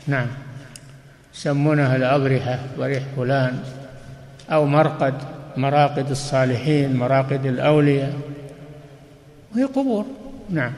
نعم. 0.07 0.27
يسمونها 1.35 1.97
الأضرحة. 1.97 2.59
ضريح 2.79 3.03
فلان. 3.17 3.63
أو 4.51 4.67
مرقد. 4.67 5.15
مراقد 5.57 6.11
الصالحين. 6.11 6.97
مراقد 6.97 7.47
الأولياء. 7.47 8.21
وهي 9.55 9.65
قبور. 9.65 10.07
نعم. 10.51 10.73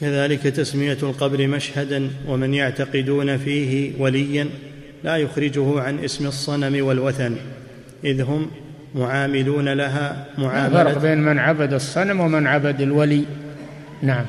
كذلك 0.00 0.42
تسمية 0.42 0.98
القبر 1.02 1.46
مشهدا 1.46 2.10
ومن 2.28 2.54
يعتقدون 2.54 3.36
فيه 3.36 3.92
وليا 3.98 4.48
لا 5.04 5.16
يخرجه 5.16 5.80
عن 5.80 5.98
اسم 5.98 6.26
الصنم 6.26 6.86
والوثن 6.86 7.36
إذ 8.04 8.22
هم 8.22 8.50
معاملون 8.94 9.68
لها 9.68 10.26
معاملة 10.38 10.84
فرق 10.84 11.02
بين 11.02 11.18
من 11.18 11.38
عبد 11.38 11.72
الصنم 11.72 12.20
ومن 12.20 12.46
عبد 12.46 12.80
الولي. 12.80 13.24
نعم. 14.02 14.24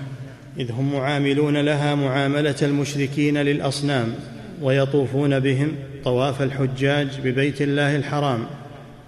إذ 0.60 0.72
هم 0.72 0.94
معاملون 0.94 1.58
لها 1.58 1.96
معاملة 1.96 2.56
المشركين 2.62 3.38
للأصنام 3.38 4.14
ويطوفون 4.62 5.40
بهم 5.40 5.72
طواف 6.04 6.42
الحجاج 6.42 7.08
ببيت 7.24 7.62
الله 7.62 7.96
الحرام. 7.96 8.46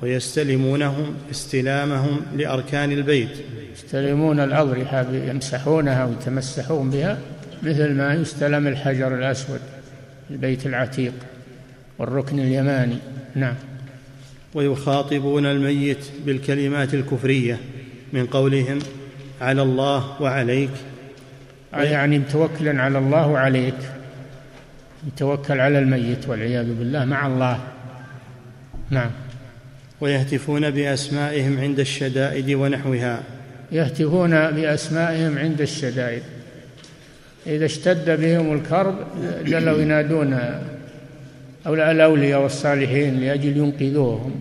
ويستلمونهم 0.02 1.16
استلامهم 1.32 2.22
لأركان 2.36 2.92
البيت. 2.92 3.30
يستلمون 3.74 4.40
الاضرحه 4.40 5.06
يمسحونها 5.12 6.06
ويتمسحون 6.06 6.90
بها 6.90 7.18
مثل 7.64 7.94
ما 7.94 8.14
يستلم 8.14 8.68
الحجر 8.68 9.16
الأسود 9.16 9.60
البيت 10.32 10.66
العتيق 10.66 11.14
والركن 12.00 12.40
اليماني. 12.40 12.98
نعم. 13.36 13.56
ويخاطبون 14.54 15.46
الميت 15.46 16.06
بالكلمات 16.26 16.94
الكفرية 16.94 17.58
من 18.14 18.26
قولهم 18.26 18.80
على 19.42 19.62
الله 19.62 20.22
وعليك. 20.22 20.70
يعني 21.74 22.20
متوكلا 22.20 22.82
على 22.82 22.98
الله 22.98 23.28
وعليك. 23.28 23.76
يتوكل 25.08 25.60
على 25.60 25.80
الميت 25.80 26.28
والعياذ 26.28 26.74
بالله 26.74 27.06
مع 27.06 27.28
الله. 27.28 27.60
نعم. 28.90 29.12
ويهتفون 30.02 30.70
بأسمائهم 30.70 31.60
عند 31.60 31.80
الشدائد 31.80 32.52
ونحوها. 32.52 33.20
يهتفون 33.72 34.52
بأسمائهم 34.52 35.38
عند 35.38 35.62
الشدائد. 35.62 36.22
إذا 37.48 37.66
اشتد 37.66 38.22
بهم 38.22 38.54
الكرب 38.54 38.96
جلوا 39.46 39.82
ينادون 39.82 40.40
الأولياء 41.68 42.42
والصالحين 42.42 43.20
لأجل 43.20 43.58
ينقذوهم. 43.58 44.36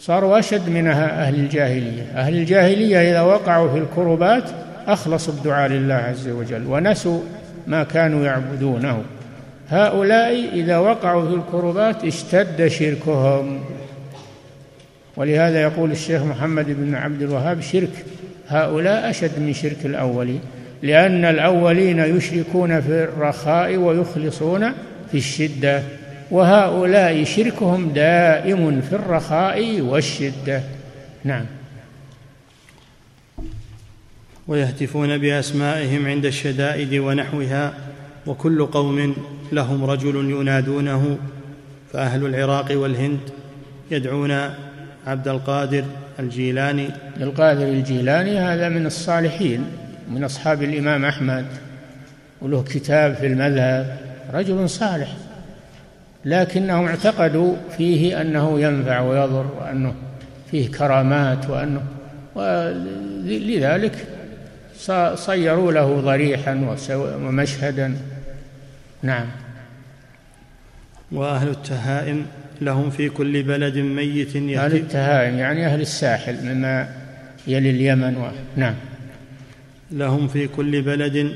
صاروا 0.00 0.38
أشد 0.38 0.68
من 0.68 0.86
أهل 0.86 1.34
الجاهلية. 1.34 2.02
أهل 2.14 2.34
الجاهلية 2.34 3.10
إذا 3.10 3.20
وقعوا 3.20 3.72
في 3.72 3.78
الكربات 3.78 4.44
أخلصوا 4.86 5.34
الدعاء 5.34 5.70
لله 5.70 5.94
عز 5.94 6.28
وجل 6.28 6.66
ونسوا 6.66 7.20
ما 7.66 7.84
كانوا 7.84 8.24
يعبدونه. 8.24 9.02
هؤلاء 9.68 10.50
إذا 10.54 10.78
وقعوا 10.78 11.28
في 11.28 11.34
الكربات 11.34 12.04
اشتد 12.04 12.66
شركهم. 12.66 13.60
ولهذا 15.16 15.62
يقول 15.62 15.90
الشيخ 15.90 16.22
محمد 16.22 16.66
بن 16.68 16.94
عبد 16.94 17.22
الوهاب 17.22 17.60
شرك. 17.60 18.04
هؤلاء 18.48 19.10
أشد 19.10 19.38
من 19.38 19.52
شرك 19.52 19.76
الأولين 19.84 20.40
لأن 20.82 21.24
الأولين 21.24 21.98
يشركون 21.98 22.80
في 22.80 23.04
الرخاء 23.04 23.76
ويخلصون 23.76 24.72
في 25.10 25.18
الشدة 25.18 25.82
وهؤلاء 26.30 27.24
شركهم 27.24 27.88
دائم 27.88 28.80
في 28.80 28.92
الرخاء 28.92 29.80
والشدة. 29.80 30.62
نعم. 31.24 31.44
ويهتفون 34.48 35.18
بأسمائهم 35.18 36.06
عند 36.06 36.26
الشدائد 36.26 36.94
ونحوها 36.94 37.74
وكل 38.26 38.66
قوم 38.66 39.16
لهم 39.52 39.84
رجل 39.84 40.30
ينادونه 40.30 41.18
فأهل 41.92 42.26
العراق 42.26 42.78
والهند 42.78 43.20
يدعون 43.90 44.30
عبد 45.06 45.28
القادر 45.28 45.84
الجيلاني. 46.18 46.88
القادر 47.20 47.64
الجيلاني 47.64 48.38
هذا 48.38 48.68
من 48.68 48.86
الصالحين 48.86 49.64
من 50.10 50.24
أصحاب 50.24 50.62
الإمام 50.62 51.04
أحمد 51.04 51.46
وله 52.40 52.62
كتاب 52.62 53.14
في 53.14 53.26
المذهب 53.26 53.98
رجل 54.34 54.68
صالح 54.68 55.08
لكنهم 56.24 56.86
اعتقدوا 56.86 57.56
فيه 57.76 58.20
أنه 58.20 58.60
ينفع 58.60 59.00
ويضر 59.00 59.46
وأنه 59.60 59.94
فيه 60.50 60.70
كرامات 60.70 61.50
وأنه 61.50 61.82
ولذلك 62.34 64.06
صيروا 65.14 65.72
له 65.72 66.00
ضريحا 66.00 66.76
ومشهدا. 66.90 67.96
نعم. 69.02 69.26
وأهل 71.12 71.48
التهائم. 71.48 72.26
لهم 72.60 72.90
في 72.90 73.08
كل 73.08 73.42
بلد 73.42 73.78
ميت 73.78 74.36
أهل 74.36 74.76
التهائم 74.76 75.38
يعني 75.38 75.66
أهل 75.66 75.80
الساحل 75.80 76.44
مما 76.44 76.88
يلي 77.46 77.70
اليمن 77.70 78.16
و... 78.16 78.30
نعم. 78.56 78.74
لهم 79.90 80.28
في 80.28 80.48
كل 80.48 80.82
بلد 80.82 81.32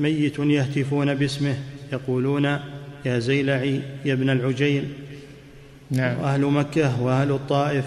ميت 0.00 0.38
يهتفون 0.38 1.14
باسمه 1.14 1.54
يقولون 1.92 2.58
يا 3.04 3.18
زيلعي 3.18 3.80
يا 4.04 4.12
ابن 4.12 4.30
العجيل. 4.30 4.88
نعم. 5.90 6.20
وأهل 6.20 6.40
مكة 6.40 7.02
وأهل 7.02 7.30
الطائف 7.30 7.84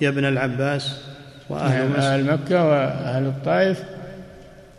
يا 0.00 0.08
ابن 0.08 0.24
العباس 0.24 1.00
وأهل 1.48 1.90
نعم 1.90 2.00
أهل 2.00 2.24
مكة 2.24 2.64
وأهل 2.64 3.26
الطائف 3.26 3.82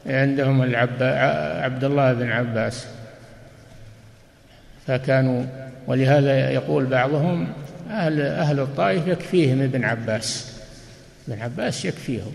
عندهم 0.05 0.63
العب... 0.63 0.89
عبد 1.63 1.83
الله 1.83 2.13
بن 2.13 2.31
عباس. 2.31 2.87
فكانوا 4.87 5.66
ولهذا 5.88 6.51
يقول 6.51 6.85
بعضهم 6.85 7.47
أهل 7.89 8.21
أهل 8.21 8.59
الطائف 8.59 9.07
يكفيهم 9.07 9.61
ابن 9.61 9.83
عباس. 9.83 10.59
ابن 11.27 11.41
عباس 11.41 11.85
يكفيهم. 11.85 12.31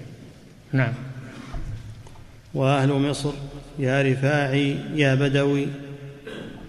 نعم. 0.73 0.93
وأهل 2.55 2.89
مصر 2.93 3.33
يا 3.79 4.03
رفاعي 4.03 4.77
يا 4.95 5.15
بدوي. 5.15 5.67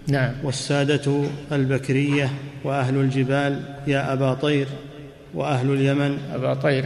نعم. 0.08 0.32
والسادة 0.42 1.24
البكرية 1.52 2.30
وأهل 2.64 2.96
الجبال 2.96 3.60
يا 3.86 4.12
أبا 4.12 4.34
طير 4.34 4.66
وأهل 5.34 5.70
اليمن. 5.70 6.18
أبا 6.34 6.54
طير. 6.54 6.84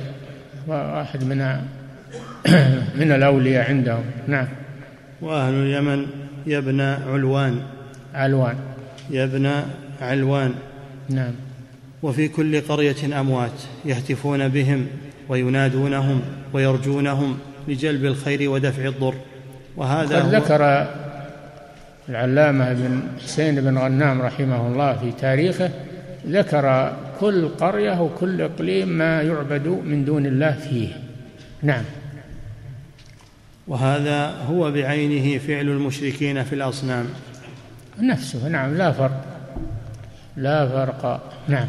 واحد 0.67 1.25
من 1.25 1.39
من 3.01 3.13
الأولياء 3.13 3.69
عندهم. 3.69 4.05
نعم. 4.27 4.49
وأهل 5.21 5.55
اليمن 5.55 6.07
يا 6.47 6.59
ابن 6.59 6.81
علوان. 6.81 7.63
علوان. 8.15 8.57
يا 9.11 9.25
ابن 9.25 9.63
علوان. 10.01 10.55
نعم. 11.11 11.33
وفي 12.03 12.29
كل 12.29 12.61
قرية 12.61 13.21
أموات 13.21 13.63
يهتفون 13.85 14.49
بهم 14.49 14.87
وينادونهم 15.29 16.23
ويرجونهم 16.53 17.39
لجلب 17.69 18.05
الخير 18.05 18.51
ودفع 18.51 18.85
الضر. 18.89 19.15
وهذا 19.77 20.23
قد 20.23 20.35
ذكر 20.35 20.89
العلامة 22.09 22.73
بن 22.73 23.03
حسين 23.25 23.61
بن 23.61 23.79
غنام 23.79 24.23
رحمه 24.23 24.67
الله 24.67 24.97
في 24.97 25.13
تاريخه 25.13 25.71
ذكر 26.27 26.97
كل 27.21 27.49
قرية 27.49 28.03
وكل 28.03 28.41
إقليم 28.41 28.89
ما 28.89 29.23
يعبد 29.23 29.67
من 29.67 30.05
دون 30.05 30.27
الله 30.27 30.53
فيه. 30.53 30.89
نعم. 31.63 31.85
وهذا 33.69 34.27
هو 34.27 34.71
بعينه 34.71 35.39
فعل 35.39 35.69
المشركين 35.69 36.45
في 36.45 36.55
الأصنام. 36.55 37.07
نفسه 38.01 38.49
نعم 38.49 38.75
لا 38.75 38.93
فرق. 38.93 39.38
لا 40.39 40.69
فرق. 40.69 41.33
نعم. 41.49 41.67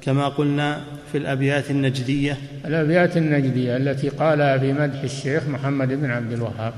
كما 0.00 0.28
قلنا 0.28 0.80
في 1.12 1.18
الأبيات 1.18 1.70
النجدية. 1.70 2.36
الأبيات 2.64 3.16
النجدية 3.16 3.76
التي 3.76 4.08
قالها 4.08 4.58
في 4.58 4.72
مدح 4.72 5.00
الشيخ 5.00 5.48
محمد 5.48 5.88
بن 5.88 6.10
عبد 6.10 6.32
الوهاب. 6.32 6.72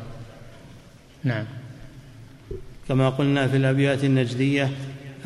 نعم. 1.24 1.44
كما 2.88 3.08
قلنا 3.08 3.46
في 3.46 3.56
الأبيات 3.56 4.04
النجدية 4.04 4.68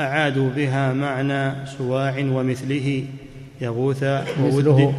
أعادوا 0.01 0.51
بها 0.51 0.93
معنى 0.93 1.67
سواع 1.79 2.19
ومثله 2.19 3.05
يغوث 3.61 4.05
وود 4.41 4.95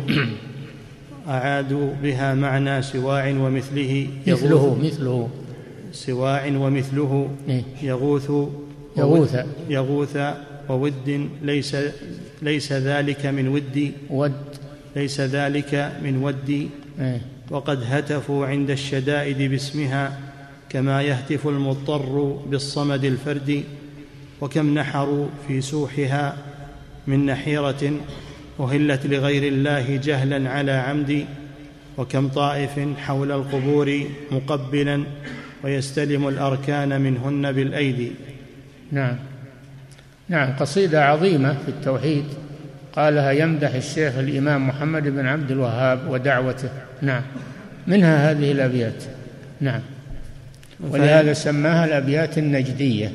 أعادوا 1.28 1.94
بها 2.04 2.34
معنى 2.34 2.82
سواع 2.82 3.28
ومثله 3.30 4.08
يغوث. 4.28 4.44
مثله 4.44 4.78
مثله. 4.84 5.30
سواع 5.92 6.46
ومثله 6.46 7.30
إيه؟ 7.50 7.64
يغوث. 7.84 8.32
يغوث. 8.98 9.46
يغوث. 9.70 10.18
وود 10.70 11.30
ليس 11.42 11.78
ليس 12.42 12.74
ذلك 12.74 13.26
من 13.26 13.48
ودي 13.48 13.92
ود. 14.10 14.46
ليس 14.96 15.22
ذلك 15.22 15.92
من 16.04 16.18
ودي 16.24 16.70
إيه؟ 17.00 17.22
وقد 17.50 17.84
هتفوا 17.84 18.46
عند 18.46 18.70
الشدائد 18.70 19.52
باسمها 19.52 20.20
كما 20.70 21.02
يهتف 21.02 21.48
المضطر 21.48 22.40
بالصمد 22.50 23.06
الفرد. 23.06 23.64
وكم 24.42 24.74
نحروا 24.80 25.28
في 25.48 25.62
سوحها 25.62 26.38
من 27.08 27.26
نحيرة 27.26 27.94
أهلت 28.60 29.06
لغير 29.06 29.44
الله 29.54 29.96
جهلا 29.96 30.50
على 30.50 30.72
عمد. 30.72 31.26
وكم 31.98 32.28
طائف 32.28 32.80
حول 32.98 33.32
القبور 33.32 34.04
مقبلا 34.32 35.04
ويستلم 35.64 36.28
الأركان 36.28 37.02
منهن 37.02 37.52
بالأيدي. 37.52 38.12
نعم. 38.92 39.31
نعم 40.30 40.54
قصيدة 40.60 41.06
عظيمة 41.06 41.54
في 41.54 41.70
التوحيد. 41.70 42.26
قالها 42.94 43.32
يمدح 43.32 43.74
الشيخ 43.74 44.18
الإمام 44.18 44.68
محمد 44.68 45.04
بن 45.04 45.26
عبد 45.26 45.52
الوهاب 45.52 46.00
ودعوته. 46.10 46.70
نعم 47.02 47.22
منها 47.88 48.32
هذه 48.32 48.52
الأبيات. 48.52 49.04
نعم 49.62 49.82
ولهذا 50.80 51.34
سماها 51.34 51.86
الأبيات 51.86 52.38
النجدية 52.38 53.12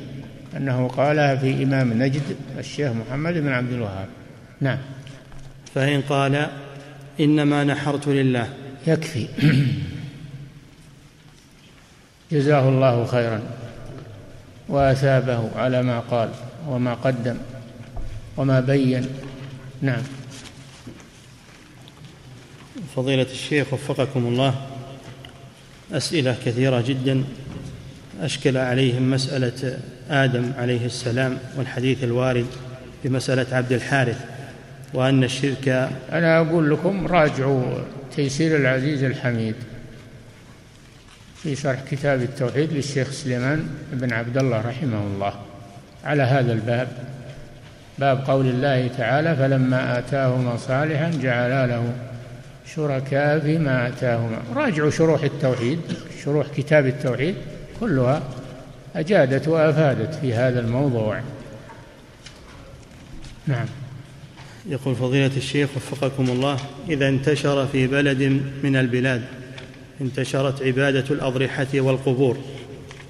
أنه 0.57 0.87
قالها 0.87 1.35
في 1.35 1.63
إمام 1.63 2.03
نجد 2.03 2.21
الشيخ 2.59 2.91
محمد 2.91 3.33
بن 3.33 3.49
عبد 3.49 3.73
الوهاب. 3.73 4.07
نعم. 4.61 4.77
فإن 5.75 6.01
قال 6.01 6.47
إنما 7.19 7.63
نحرت 7.63 8.07
لله. 8.07 8.47
يكفي. 8.87 9.27
جزاه 12.31 12.69
الله 12.69 13.05
خيرا 13.05 13.41
وأثابه 14.69 15.49
على 15.55 15.83
ما 15.83 15.99
قال. 15.99 16.29
وما 16.67 16.93
قدم 16.93 17.37
وما 18.37 18.59
بين. 18.59 19.07
نعم. 19.81 20.01
فضيلة 22.95 23.27
الشيخ 23.31 23.73
وفقكم 23.73 24.27
الله 24.27 24.55
أسئلة 25.91 26.35
كثيرة 26.45 26.81
جدا. 26.81 27.23
أشكل 28.21 28.57
عليهم 28.57 29.11
مسألة 29.11 29.79
آدم 30.09 30.51
عليه 30.57 30.85
السلام 30.85 31.37
والحديث 31.57 32.03
الوارد 32.03 32.45
بمسألة 33.03 33.55
عبد 33.55 33.71
الحارث 33.71 34.25
وأن 34.93 35.23
الشرك 35.23 35.67
أنا 36.11 36.37
أقول 36.37 36.71
لكم 36.71 37.07
راجعوا 37.07 37.63
تيسير 38.15 38.55
العزيز 38.55 39.03
الحميد 39.03 39.55
في 41.43 41.55
شرح 41.55 41.79
كتاب 41.91 42.21
التوحيد 42.21 42.73
للشيخ 42.73 43.11
سليمان 43.11 43.69
بن 43.93 44.13
عبد 44.13 44.37
الله 44.37 44.61
رحمه 44.61 45.01
الله. 45.01 45.33
على 46.07 46.23
هذا 46.23 46.53
الباب. 46.53 46.87
باب 47.99 48.23
قول 48.27 48.47
الله 48.47 48.87
تعالى 48.97 49.35
فلما 49.35 49.99
آتاهما 49.99 50.57
صالحا 50.57 51.11
جعلا 51.21 51.67
له 51.67 51.93
شركاء 52.75 53.39
فيما 53.39 53.87
آتاهما. 53.87 54.37
راجعوا 54.55 54.89
شروح 54.89 55.23
التوحيد 55.23 55.79
شروح 56.23 56.47
كتاب 56.57 56.85
التوحيد 56.85 57.35
كلها 57.79 58.21
أجادت 58.95 59.47
وأفادت 59.47 60.15
في 60.15 60.33
هذا 60.33 60.59
الموضوع. 60.59 61.21
نعم. 63.47 63.65
يقول 64.69 64.95
فضيلة 64.95 65.37
الشيخ 65.37 65.69
وفقكم 65.75 66.29
الله 66.29 66.57
إذا 66.89 67.09
انتشر 67.09 67.67
في 67.67 67.87
بلد 67.87 68.41
من 68.63 68.75
البلاد 68.75 69.21
انتشرت 70.01 70.61
عبادة 70.61 71.05
الأضرحة 71.11 71.67
والقبور 71.73 72.37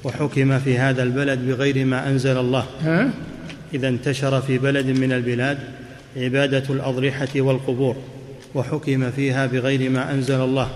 وحكم 0.03 0.59
في 0.59 0.77
هذا 0.77 1.03
البلد 1.03 1.39
بغير 1.39 1.85
ما 1.85 2.09
أنزل 2.09 2.37
الله؟ 2.37 2.65
إذا 3.73 3.87
انتشر 3.87 4.41
في 4.41 4.57
بلد 4.57 4.85
من 4.85 5.11
البلاد 5.11 5.57
عبادة 6.17 6.63
الأضرحة 6.69 7.27
والقبور 7.35 7.95
وحكم 8.55 9.11
فيها 9.11 9.45
بغير 9.45 9.89
ما 9.89 10.11
أنزل 10.11 10.41
الله. 10.41 10.69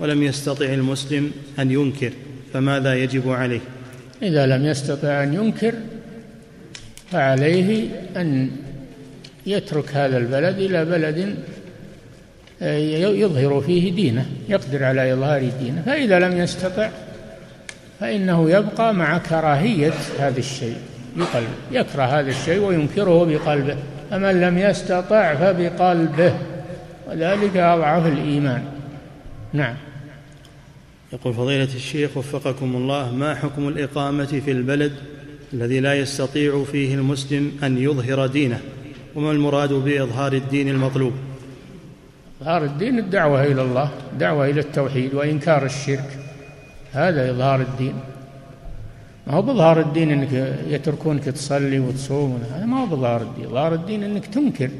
ولم 0.00 0.22
يستطع 0.22 0.66
المسلم 0.66 1.30
أن 1.58 1.70
ينكر 1.70 2.12
فماذا 2.52 2.94
يجب 2.94 3.30
عليه؟ 3.30 3.60
إذا 4.22 4.46
لم 4.46 4.66
يستطع 4.66 5.22
أن 5.22 5.34
ينكر 5.34 5.74
فعليه 7.10 7.88
أن 8.16 8.50
يترك 9.46 9.90
هذا 9.96 10.18
البلد 10.18 10.58
إلى 10.58 10.84
بلد 10.84 11.36
آه، 12.62 12.76
يظهر 13.08 13.60
فيه 13.60 13.92
دينه 13.92 14.26
يقدر 14.48 14.84
على 14.84 15.12
إظهار 15.12 15.50
دينه. 15.60 15.82
فإذا 15.86 16.18
لم 16.18 16.38
يستطع 16.38 16.90
فإنه 18.02 18.50
يبقى 18.50 18.94
مع 18.94 19.18
كراهية 19.18 19.92
هذا 20.18 20.38
الشيء 20.38 20.76
بقلبه 21.16 21.48
يكره 21.70 22.02
هذا 22.02 22.30
الشيء 22.30 22.60
وينكره 22.60 23.24
بقلبه 23.24 23.76
فمن 24.10 24.40
لم 24.40 24.58
يستطع 24.58 25.34
فبقلبه 25.34 26.34
وذلك 27.08 27.56
أضعف 27.56 28.06
الإيمان. 28.06 28.64
نعم. 29.52 29.74
يقول 31.12 31.34
فضيلة 31.34 31.68
الشيخ 31.74 32.16
وفقكم 32.16 32.76
الله 32.76 33.14
ما 33.14 33.34
حكم 33.34 33.68
الإقامة 33.68 34.40
في 34.44 34.50
البلد 34.50 34.92
الذي 35.52 35.80
لا 35.80 35.94
يستطيع 35.94 36.64
فيه 36.72 36.94
المسلم 36.94 37.52
أن 37.62 37.78
يظهر 37.78 38.26
دينه؟ 38.26 38.60
وما 39.14 39.30
المراد 39.30 39.72
بإظهار 39.72 40.32
الدين 40.32 40.68
المطلوب؟ 40.68 41.12
إظهار 42.42 42.64
الدين 42.64 42.98
الدعوة 42.98 43.44
إلى 43.44 43.62
الله 43.62 43.90
دعوة 44.18 44.46
إلى 44.46 44.60
التوحيد 44.60 45.14
وإنكار 45.14 45.64
الشرك. 45.64 46.31
هذا 46.92 47.30
إظهار 47.30 47.60
الدين. 47.60 47.94
ما 49.26 49.34
هو 49.34 49.42
بإظهار 49.42 49.80
الدين 49.80 50.10
أنك 50.10 50.56
يتركونك 50.68 51.24
تصلي 51.24 51.78
وتصوم 51.78 52.42
هذا 52.54 52.66
ما 52.66 52.82
هو 52.82 52.86
بإظهار 52.86 53.22
الدين. 53.22 53.44
إظهار 53.44 53.74
الدين 53.74 54.02
أنك 54.02 54.26
تنكر. 54.26 54.70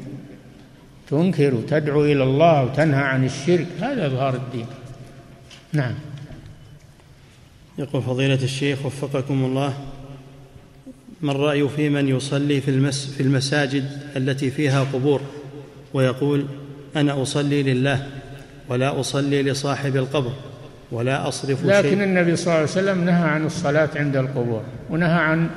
تنكر 1.09 1.55
وتدعو 1.55 2.05
إلى 2.05 2.23
الله 2.23 2.63
وتنهى 2.63 3.03
عن 3.03 3.25
الشرك. 3.25 3.67
هذا 3.81 4.05
إظهار 4.05 4.35
الدين. 4.35 4.65
نعم. 5.73 5.93
يقول 7.77 8.01
فضيلة 8.01 8.43
الشيخ 8.43 8.85
وفقكم 8.85 9.45
الله 9.45 9.73
ما 11.21 11.31
الرأي 11.31 11.69
في 11.69 11.89
من 11.89 12.07
يصلي 12.07 12.61
في, 12.61 12.71
المس 12.71 13.05
في 13.05 13.23
المساجد 13.23 13.89
التي 14.15 14.51
فيها 14.51 14.83
قبور؟ 14.83 15.21
ويقول 15.93 16.45
أنا 16.95 17.21
أصلي 17.21 17.63
لله 17.63 18.07
ولا 18.69 18.99
أصلي 18.99 19.43
لصاحب 19.43 19.95
القبر. 19.95 20.33
ولا 20.93 21.27
أصرف 21.27 21.65
لكن 21.65 21.89
شيء 21.89 22.03
النبي 22.03 22.35
صلى 22.35 22.45
الله 22.45 22.53
عليه 22.53 22.63
وسلم 22.63 23.05
نهى 23.05 23.29
عن 23.29 23.45
الصلاة 23.45 23.89
عند 23.95 24.15
القبور 24.15 24.61
ونهى 24.89 25.19
عن 25.19 25.49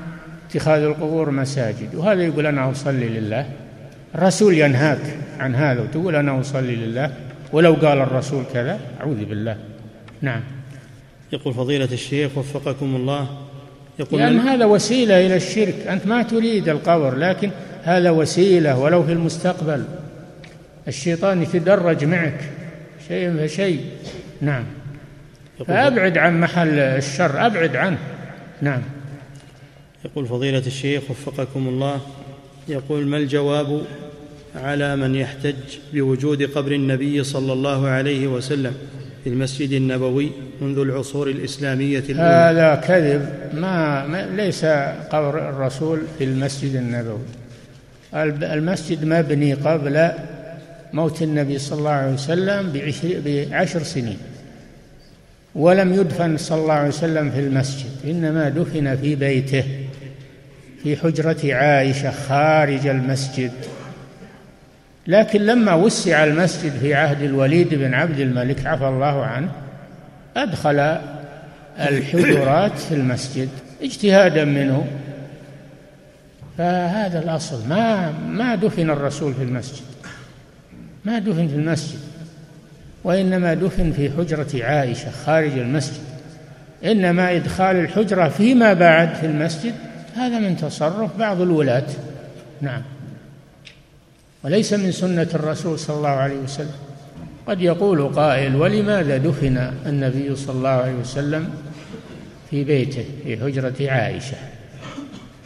اتخاذ 0.50 0.82
القبور 0.82 1.30
مساجد. 1.30 1.94
وهذا 1.94 2.22
يقول 2.22 2.46
أنا 2.46 2.70
أصلي 2.70 3.08
لله. 3.08 3.46
الرسول 4.14 4.54
ينهاك 4.54 4.98
عن 5.38 5.54
هذا 5.54 5.80
وتقول 5.80 6.16
أنا 6.16 6.40
أصلي 6.40 6.76
لله. 6.76 7.10
ولو 7.52 7.74
قال 7.74 7.98
الرسول 7.98 8.44
كذا 8.54 8.80
أعوذ 9.00 9.24
بالله. 9.24 9.56
نعم. 10.22 10.40
يقول 11.32 11.54
فضيلة 11.54 11.88
الشيخ 11.92 12.38
وفقكم 12.38 12.96
الله. 12.96 13.26
يقول 13.98 14.20
لأن 14.20 14.38
هذا 14.38 14.64
وسيلة 14.64 15.26
إلى 15.26 15.36
الشرك. 15.36 15.74
أنت 15.88 16.06
ما 16.06 16.22
تريد 16.22 16.68
القبر 16.68 17.14
لكن 17.14 17.50
هذا 17.82 18.10
وسيلة 18.10 18.78
ولو 18.78 19.02
في 19.02 19.12
المستقبل. 19.12 19.84
الشيطان 20.88 21.42
يتدرج 21.42 22.04
معك. 22.04 22.40
شيء 23.08 23.46
فشيء 23.46 23.80
نعم. 24.40 24.64
فأبعد 25.64 26.18
عن 26.18 26.40
محل 26.40 26.78
الشر 26.78 27.46
أبعد 27.46 27.76
عنه. 27.76 27.98
نعم. 28.62 28.82
يقول 30.04 30.26
فضيلة 30.26 30.62
الشيخ 30.66 31.10
وفقكم 31.10 31.68
الله 31.68 32.00
يقول 32.68 33.06
ما 33.06 33.16
الجواب 33.16 33.82
على 34.54 34.96
من 34.96 35.14
يحتج 35.14 35.54
بوجود 35.92 36.42
قبر 36.42 36.72
النبي 36.72 37.24
صلى 37.24 37.52
الله 37.52 37.88
عليه 37.88 38.26
وسلم 38.26 38.74
في 39.24 39.30
المسجد 39.30 39.72
النبوي 39.72 40.30
منذ 40.60 40.78
العصور 40.78 41.28
الإسلامية 41.28 41.98
الأولى؟ 41.98 42.22
هذا 42.22 42.74
كذب. 42.74 43.28
ما, 43.54 44.06
ما 44.06 44.26
ليس 44.36 44.64
قبر 45.10 45.48
الرسول 45.48 46.02
في 46.18 46.24
المسجد 46.24 46.76
النبوي. 46.76 47.18
المسجد 48.52 49.04
مبني 49.04 49.54
قبل 49.54 50.10
موت 50.92 51.22
النبي 51.22 51.58
صلى 51.58 51.78
الله 51.78 51.90
عليه 51.90 52.14
وسلم 52.14 52.72
بعشر 53.50 53.82
سنين. 53.82 54.18
ولم 55.56 55.94
يدفن 55.94 56.36
صلى 56.36 56.58
الله 56.58 56.74
عليه 56.74 56.88
وسلم 56.88 57.30
في 57.30 57.40
المسجد 57.40 57.90
إنما 58.04 58.48
دفن 58.48 58.96
في 58.96 59.14
بيته 59.14 59.64
في 60.82 60.96
حجرة 60.96 61.54
عائشة 61.54 62.10
خارج 62.10 62.86
المسجد. 62.86 63.52
لكن 65.06 65.40
لما 65.40 65.74
وسع 65.74 66.24
المسجد 66.24 66.72
في 66.72 66.94
عهد 66.94 67.22
الوليد 67.22 67.74
بن 67.74 67.94
عبد 67.94 68.18
الملك 68.18 68.66
عفى 68.66 68.88
الله 68.88 69.24
عنه 69.24 69.48
أدخل 70.36 70.98
الحجرات 71.78 72.78
في 72.78 72.94
المسجد 72.94 73.48
اجتهادا 73.82 74.44
منه. 74.44 74.86
فهذا 76.58 77.18
الأصل 77.18 77.68
ما 77.68 78.12
ما 78.12 78.54
دفن 78.54 78.90
الرسول 78.90 79.34
في 79.34 79.42
المسجد 79.42 79.84
ما 81.04 81.18
دفن 81.18 81.48
في 81.48 81.54
المسجد. 81.54 81.98
وإنما 83.06 83.54
دفن 83.54 83.92
في 83.92 84.10
حجرة 84.10 84.64
عائشة 84.64 85.10
خارج 85.10 85.58
المسجد. 85.58 86.02
إنما 86.84 87.36
إدخال 87.36 87.76
الحجرة 87.76 88.28
فيما 88.28 88.72
بعد 88.72 89.14
في 89.14 89.26
المسجد 89.26 89.74
هذا 90.16 90.38
من 90.38 90.56
تصرف 90.56 91.16
بعض 91.18 91.40
الولاة. 91.40 91.86
نعم. 92.60 92.82
وليس 94.44 94.72
من 94.72 94.92
سنة 94.92 95.28
الرسول 95.34 95.78
صلى 95.78 95.96
الله 95.96 96.08
عليه 96.08 96.38
وسلم. 96.38 96.74
قد 97.46 97.60
يقول 97.60 98.08
قائل 98.08 98.56
ولماذا 98.56 99.16
دفن 99.16 99.72
النبي 99.86 100.36
صلى 100.36 100.56
الله 100.56 100.68
عليه 100.68 100.94
وسلم 100.94 101.50
في 102.50 102.64
بيته 102.64 103.04
في 103.24 103.36
حجرة 103.36 103.90
عائشة؟ 103.90 104.36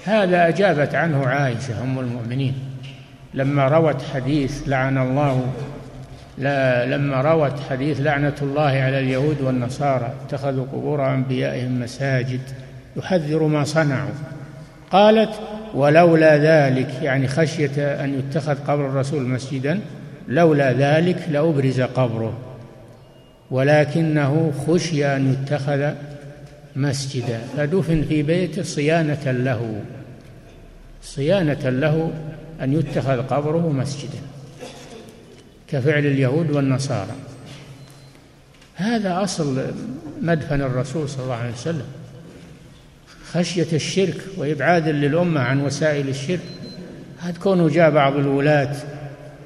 هذا 0.04 0.48
أجابت 0.48 0.94
عنه 0.94 1.26
عائشة 1.26 1.82
أم 1.82 1.98
المؤمنين 1.98 2.54
لما 3.34 3.68
روت 3.68 4.02
حديث 4.14 4.62
لعن 4.66 4.98
الله 4.98 5.52
لا 6.40 6.86
لما 6.86 7.20
روت 7.20 7.60
حديث 7.70 8.00
لعنة 8.00 8.34
الله 8.42 8.62
على 8.62 8.98
اليهود 8.98 9.40
والنصارى 9.40 10.12
اتخذوا 10.26 10.66
قبور 10.72 11.14
أنبيائهم 11.14 11.80
مساجد 11.80 12.40
يحذر 12.96 13.42
ما 13.42 13.64
صنعوا. 13.64 14.10
قالت 14.90 15.30
ولولا 15.74 16.38
ذلك 16.38 16.88
يعني 17.02 17.28
خشية 17.28 18.04
أن 18.04 18.18
يتخذ 18.18 18.54
قبر 18.54 18.86
الرسول 18.86 19.22
مسجدا 19.22 19.80
لولا 20.28 20.72
ذلك 20.72 21.28
لأبرز 21.30 21.80
قبره 21.80 22.38
ولكنه 23.50 24.52
خشي 24.66 25.06
أن 25.06 25.32
يتخذ 25.32 25.90
مسجدا. 26.76 27.40
فدفن 27.56 28.02
في 28.02 28.22
بيته 28.22 28.62
صيانة 28.62 29.30
له 29.30 29.80
صيانة 31.02 31.68
له 31.70 32.10
أن 32.62 32.72
يتخذ 32.72 33.22
قبره 33.22 33.72
مسجدا. 33.72 34.18
كفعل 35.72 36.06
اليهود 36.06 36.50
والنصارى. 36.50 37.14
هذا 38.74 39.22
أصل 39.22 39.66
مدفن 40.22 40.60
الرسول 40.60 41.08
صلى 41.08 41.24
الله 41.24 41.34
عليه 41.34 41.52
وسلم. 41.52 41.86
خشية 43.32 43.66
الشرك 43.72 44.16
وإبعاد 44.36 44.88
للأمة 44.88 45.40
عن 45.40 45.60
وسائل 45.60 46.08
الشرك. 46.08 46.40
هذا 47.20 47.38
كونه 47.38 47.68
جاء 47.68 47.90
بعض 47.90 48.16
الولاة 48.16 48.76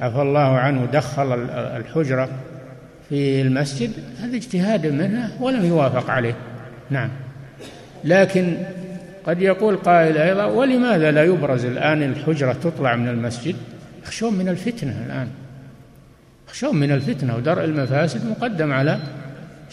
عفى 0.00 0.22
الله 0.22 0.58
عنه 0.58 0.86
دخل 0.92 1.32
الحجرة 1.50 2.28
في 3.08 3.42
المسجد 3.42 3.90
هذا 4.20 4.36
اجتهاد 4.36 4.86
منه 4.86 5.32
ولم 5.40 5.64
يوافق 5.64 6.10
عليه. 6.10 6.34
نعم. 6.90 7.10
لكن 8.04 8.56
قد 9.26 9.42
يقول 9.42 9.76
قائل 9.76 10.18
أيضا 10.18 10.44
ولماذا 10.44 11.10
لا 11.10 11.24
يبرز 11.24 11.64
الآن 11.64 12.02
الحجرة 12.02 12.52
تطلع 12.52 12.96
من 12.96 13.08
المسجد؟ 13.08 13.56
يخشون 14.04 14.34
من 14.34 14.48
الفتنة 14.48 15.02
الآن. 15.06 15.28
يخشون 16.54 16.76
من 16.76 16.92
الفتنة 16.92 17.36
ودرء 17.36 17.64
المفاسد 17.64 18.26
مقدم 18.26 18.72
على 18.72 18.98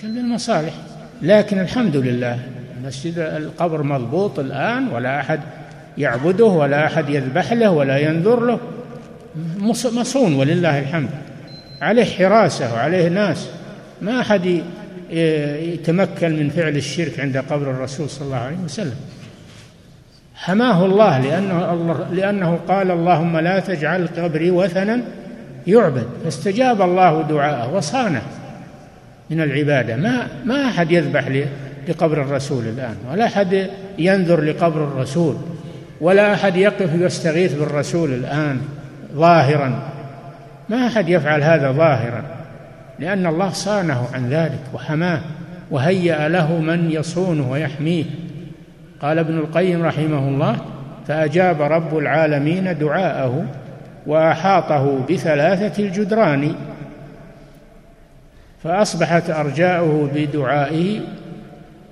جلب 0.04 0.18
المصالح. 0.18 0.74
لكن 1.22 1.60
الحمد 1.60 1.96
لله 1.96 2.40
مسجد 2.86 3.18
القبر 3.18 3.84
مضبوط 3.84 4.40
الآن 4.40 4.88
ولا 4.88 5.20
أحد 5.20 5.40
يعبده 5.98 6.46
ولا 6.46 6.86
أحد 6.86 7.10
يذبح 7.10 7.54
له 7.54 7.72
ولا 7.72 7.98
ينذر 7.98 8.46
له. 8.46 8.60
مصون 9.94 10.36
ولله 10.36 10.80
الحمد. 10.80 11.10
عليه 11.82 12.06
حراسة 12.06 12.74
وعليه 12.74 13.08
ناس. 13.08 13.50
ما 14.02 14.22
أحد 14.22 14.62
يتمكن 15.74 16.40
من 16.40 16.50
فعل 16.50 16.76
الشرك 16.76 17.20
عند 17.20 17.38
قبر 17.38 17.72
الرسول 17.72 18.10
صلى 18.10 18.26
الله 18.26 18.38
عليه 18.38 18.58
وسلم. 18.66 18.96
حماه 20.36 20.86
الله 20.86 21.20
لأنه, 21.20 22.06
لأنه 22.12 22.60
قال 22.68 22.92
اللهم 22.92 23.38
لا 23.38 23.60
تجعل 23.60 24.08
قبري 24.08 24.52
وثنا 24.52 25.02
يعبد. 25.68 26.08
فاستجاب 26.24 26.82
الله 26.82 27.22
دعاءه 27.22 27.74
وصانه 27.74 28.22
من 29.30 29.42
العبادة. 29.42 29.96
ما 29.96 30.28
ما 30.46 30.68
أحد 30.68 30.92
يذبح 30.92 31.44
لقبر 31.88 32.22
الرسول 32.22 32.64
الآن 32.64 32.96
ولا 33.12 33.26
أحد 33.26 33.70
ينذر 34.00 34.42
لقبر 34.42 34.84
الرسول 34.84 35.36
ولا 36.02 36.34
أحد 36.34 36.56
يقف 36.56 36.90
يستغيث 36.94 37.54
بالرسول 37.54 38.14
الآن 38.14 38.62
ظاهرا. 39.14 39.90
ما 40.70 40.88
أحد 40.88 41.10
يفعل 41.10 41.44
هذا 41.44 41.72
ظاهرا 41.72 42.24
لأن 43.00 43.26
الله 43.26 43.50
صانه 43.50 44.08
عن 44.14 44.30
ذلك 44.30 44.60
وحماه 44.74 45.22
وهيأ 45.72 46.28
له 46.28 46.58
من 46.58 46.92
يصونه 46.92 47.52
ويحميه. 47.52 48.06
قال 49.02 49.20
ابن 49.20 49.38
القيم 49.38 49.84
رحمه 49.84 50.28
الله 50.28 50.58
فأجاب 51.08 51.62
رب 51.62 51.98
العالمين 51.98 52.78
دعاءه 52.78 53.46
وأحاطه 54.08 55.06
بثلاثة 55.10 55.84
الجدران 55.84 56.56
فأصبحت 58.64 59.30
أرجاؤه 59.30 60.10
بدعائه 60.16 61.00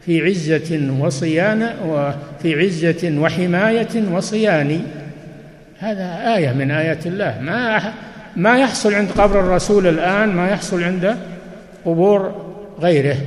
في 0.05 0.21
عزة 0.21 0.93
وصيانة 0.99 1.75
وفي 1.85 2.59
عزة 2.59 3.19
وحماية 3.19 4.11
وصيان. 4.11 4.81
هذا 5.79 6.35
آية 6.35 6.53
من 6.53 6.71
آيات 6.71 7.07
الله. 7.07 7.41
ما 7.41 7.93
ما 8.35 8.59
يحصل 8.59 8.93
عند 8.93 9.11
قبر 9.11 9.39
الرسول 9.39 9.87
الآن 9.87 10.29
ما 10.29 10.49
يحصل 10.49 10.83
عند 10.83 11.17
قبور 11.85 12.45
غيره 12.79 13.17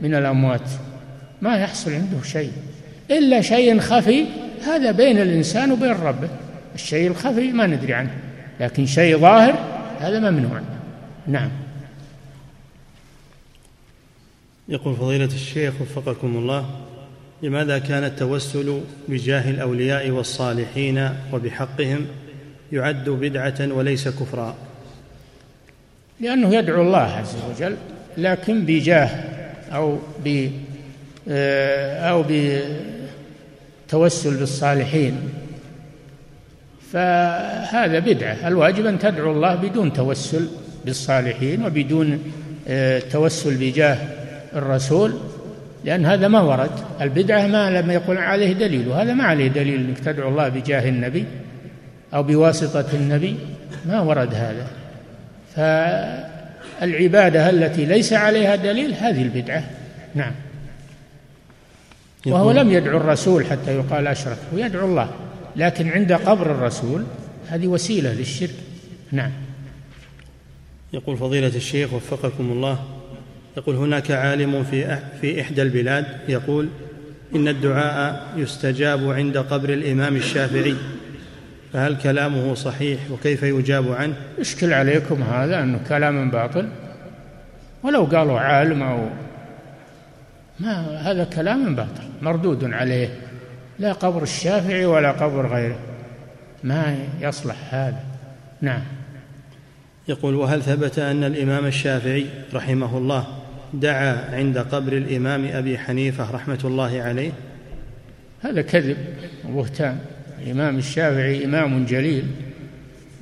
من 0.00 0.14
الأموات. 0.14 0.70
ما 1.42 1.56
يحصل 1.56 1.92
عنده 1.92 2.22
شيء. 2.24 2.52
إلا 3.10 3.40
شيء 3.40 3.80
خفي 3.80 4.24
هذا 4.66 4.90
بين 4.90 5.18
الإنسان 5.18 5.72
وبين 5.72 5.92
ربه. 5.92 6.28
الشيء 6.74 7.10
الخفي 7.10 7.52
ما 7.52 7.66
ندري 7.66 7.94
عنه 7.94 8.10
لكن 8.60 8.86
شيء 8.86 9.18
ظاهر 9.18 9.54
هذا 10.00 10.30
ممنوع. 10.30 10.60
نعم. 11.26 11.50
يقول 14.68 14.96
فضيلة 14.96 15.24
الشيخ 15.24 15.74
وفقكم 15.80 16.36
الله 16.36 16.66
لماذا 17.42 17.78
كان 17.78 18.04
التوسل 18.04 18.80
بجاه 19.08 19.50
الأولياء 19.50 20.10
والصالحين 20.10 21.10
وبحقهم 21.32 22.06
يعد 22.72 23.08
بدعة 23.08 23.54
وليس 23.60 24.08
كفرا؟ 24.08 24.56
لأنه 26.20 26.54
يدعو 26.54 26.82
الله 26.82 26.98
عز 26.98 27.36
وجل 27.50 27.76
لكن 28.18 28.64
بجاه 28.64 29.08
أو 29.72 29.98
ب 30.24 30.50
آه، 31.28 32.10
أو 32.10 32.24
بتوسل 33.88 34.36
بالصالحين. 34.36 35.20
فهذا 36.94 37.98
بدعة. 37.98 38.48
الواجب 38.48 38.86
أن 38.86 38.98
تدعو 38.98 39.32
الله 39.32 39.54
بدون 39.54 39.92
توسل 39.92 40.48
بالصالحين 40.84 41.66
وبدون 41.66 42.22
آه، 42.68 42.98
توسل 42.98 43.54
بجاه 43.54 43.98
الرسول 44.56 45.14
لأن 45.84 46.06
هذا 46.06 46.28
ما 46.28 46.40
ورد. 46.40 46.70
البدعة 47.00 47.46
ما 47.46 47.70
لم 47.80 47.90
يقل 47.90 48.18
عليه 48.18 48.52
دليل 48.52 48.88
وهذا 48.88 49.14
ما 49.14 49.24
عليه 49.24 49.48
دليل 49.48 49.80
أنك 49.88 49.98
تدعو 49.98 50.28
الله 50.28 50.48
بجاه 50.48 50.88
النبي 50.88 51.24
أو 52.14 52.22
بواسطة 52.22 52.86
النبي. 52.94 53.36
ما 53.86 54.00
ورد 54.00 54.34
هذا. 54.34 54.66
فالعبادة 56.80 57.50
التي 57.50 57.84
ليس 57.84 58.12
عليها 58.12 58.56
دليل 58.56 58.94
هذه 58.94 59.22
البدعة. 59.22 59.64
نعم. 60.14 60.32
وهو 62.26 62.50
لم 62.50 62.72
يدعو 62.72 62.96
الرسول 62.96 63.46
حتى 63.46 63.76
يقال 63.76 64.06
أشرك 64.06 64.38
هو 64.54 64.58
يدعو 64.58 64.86
الله. 64.86 65.08
لكن 65.56 65.88
عند 65.88 66.12
قبر 66.12 66.50
الرسول 66.50 67.04
هذه 67.48 67.66
وسيلة 67.66 68.12
للشرك. 68.12 68.54
نعم. 69.12 69.30
يقول 70.92 71.16
فضيلة 71.16 71.56
الشيخ 71.56 71.92
وفقكم 71.92 72.52
الله 72.52 72.78
يقول 73.56 73.76
هناك 73.76 74.10
عالم 74.10 74.64
في 74.64 74.98
في 75.20 75.40
إحدى 75.40 75.62
البلاد 75.62 76.06
يقول 76.28 76.68
إن 77.34 77.48
الدعاء 77.48 78.32
يستجاب 78.36 79.10
عند 79.10 79.38
قبر 79.38 79.72
الإمام 79.72 80.16
الشافعي. 80.16 80.76
فهل 81.72 81.96
كلامه 81.96 82.54
صحيح 82.54 83.00
وكيف 83.10 83.42
يجاب 83.42 83.92
عنه؟ 83.92 84.14
اشكل 84.38 84.72
عليكم 84.72 85.22
هذا 85.22 85.62
أنه 85.62 85.80
كلام 85.88 86.30
باطل؟ 86.30 86.68
ولو 87.82 88.04
قالوا 88.04 88.40
عالم 88.40 88.82
أو 88.82 89.08
ما 90.60 91.00
هذا 91.10 91.24
كلام 91.24 91.74
باطل 91.74 92.04
مردود 92.22 92.64
عليه. 92.64 93.23
لا 93.78 93.92
قبر 93.92 94.22
الشافعي 94.22 94.84
ولا 94.84 95.10
قبر 95.10 95.46
غيره. 95.46 95.78
ما 96.64 96.98
يصلح 97.20 97.56
هذا. 97.70 98.04
نعم. 98.60 98.82
يقول 100.08 100.34
وهل 100.34 100.62
ثبت 100.62 100.98
أن 100.98 101.24
الإمام 101.24 101.66
الشافعي 101.66 102.26
رحمه 102.54 102.98
الله 102.98 103.26
دعا 103.74 104.36
عند 104.36 104.58
قبر 104.58 104.92
الإمام 104.92 105.44
أبي 105.52 105.78
حنيفة 105.78 106.30
رحمة 106.30 106.58
الله 106.64 107.02
عليه؟ 107.02 107.32
هذا 108.42 108.62
كذب 108.62 108.96
وبهتان. 109.48 109.98
الإمام 110.42 110.78
الشافعي 110.78 111.44
إمام 111.44 111.84
جليل 111.84 112.24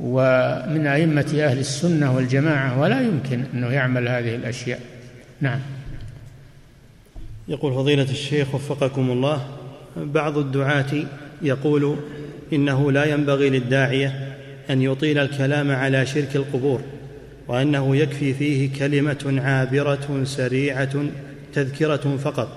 ومن 0.01 0.87
أئمة 0.87 1.35
أهل 1.39 1.59
السنة 1.59 2.16
والجماعة 2.16 2.81
ولا 2.81 3.01
يمكن 3.01 3.45
أنه 3.55 3.70
يعمل 3.70 4.09
هذه 4.09 4.35
الأشياء. 4.35 4.81
نعم. 5.41 5.61
يقول 7.49 7.74
فضيلة 7.74 8.11
الشيخ 8.11 8.55
وفقكم 8.55 9.11
الله 9.11 9.47
بعض 9.97 10.39
الدعاة 10.39 11.05
يقول 11.43 11.97
إنه 12.52 12.93
لا 12.93 13.05
ينبغي 13.05 13.51
للداعية 13.51 14.36
أن 14.70 14.82
يطيل 14.82 15.19
الكلام 15.19 15.70
على 15.70 16.06
شرك 16.06 16.36
القبور 16.36 16.81
وأنه 17.48 17.97
يكفي 17.97 18.35
فيه 18.35 18.78
كلمة 18.78 19.40
عابرة 19.44 20.24
سريعة 20.24 21.05
تذكرة 21.55 22.16
فقط 22.16 22.48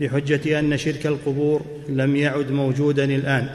بحجة 0.00 0.58
أن 0.58 0.76
شرك 0.76 1.06
القبور 1.06 1.62
لم 1.88 2.16
يعد 2.16 2.50
موجودا 2.50 3.04
الآن 3.04 3.48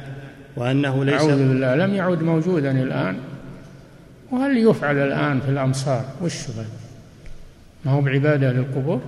وأنه 0.55 1.05
ليس 1.05 1.21
أعوذ 1.21 1.37
بالله 1.37 1.75
لم 1.75 1.93
يعد 1.93 2.23
موجودا 2.23 2.71
الآن؟ 2.71 3.17
وهل 4.31 4.57
يفعل 4.57 4.97
الآن 4.97 5.39
في 5.41 5.49
الأمصار؟ 5.49 6.05
وش 6.21 6.33
ما 7.85 7.91
هو 7.91 8.01
بعبادة 8.01 8.51
للقبور؟ 8.51 9.01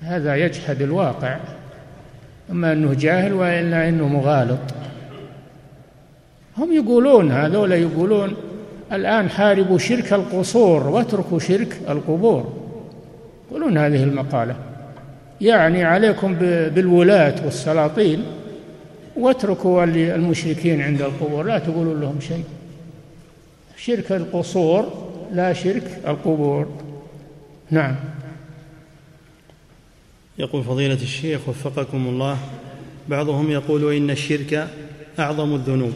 هذا 0.00 0.36
يجحد 0.36 0.82
الواقع. 0.82 1.36
أما 2.50 2.72
أنه 2.72 2.94
جاهل 2.94 3.32
وإلا 3.32 3.88
أنه 3.88 4.08
مغالط. 4.08 4.58
هم 6.58 6.72
يقولون 6.72 7.32
هذول 7.32 7.72
يقولون 7.72 8.36
الآن 8.92 9.30
حاربوا 9.30 9.78
شرك 9.78 10.12
القصور 10.12 10.88
واتركوا 10.88 11.38
شرك 11.38 11.80
القبور. 11.88 12.52
يقولون 13.50 13.78
هذه 13.78 14.02
المقالة. 14.02 14.56
يعني 15.40 15.84
عليكم 15.84 16.34
بالولاة 16.74 17.34
والسلاطين. 17.44 18.24
واتركوا 19.16 19.84
المشركين 19.84 20.80
عند 20.80 21.02
القبور. 21.02 21.44
لا 21.44 21.58
تقولون 21.58 22.00
لهم 22.00 22.20
شيء. 22.20 22.44
شرك 23.76 24.12
القصور 24.12 25.08
لا 25.32 25.52
شرك 25.52 26.00
القبور. 26.06 26.68
نعم. 27.70 27.94
يقول 30.40 30.64
فضيلة 30.64 30.98
الشيخ 31.02 31.48
وفقكم 31.48 32.06
الله 32.06 32.38
بعضهم 33.08 33.50
يقول 33.50 33.94
إن 33.94 34.10
الشرك 34.10 34.68
أعظم 35.18 35.54
الذنوب 35.54 35.92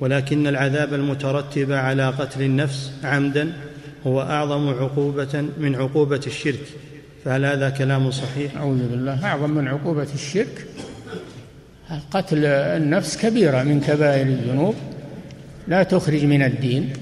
ولكن 0.00 0.46
العذاب 0.46 0.94
المترتب 0.94 1.72
على 1.72 2.08
قتل 2.08 2.42
النفس 2.42 2.92
عمدا 3.04 3.52
هو 4.06 4.22
أعظم 4.22 4.68
عقوبة 4.68 5.44
من 5.58 5.74
عقوبة 5.74 6.20
الشرك. 6.26 6.66
فهل 7.24 7.44
هذا 7.44 7.70
كلام 7.70 8.10
صحيح؟ 8.10 8.56
أعوذ 8.56 8.88
بالله. 8.88 9.24
أعظم 9.24 9.50
من 9.50 9.68
عقوبة 9.68 10.08
الشرك؟ 10.14 10.66
قتل 12.10 12.44
النفس 12.44 13.16
كبيرة 13.16 13.62
من 13.62 13.80
كبائر 13.80 14.26
الذنوب 14.26 14.74
لا 15.68 15.82
تخرج 15.82 16.24
من 16.24 16.42
الدين. 16.42 16.92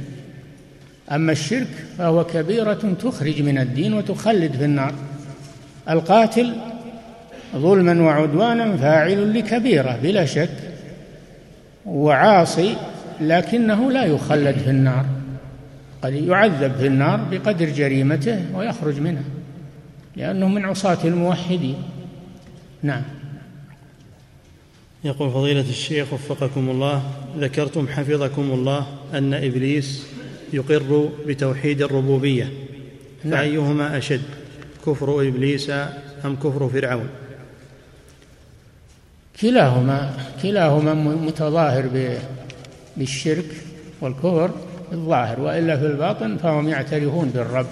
أما 1.13 1.33
الشرك 1.33 1.69
فهو 1.99 2.25
كبيرة 2.25 2.97
تخرج 3.03 3.43
من 3.43 3.59
الدين 3.59 3.95
وتخلد 3.95 4.53
في 4.53 4.65
النار. 4.65 4.95
القاتل 5.91 6.53
ظلما 7.57 8.03
وعدوانا 8.03 8.77
فاعل 8.77 9.39
لكبيرة 9.39 9.99
بلا 10.03 10.25
شك. 10.25 10.57
وعاصي 11.87 12.77
لكنه 13.21 13.93
لا 13.93 14.05
يخلد 14.05 14.59
في 14.59 14.71
النار. 14.71 15.07
قد 16.03 16.15
يعذب 16.15 16.73
في 16.79 16.87
النار 16.87 17.21
بقدر 17.31 17.69
جريمته 17.69 18.45
ويخرج 18.55 19.01
منها 19.01 19.25
لأنه 20.17 20.49
من 20.49 20.65
عصاة 20.65 20.99
الموحدين. 21.05 21.83
نعم. 22.83 23.03
يقول 25.05 25.31
فضيلة 25.31 25.61
الشيخ 25.61 26.13
وفقكم 26.13 26.71
الله 26.71 27.03
ذكرتم 27.39 27.89
حفظكم 27.89 28.43
الله 28.43 28.87
أن 29.15 29.35
إبليس 29.35 30.07
يقر 30.53 31.09
بتوحيد 31.27 31.83
الربوبية 31.83 32.51
نعم. 33.25 33.33
فأيهما 33.33 33.99
أشد 33.99 34.23
كفر 34.87 35.29
إبليس 35.29 35.71
أم 36.25 36.37
كفر 36.37 36.69
فرعون؟ 36.69 37.09
كلاهما 39.41 40.15
كلاهما 40.43 40.95
متظاهر 40.95 41.89
بالشرك 42.97 43.45
والكفر 44.01 44.51
الظاهر 44.93 45.41
وإلا 45.41 45.77
في 45.77 45.87
الباطن 45.87 46.37
فهم 46.37 46.69
يعترفون 46.69 47.29
بالرب 47.29 47.67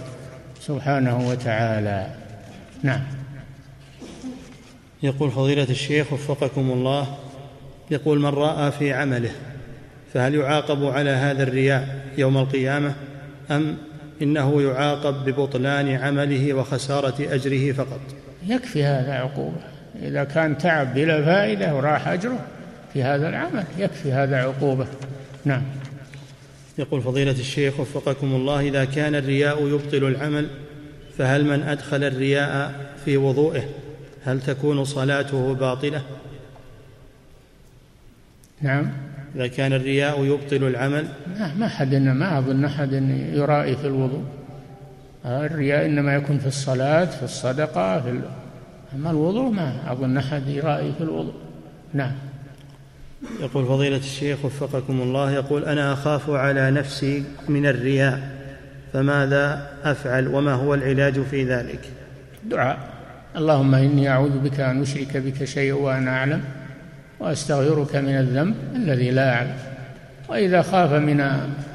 سبحانه 0.60 1.28
وتعالى. 1.28 2.06
نعم. 2.82 3.00
يقول 5.02 5.30
فضيلة 5.30 5.66
الشيخ 5.70 6.12
وفقكم 6.12 6.70
الله 6.70 7.06
يقول 7.90 8.20
من 8.20 8.28
رأى 8.28 8.70
في 8.70 8.92
عمله 8.92 9.30
فهل 10.14 10.34
يعاقب 10.34 10.84
على 10.84 11.10
هذا 11.10 11.42
الرياء 11.42 12.04
يوم 12.18 12.36
القيامة؟ 12.38 12.94
أم 13.50 13.76
إنه 14.22 14.62
يعاقب 14.62 15.24
ببطلان 15.24 15.88
عمله 15.88 16.54
وخسارة 16.54 17.34
أجره 17.34 17.72
فقط؟ 17.72 18.00
يكفي 18.46 18.84
هذا 18.84 19.12
عقوبة. 19.12 19.60
إذا 20.02 20.24
كان 20.24 20.58
تعب 20.58 20.94
بلا 20.94 21.24
فائدة 21.24 21.74
وراح 21.74 22.08
أجره 22.08 22.38
في 22.92 23.02
هذا 23.02 23.28
العمل 23.28 23.64
يكفي 23.78 24.12
هذا 24.12 24.36
عقوبة. 24.36 24.86
نعم. 25.44 25.62
يقول 26.78 27.02
فضيلة 27.02 27.30
الشيخ 27.30 27.80
وفقكم 27.80 28.26
الله 28.26 28.60
إذا 28.60 28.84
كان 28.84 29.14
الرياء 29.14 29.68
يبطل 29.68 30.04
العمل 30.04 30.48
فهل 31.18 31.44
من 31.44 31.62
أدخل 31.62 32.04
الرياء 32.04 32.74
في 33.04 33.16
وضوئه؟ 33.16 33.64
هل 34.24 34.40
تكون 34.40 34.84
صلاته 34.84 35.54
باطلة؟ 35.54 36.02
نعم. 38.60 38.90
إذا 39.34 39.46
كان 39.46 39.72
الرياء 39.72 40.24
يبطل 40.24 40.66
العمل؟ 40.66 41.08
لا 41.38 41.54
ما 41.54 41.68
حد 41.68 41.94
ما 41.94 42.38
أظن 42.38 42.64
أحد 42.64 42.92
يرائي 43.32 43.76
في 43.76 43.86
الوضوء. 43.86 44.24
الرياء 45.24 45.86
إنما 45.86 46.14
يكون 46.14 46.38
في 46.38 46.46
الصلاة 46.46 47.04
في 47.04 47.22
الصدقة 47.22 48.00
في 48.00 48.20
أما 48.94 49.10
الوضوء 49.10 49.50
ما 49.50 49.92
أظن 49.92 50.16
أحد 50.16 50.48
يرائي 50.48 50.92
في 50.98 51.04
الوضوء. 51.04 51.34
نعم. 51.94 52.12
يقول 53.40 53.66
فضيلة 53.66 53.96
الشيخ 53.96 54.44
وفقكم 54.44 55.00
الله 55.00 55.32
يقول 55.32 55.64
أنا 55.64 55.92
أخاف 55.92 56.30
على 56.30 56.70
نفسي 56.70 57.24
من 57.48 57.66
الرياء 57.66 58.20
فماذا 58.92 59.70
أفعل 59.84 60.28
وما 60.28 60.52
هو 60.52 60.74
العلاج 60.74 61.22
في 61.22 61.44
ذلك؟ 61.44 61.80
دعاء. 62.50 62.78
اللهم 63.36 63.74
إني 63.74 64.08
أعوذ 64.08 64.38
بك 64.38 64.60
أن 64.60 64.82
أشرك 64.82 65.16
بك 65.16 65.44
شيئا 65.44 65.74
وأنا 65.74 66.10
أعلم 66.10 66.40
وأستغفرك 67.20 67.96
من 67.96 68.14
الذنب 68.14 68.54
الذي 68.76 69.10
لا 69.10 69.34
أعلم. 69.34 69.56
وإذا 70.28 70.62
خاف 70.62 70.92
من 70.92 71.20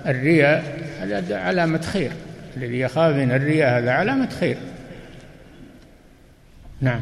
الرياء 0.06 0.80
هذا 1.02 1.38
علامة 1.38 1.81
خير. 1.81 2.11
الذي 2.57 2.80
يخاف 2.80 3.15
من 3.15 3.31
الرياء 3.31 3.80
هذا 3.80 3.91
علامة 3.91 4.30
خير. 4.30 4.57
نعم. 6.84 7.01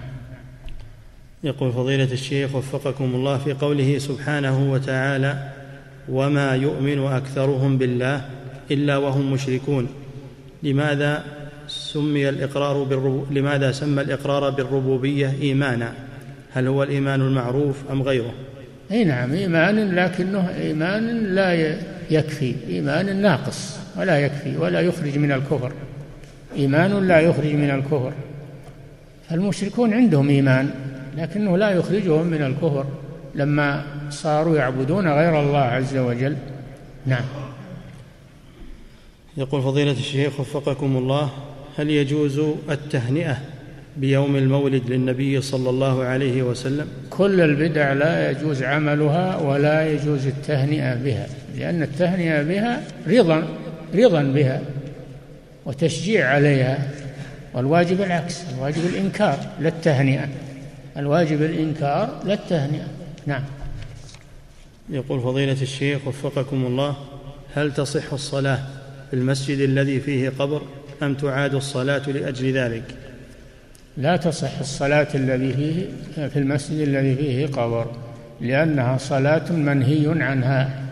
يقول 1.43 1.71
فضيلة 1.73 2.11
الشيخ 2.11 2.55
وفقكم 2.55 3.03
الله 3.03 3.37
في 3.37 3.53
قوله 3.53 3.97
سبحانه 3.97 4.71
وتعالى 4.71 5.49
وما 6.09 6.55
يؤمن 6.55 6.99
أكثرهم 7.07 7.77
بالله 7.77 8.25
إلا 8.71 8.97
وهم 8.97 9.33
مشركون. 9.33 9.87
لماذا 10.63 11.23
سمي 11.67 12.29
الإقرار 12.29 12.83
بالربو... 12.83 13.25
لماذا 13.31 13.71
سمى 13.71 14.01
الإقرار 14.01 14.49
بالربوبية 14.49 15.33
إيمانا؟ 15.41 15.93
هل 16.53 16.67
هو 16.67 16.83
الإيمان 16.83 17.21
المعروف 17.21 17.75
أم 17.91 18.01
غيره؟ 18.01 18.33
أي 18.91 19.03
نعم 19.03 19.33
إيمان 19.33 19.95
لكنه 19.95 20.49
إيمان 20.49 21.35
لا 21.35 21.77
يكفي 22.09 22.55
إيمان 22.67 23.21
ناقص 23.21 23.77
ولا 23.97 24.19
يكفي 24.19 24.57
ولا 24.57 24.79
يخرج 24.81 25.17
من 25.17 25.31
الكفر. 25.31 25.71
إيمان 26.55 27.07
لا 27.07 27.19
يخرج 27.19 27.53
من 27.53 27.69
الكفر. 27.69 28.13
فالمشركون 29.31 29.93
عندهم 29.93 30.29
إيمان 30.29 30.69
لكنه 31.17 31.57
لا 31.57 31.69
يخرجهم 31.69 32.27
من 32.27 32.41
الكفر 32.41 32.85
لما 33.35 33.83
صاروا 34.09 34.57
يعبدون 34.57 35.07
غير 35.07 35.39
الله 35.39 35.59
عز 35.59 35.97
وجل. 35.97 36.35
نعم. 37.05 37.23
يقول 39.37 39.61
فضيلة 39.61 39.91
الشيخ 39.91 40.39
وفقكم 40.39 40.97
الله 40.97 41.29
هل 41.77 41.89
يجوز 41.89 42.41
التهنئة 42.69 43.37
بيوم 43.97 44.35
المولد 44.35 44.89
للنبي 44.89 45.41
صلى 45.41 45.69
الله 45.69 46.03
عليه 46.03 46.43
وسلم؟ 46.43 46.87
كل 47.09 47.41
البدع 47.41 47.93
لا 47.93 48.31
يجوز 48.31 48.63
عملها 48.63 49.37
ولا 49.37 49.91
يجوز 49.91 50.27
التهنئة 50.27 50.95
بها 50.95 51.27
لأن 51.57 51.81
التهنئة 51.81 52.43
بها 52.43 52.83
رضا 53.07 53.47
رضا 53.95 54.23
بها 54.23 54.61
وتشجيع 55.65 56.29
عليها. 56.29 57.00
والواجب 57.53 58.01
العكس 58.01 58.41
الواجب 58.53 58.85
الإنكار 58.85 59.39
لا 59.59 59.67
التهنئة. 59.67 60.29
الواجب 60.97 61.41
الإنكار 61.41 62.21
لا 62.25 62.33
التهنئة. 62.33 62.87
نعم. 63.25 63.43
يقول 64.89 65.21
فضيلة 65.21 65.61
الشيخ 65.61 66.07
وفقكم 66.07 66.65
الله 66.65 66.95
هل 67.55 67.73
تصح 67.73 68.13
الصلاة 68.13 68.59
في 69.09 69.15
المسجد 69.15 69.59
الذي 69.59 69.99
فيه 69.99 70.29
قبر 70.29 70.61
أم 71.03 71.15
تعاد 71.15 71.55
الصلاة 71.55 72.09
لأجل 72.09 72.53
ذلك؟ 72.53 72.83
لا 73.97 74.17
تصح 74.17 74.59
الصلاة 74.59 75.07
الذي 75.15 75.53
فيه 75.53 75.85
في 76.27 76.39
المسجد 76.39 76.79
الذي 76.79 77.15
فيه 77.15 77.47
قبر 77.47 77.91
لأنها 78.41 78.97
صلاة 78.97 79.51
منهي 79.51 80.23
عنها. 80.23 80.90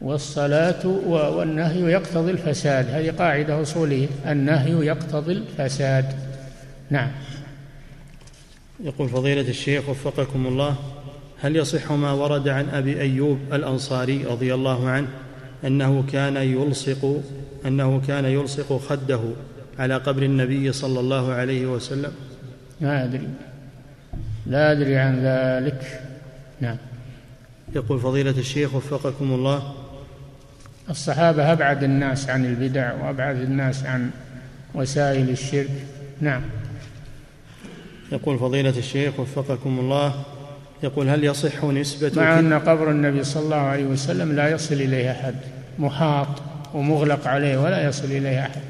والصلاة 0.00 0.86
والنهي 0.86 1.80
يقتضي 1.80 2.30
الفساد. 2.30 2.90
هذه 2.90 3.10
قاعدة 3.10 3.62
أصولية. 3.62 4.08
النهي 4.26 4.86
يقتضي 4.86 5.32
الفساد. 5.32 6.04
نعم. 6.90 7.10
يقول 8.84 9.08
فضيلة 9.08 9.48
الشيخ 9.48 9.88
وفقكم 9.88 10.46
الله 10.46 10.76
هل 11.40 11.56
يصح 11.56 11.92
ما 11.92 12.12
ورد 12.12 12.48
عن 12.48 12.68
أبي 12.68 13.00
أيوب 13.00 13.38
الأنصاري 13.52 14.24
رضي 14.24 14.54
الله 14.54 14.88
عنه 14.88 15.08
أنه 15.64 16.04
كان 16.12 16.36
يلصق 16.36 17.20
أنه 17.66 18.00
كان 18.08 18.24
يلصق 18.24 18.78
خده 18.78 19.20
على 19.78 19.96
قبر 19.96 20.22
النبي 20.22 20.72
صلى 20.72 21.00
الله 21.00 21.32
عليه 21.32 21.66
وسلم؟ 21.66 22.12
ما 22.80 23.04
أدري. 23.04 23.28
لا 24.46 24.72
أدري 24.72 24.96
عن 24.96 25.20
ذلك. 25.24 26.02
نعم. 26.60 26.76
يقول 27.74 28.00
فضيلة 28.00 28.30
الشيخ 28.38 28.74
وفقكم 28.74 29.32
الله 29.32 29.74
الصحابة 30.90 31.52
أبعد 31.52 31.82
الناس 31.82 32.30
عن 32.30 32.44
البدع 32.44 32.92
وأبعد 32.94 33.36
الناس 33.36 33.84
عن 33.84 34.10
وسائل 34.74 35.30
الشرك. 35.30 35.70
نعم. 36.20 36.42
يقول 38.12 38.38
فضيلة 38.38 38.78
الشيخ 38.78 39.20
وفقكم 39.20 39.78
الله 39.78 40.14
يقول 40.82 41.08
هل 41.08 41.24
يصح 41.24 41.64
نسبة 41.64 42.12
مع 42.22 42.38
أن 42.38 42.52
قبر 42.52 42.90
النبي 42.90 43.24
صلى 43.24 43.42
الله 43.42 43.56
عليه 43.56 43.84
وسلم 43.84 44.32
لا 44.32 44.48
يصل 44.48 44.74
إليه 44.74 45.10
أحد 45.10 45.34
محاط 45.78 46.28
ومغلق 46.74 47.28
عليه 47.28 47.58
ولا 47.58 47.88
يصل 47.88 48.04
إليه 48.04 48.40
أحد. 48.40 48.62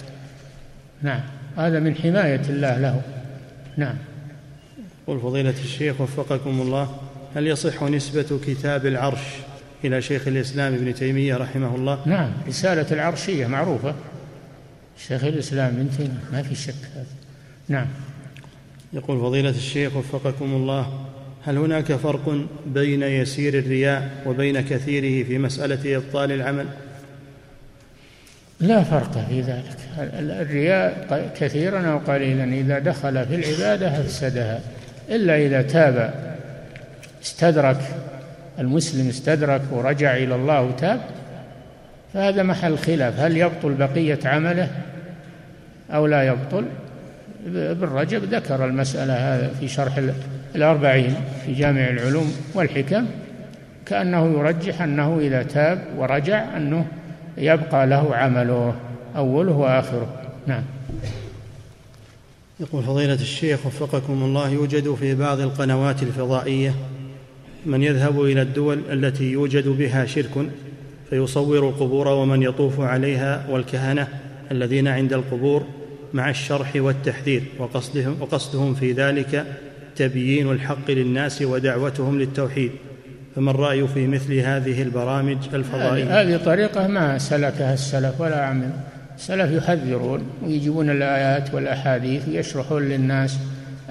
نعم. 1.03 1.21
هذا 1.57 1.81
من 1.81 1.95
حماية 1.95 2.43
الله 2.49 2.79
له. 2.79 3.03
نعم. 3.77 3.95
يقول 5.03 5.21
فضيلة 5.21 5.55
الشيخ 5.65 6.01
وفقكم 6.01 6.61
الله 6.61 6.97
هل 7.37 7.47
يصح 7.47 7.83
نسبة 7.83 8.41
كتاب 8.47 8.87
العرش؟ 8.87 9.21
إلى 9.85 10.03
شيخ 10.03 10.29
الإسلام 10.29 10.75
ابن 10.75 10.95
تيمية 10.95 11.37
رحمه 11.37 11.75
الله. 11.75 11.99
نعم 12.07 12.33
رسالة 12.49 12.87
العرشية 12.93 13.47
معروفة. 13.47 13.95
شيخ 15.09 15.25
الإسلام 15.25 15.67
ابن 15.67 15.91
تيمية 15.97 16.21
ما 16.33 16.43
في 16.43 16.55
شك 16.55 16.75
هذا. 16.95 17.07
نعم. 17.69 17.87
يقول 18.93 19.21
فضيلة 19.21 19.51
الشيخ 19.51 19.97
وفقكم 19.97 20.45
الله 20.45 21.07
هل 21.45 21.57
هناك 21.57 21.93
فرق 21.93 22.47
بين 22.67 23.03
يسير 23.03 23.59
الرياء 23.59 24.11
وبين 24.27 24.61
كثيره 24.61 25.27
في 25.27 25.39
مسألة 25.39 25.97
إبطال 25.97 26.33
العمل؟ 26.33 26.67
لا 28.61 28.83
فرق 28.83 29.27
في 29.29 29.41
ذلك. 29.41 29.77
الرياء 30.19 31.33
كثيرا 31.37 31.87
أو 31.93 31.99
قليلا 31.99 32.45
إذا 32.45 32.79
دخل 32.79 33.27
في 33.27 33.35
العبادة 33.35 34.01
أفسدها 34.01 34.61
إلا 35.09 35.47
إذا 35.47 35.63
تاب 35.63 36.15
استدرك 37.23 37.81
المسلم 38.61 39.09
استدرك 39.09 39.63
ورجع 39.71 40.17
إلى 40.17 40.35
الله 40.35 40.63
وتاب 40.63 41.01
فهذا 42.15 42.43
محل 42.43 42.79
خلاف. 42.79 43.21
هل 43.21 43.37
يبطل 43.37 43.75
بقية 43.75 44.19
عمله 44.25 44.69
أو 45.91 46.07
لا 46.07 46.23
يبطل؟ 46.23 46.65
ابن 47.47 47.89
رجب 47.89 48.35
ذكر 48.35 48.65
المسألة 48.65 49.15
هذا 49.15 49.51
في 49.61 49.69
شرح 49.69 50.01
الأربعين 50.55 51.15
في 51.47 51.53
جامع 51.53 51.91
العلوم 51.91 52.33
والحكم 52.55 53.07
كأنه 53.87 54.33
يرجح 54.39 54.83
أنه 54.83 55.19
إذا 55.21 55.43
تاب 55.43 55.85
ورجع 55.97 56.57
أنه 56.57 56.87
يبقى 57.39 57.87
له 57.87 58.17
عمله 58.17 58.75
أوله 59.17 59.53
وآخره. 59.53 60.09
نعم. 60.47 60.63
يقول 62.61 62.83
فضيلة 62.83 63.15
الشيخ 63.15 63.67
وفقكم 63.67 64.23
الله 64.23 64.49
يوجد 64.49 64.95
في 64.95 65.15
بعض 65.15 65.41
القنوات 65.41 66.03
الفضائية 66.03 66.75
من 67.67 67.83
يذهب 67.83 68.25
إلى 68.25 68.43
الدول 68.43 68.79
التي 68.93 69.25
يوجد 69.25 69.69
بها 69.69 70.07
شرك 70.07 70.47
فيصور 71.11 71.69
القبور 71.69 72.09
ومن 72.09 72.43
يطوف 72.43 72.81
عليها 72.81 73.47
والكهنة 73.51 74.09
الذين 74.51 74.89
عند 74.89 75.13
القبور 75.13 75.67
مع 76.15 76.31
الشرح 76.31 76.73
والتحذير 76.77 77.43
وقصدهم, 77.59 78.17
وقصدهم 78.21 78.75
في 78.75 78.93
ذلك 78.93 79.47
تبيين 79.97 80.51
الحق 80.51 80.91
للناس 80.91 81.43
ودعوتهم 81.43 82.19
للتوحيد. 82.19 82.71
فما 83.37 83.51
الرأي 83.51 83.89
في 83.89 84.07
مثل 84.07 84.35
هذه 84.35 84.83
البرامج 84.83 85.39
الفضائية؟ 85.55 86.21
هذه 86.21 86.37
طريقة 86.37 86.87
ما 86.87 87.19
سلكها 87.19 87.75
السلف 87.75 88.21
ولا 88.21 88.45
عمل 88.45 88.71
السلف 89.17 89.53
يحذرون 89.53 90.23
ويجيبون 90.43 90.91
الآيات 90.91 91.55
والأحاديث 91.55 92.29
ويشرحون 92.29 92.83
للناس 92.83 93.39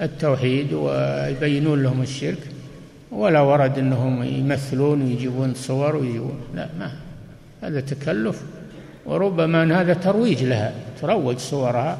التوحيد 0.02 0.72
ويبينون 0.72 1.82
لهم 1.82 2.02
الشرك. 2.02 2.38
ولا 3.12 3.40
ورد 3.40 3.78
أنهم 3.78 4.22
يمثلون 4.22 5.02
ويجيبون 5.02 5.54
صور 5.54 5.96
ويجيبون. 5.96 6.40
لا 6.54 6.68
ما. 6.78 6.92
هذا 7.62 7.80
تكلف. 7.80 8.42
وربما 9.06 9.62
أن 9.62 9.72
هذا 9.72 9.94
ترويج 9.94 10.44
لها. 10.44 10.72
تروج 11.00 11.38
صورها 11.38 11.98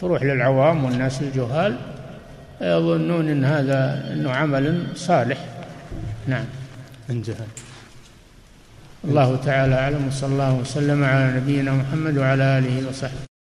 تروح 0.00 0.22
للعوام 0.22 0.84
والناس 0.84 1.22
الجهال 1.22 1.76
يظنون 2.60 3.28
إن 3.28 3.44
هذا 3.44 4.12
إنه 4.12 4.30
عمل 4.30 4.86
صالح. 4.94 5.38
نعم. 6.26 6.44
انتهى 7.10 7.46
الله 9.04 9.36
تعالى 9.36 9.74
أعلم 9.74 10.08
وصلى 10.08 10.32
الله 10.32 10.54
وسلم 10.54 11.04
على 11.04 11.32
نبينا 11.36 11.72
محمد 11.72 12.18
وعلى 12.18 12.58
آله 12.58 12.88
وصحبه. 12.88 13.33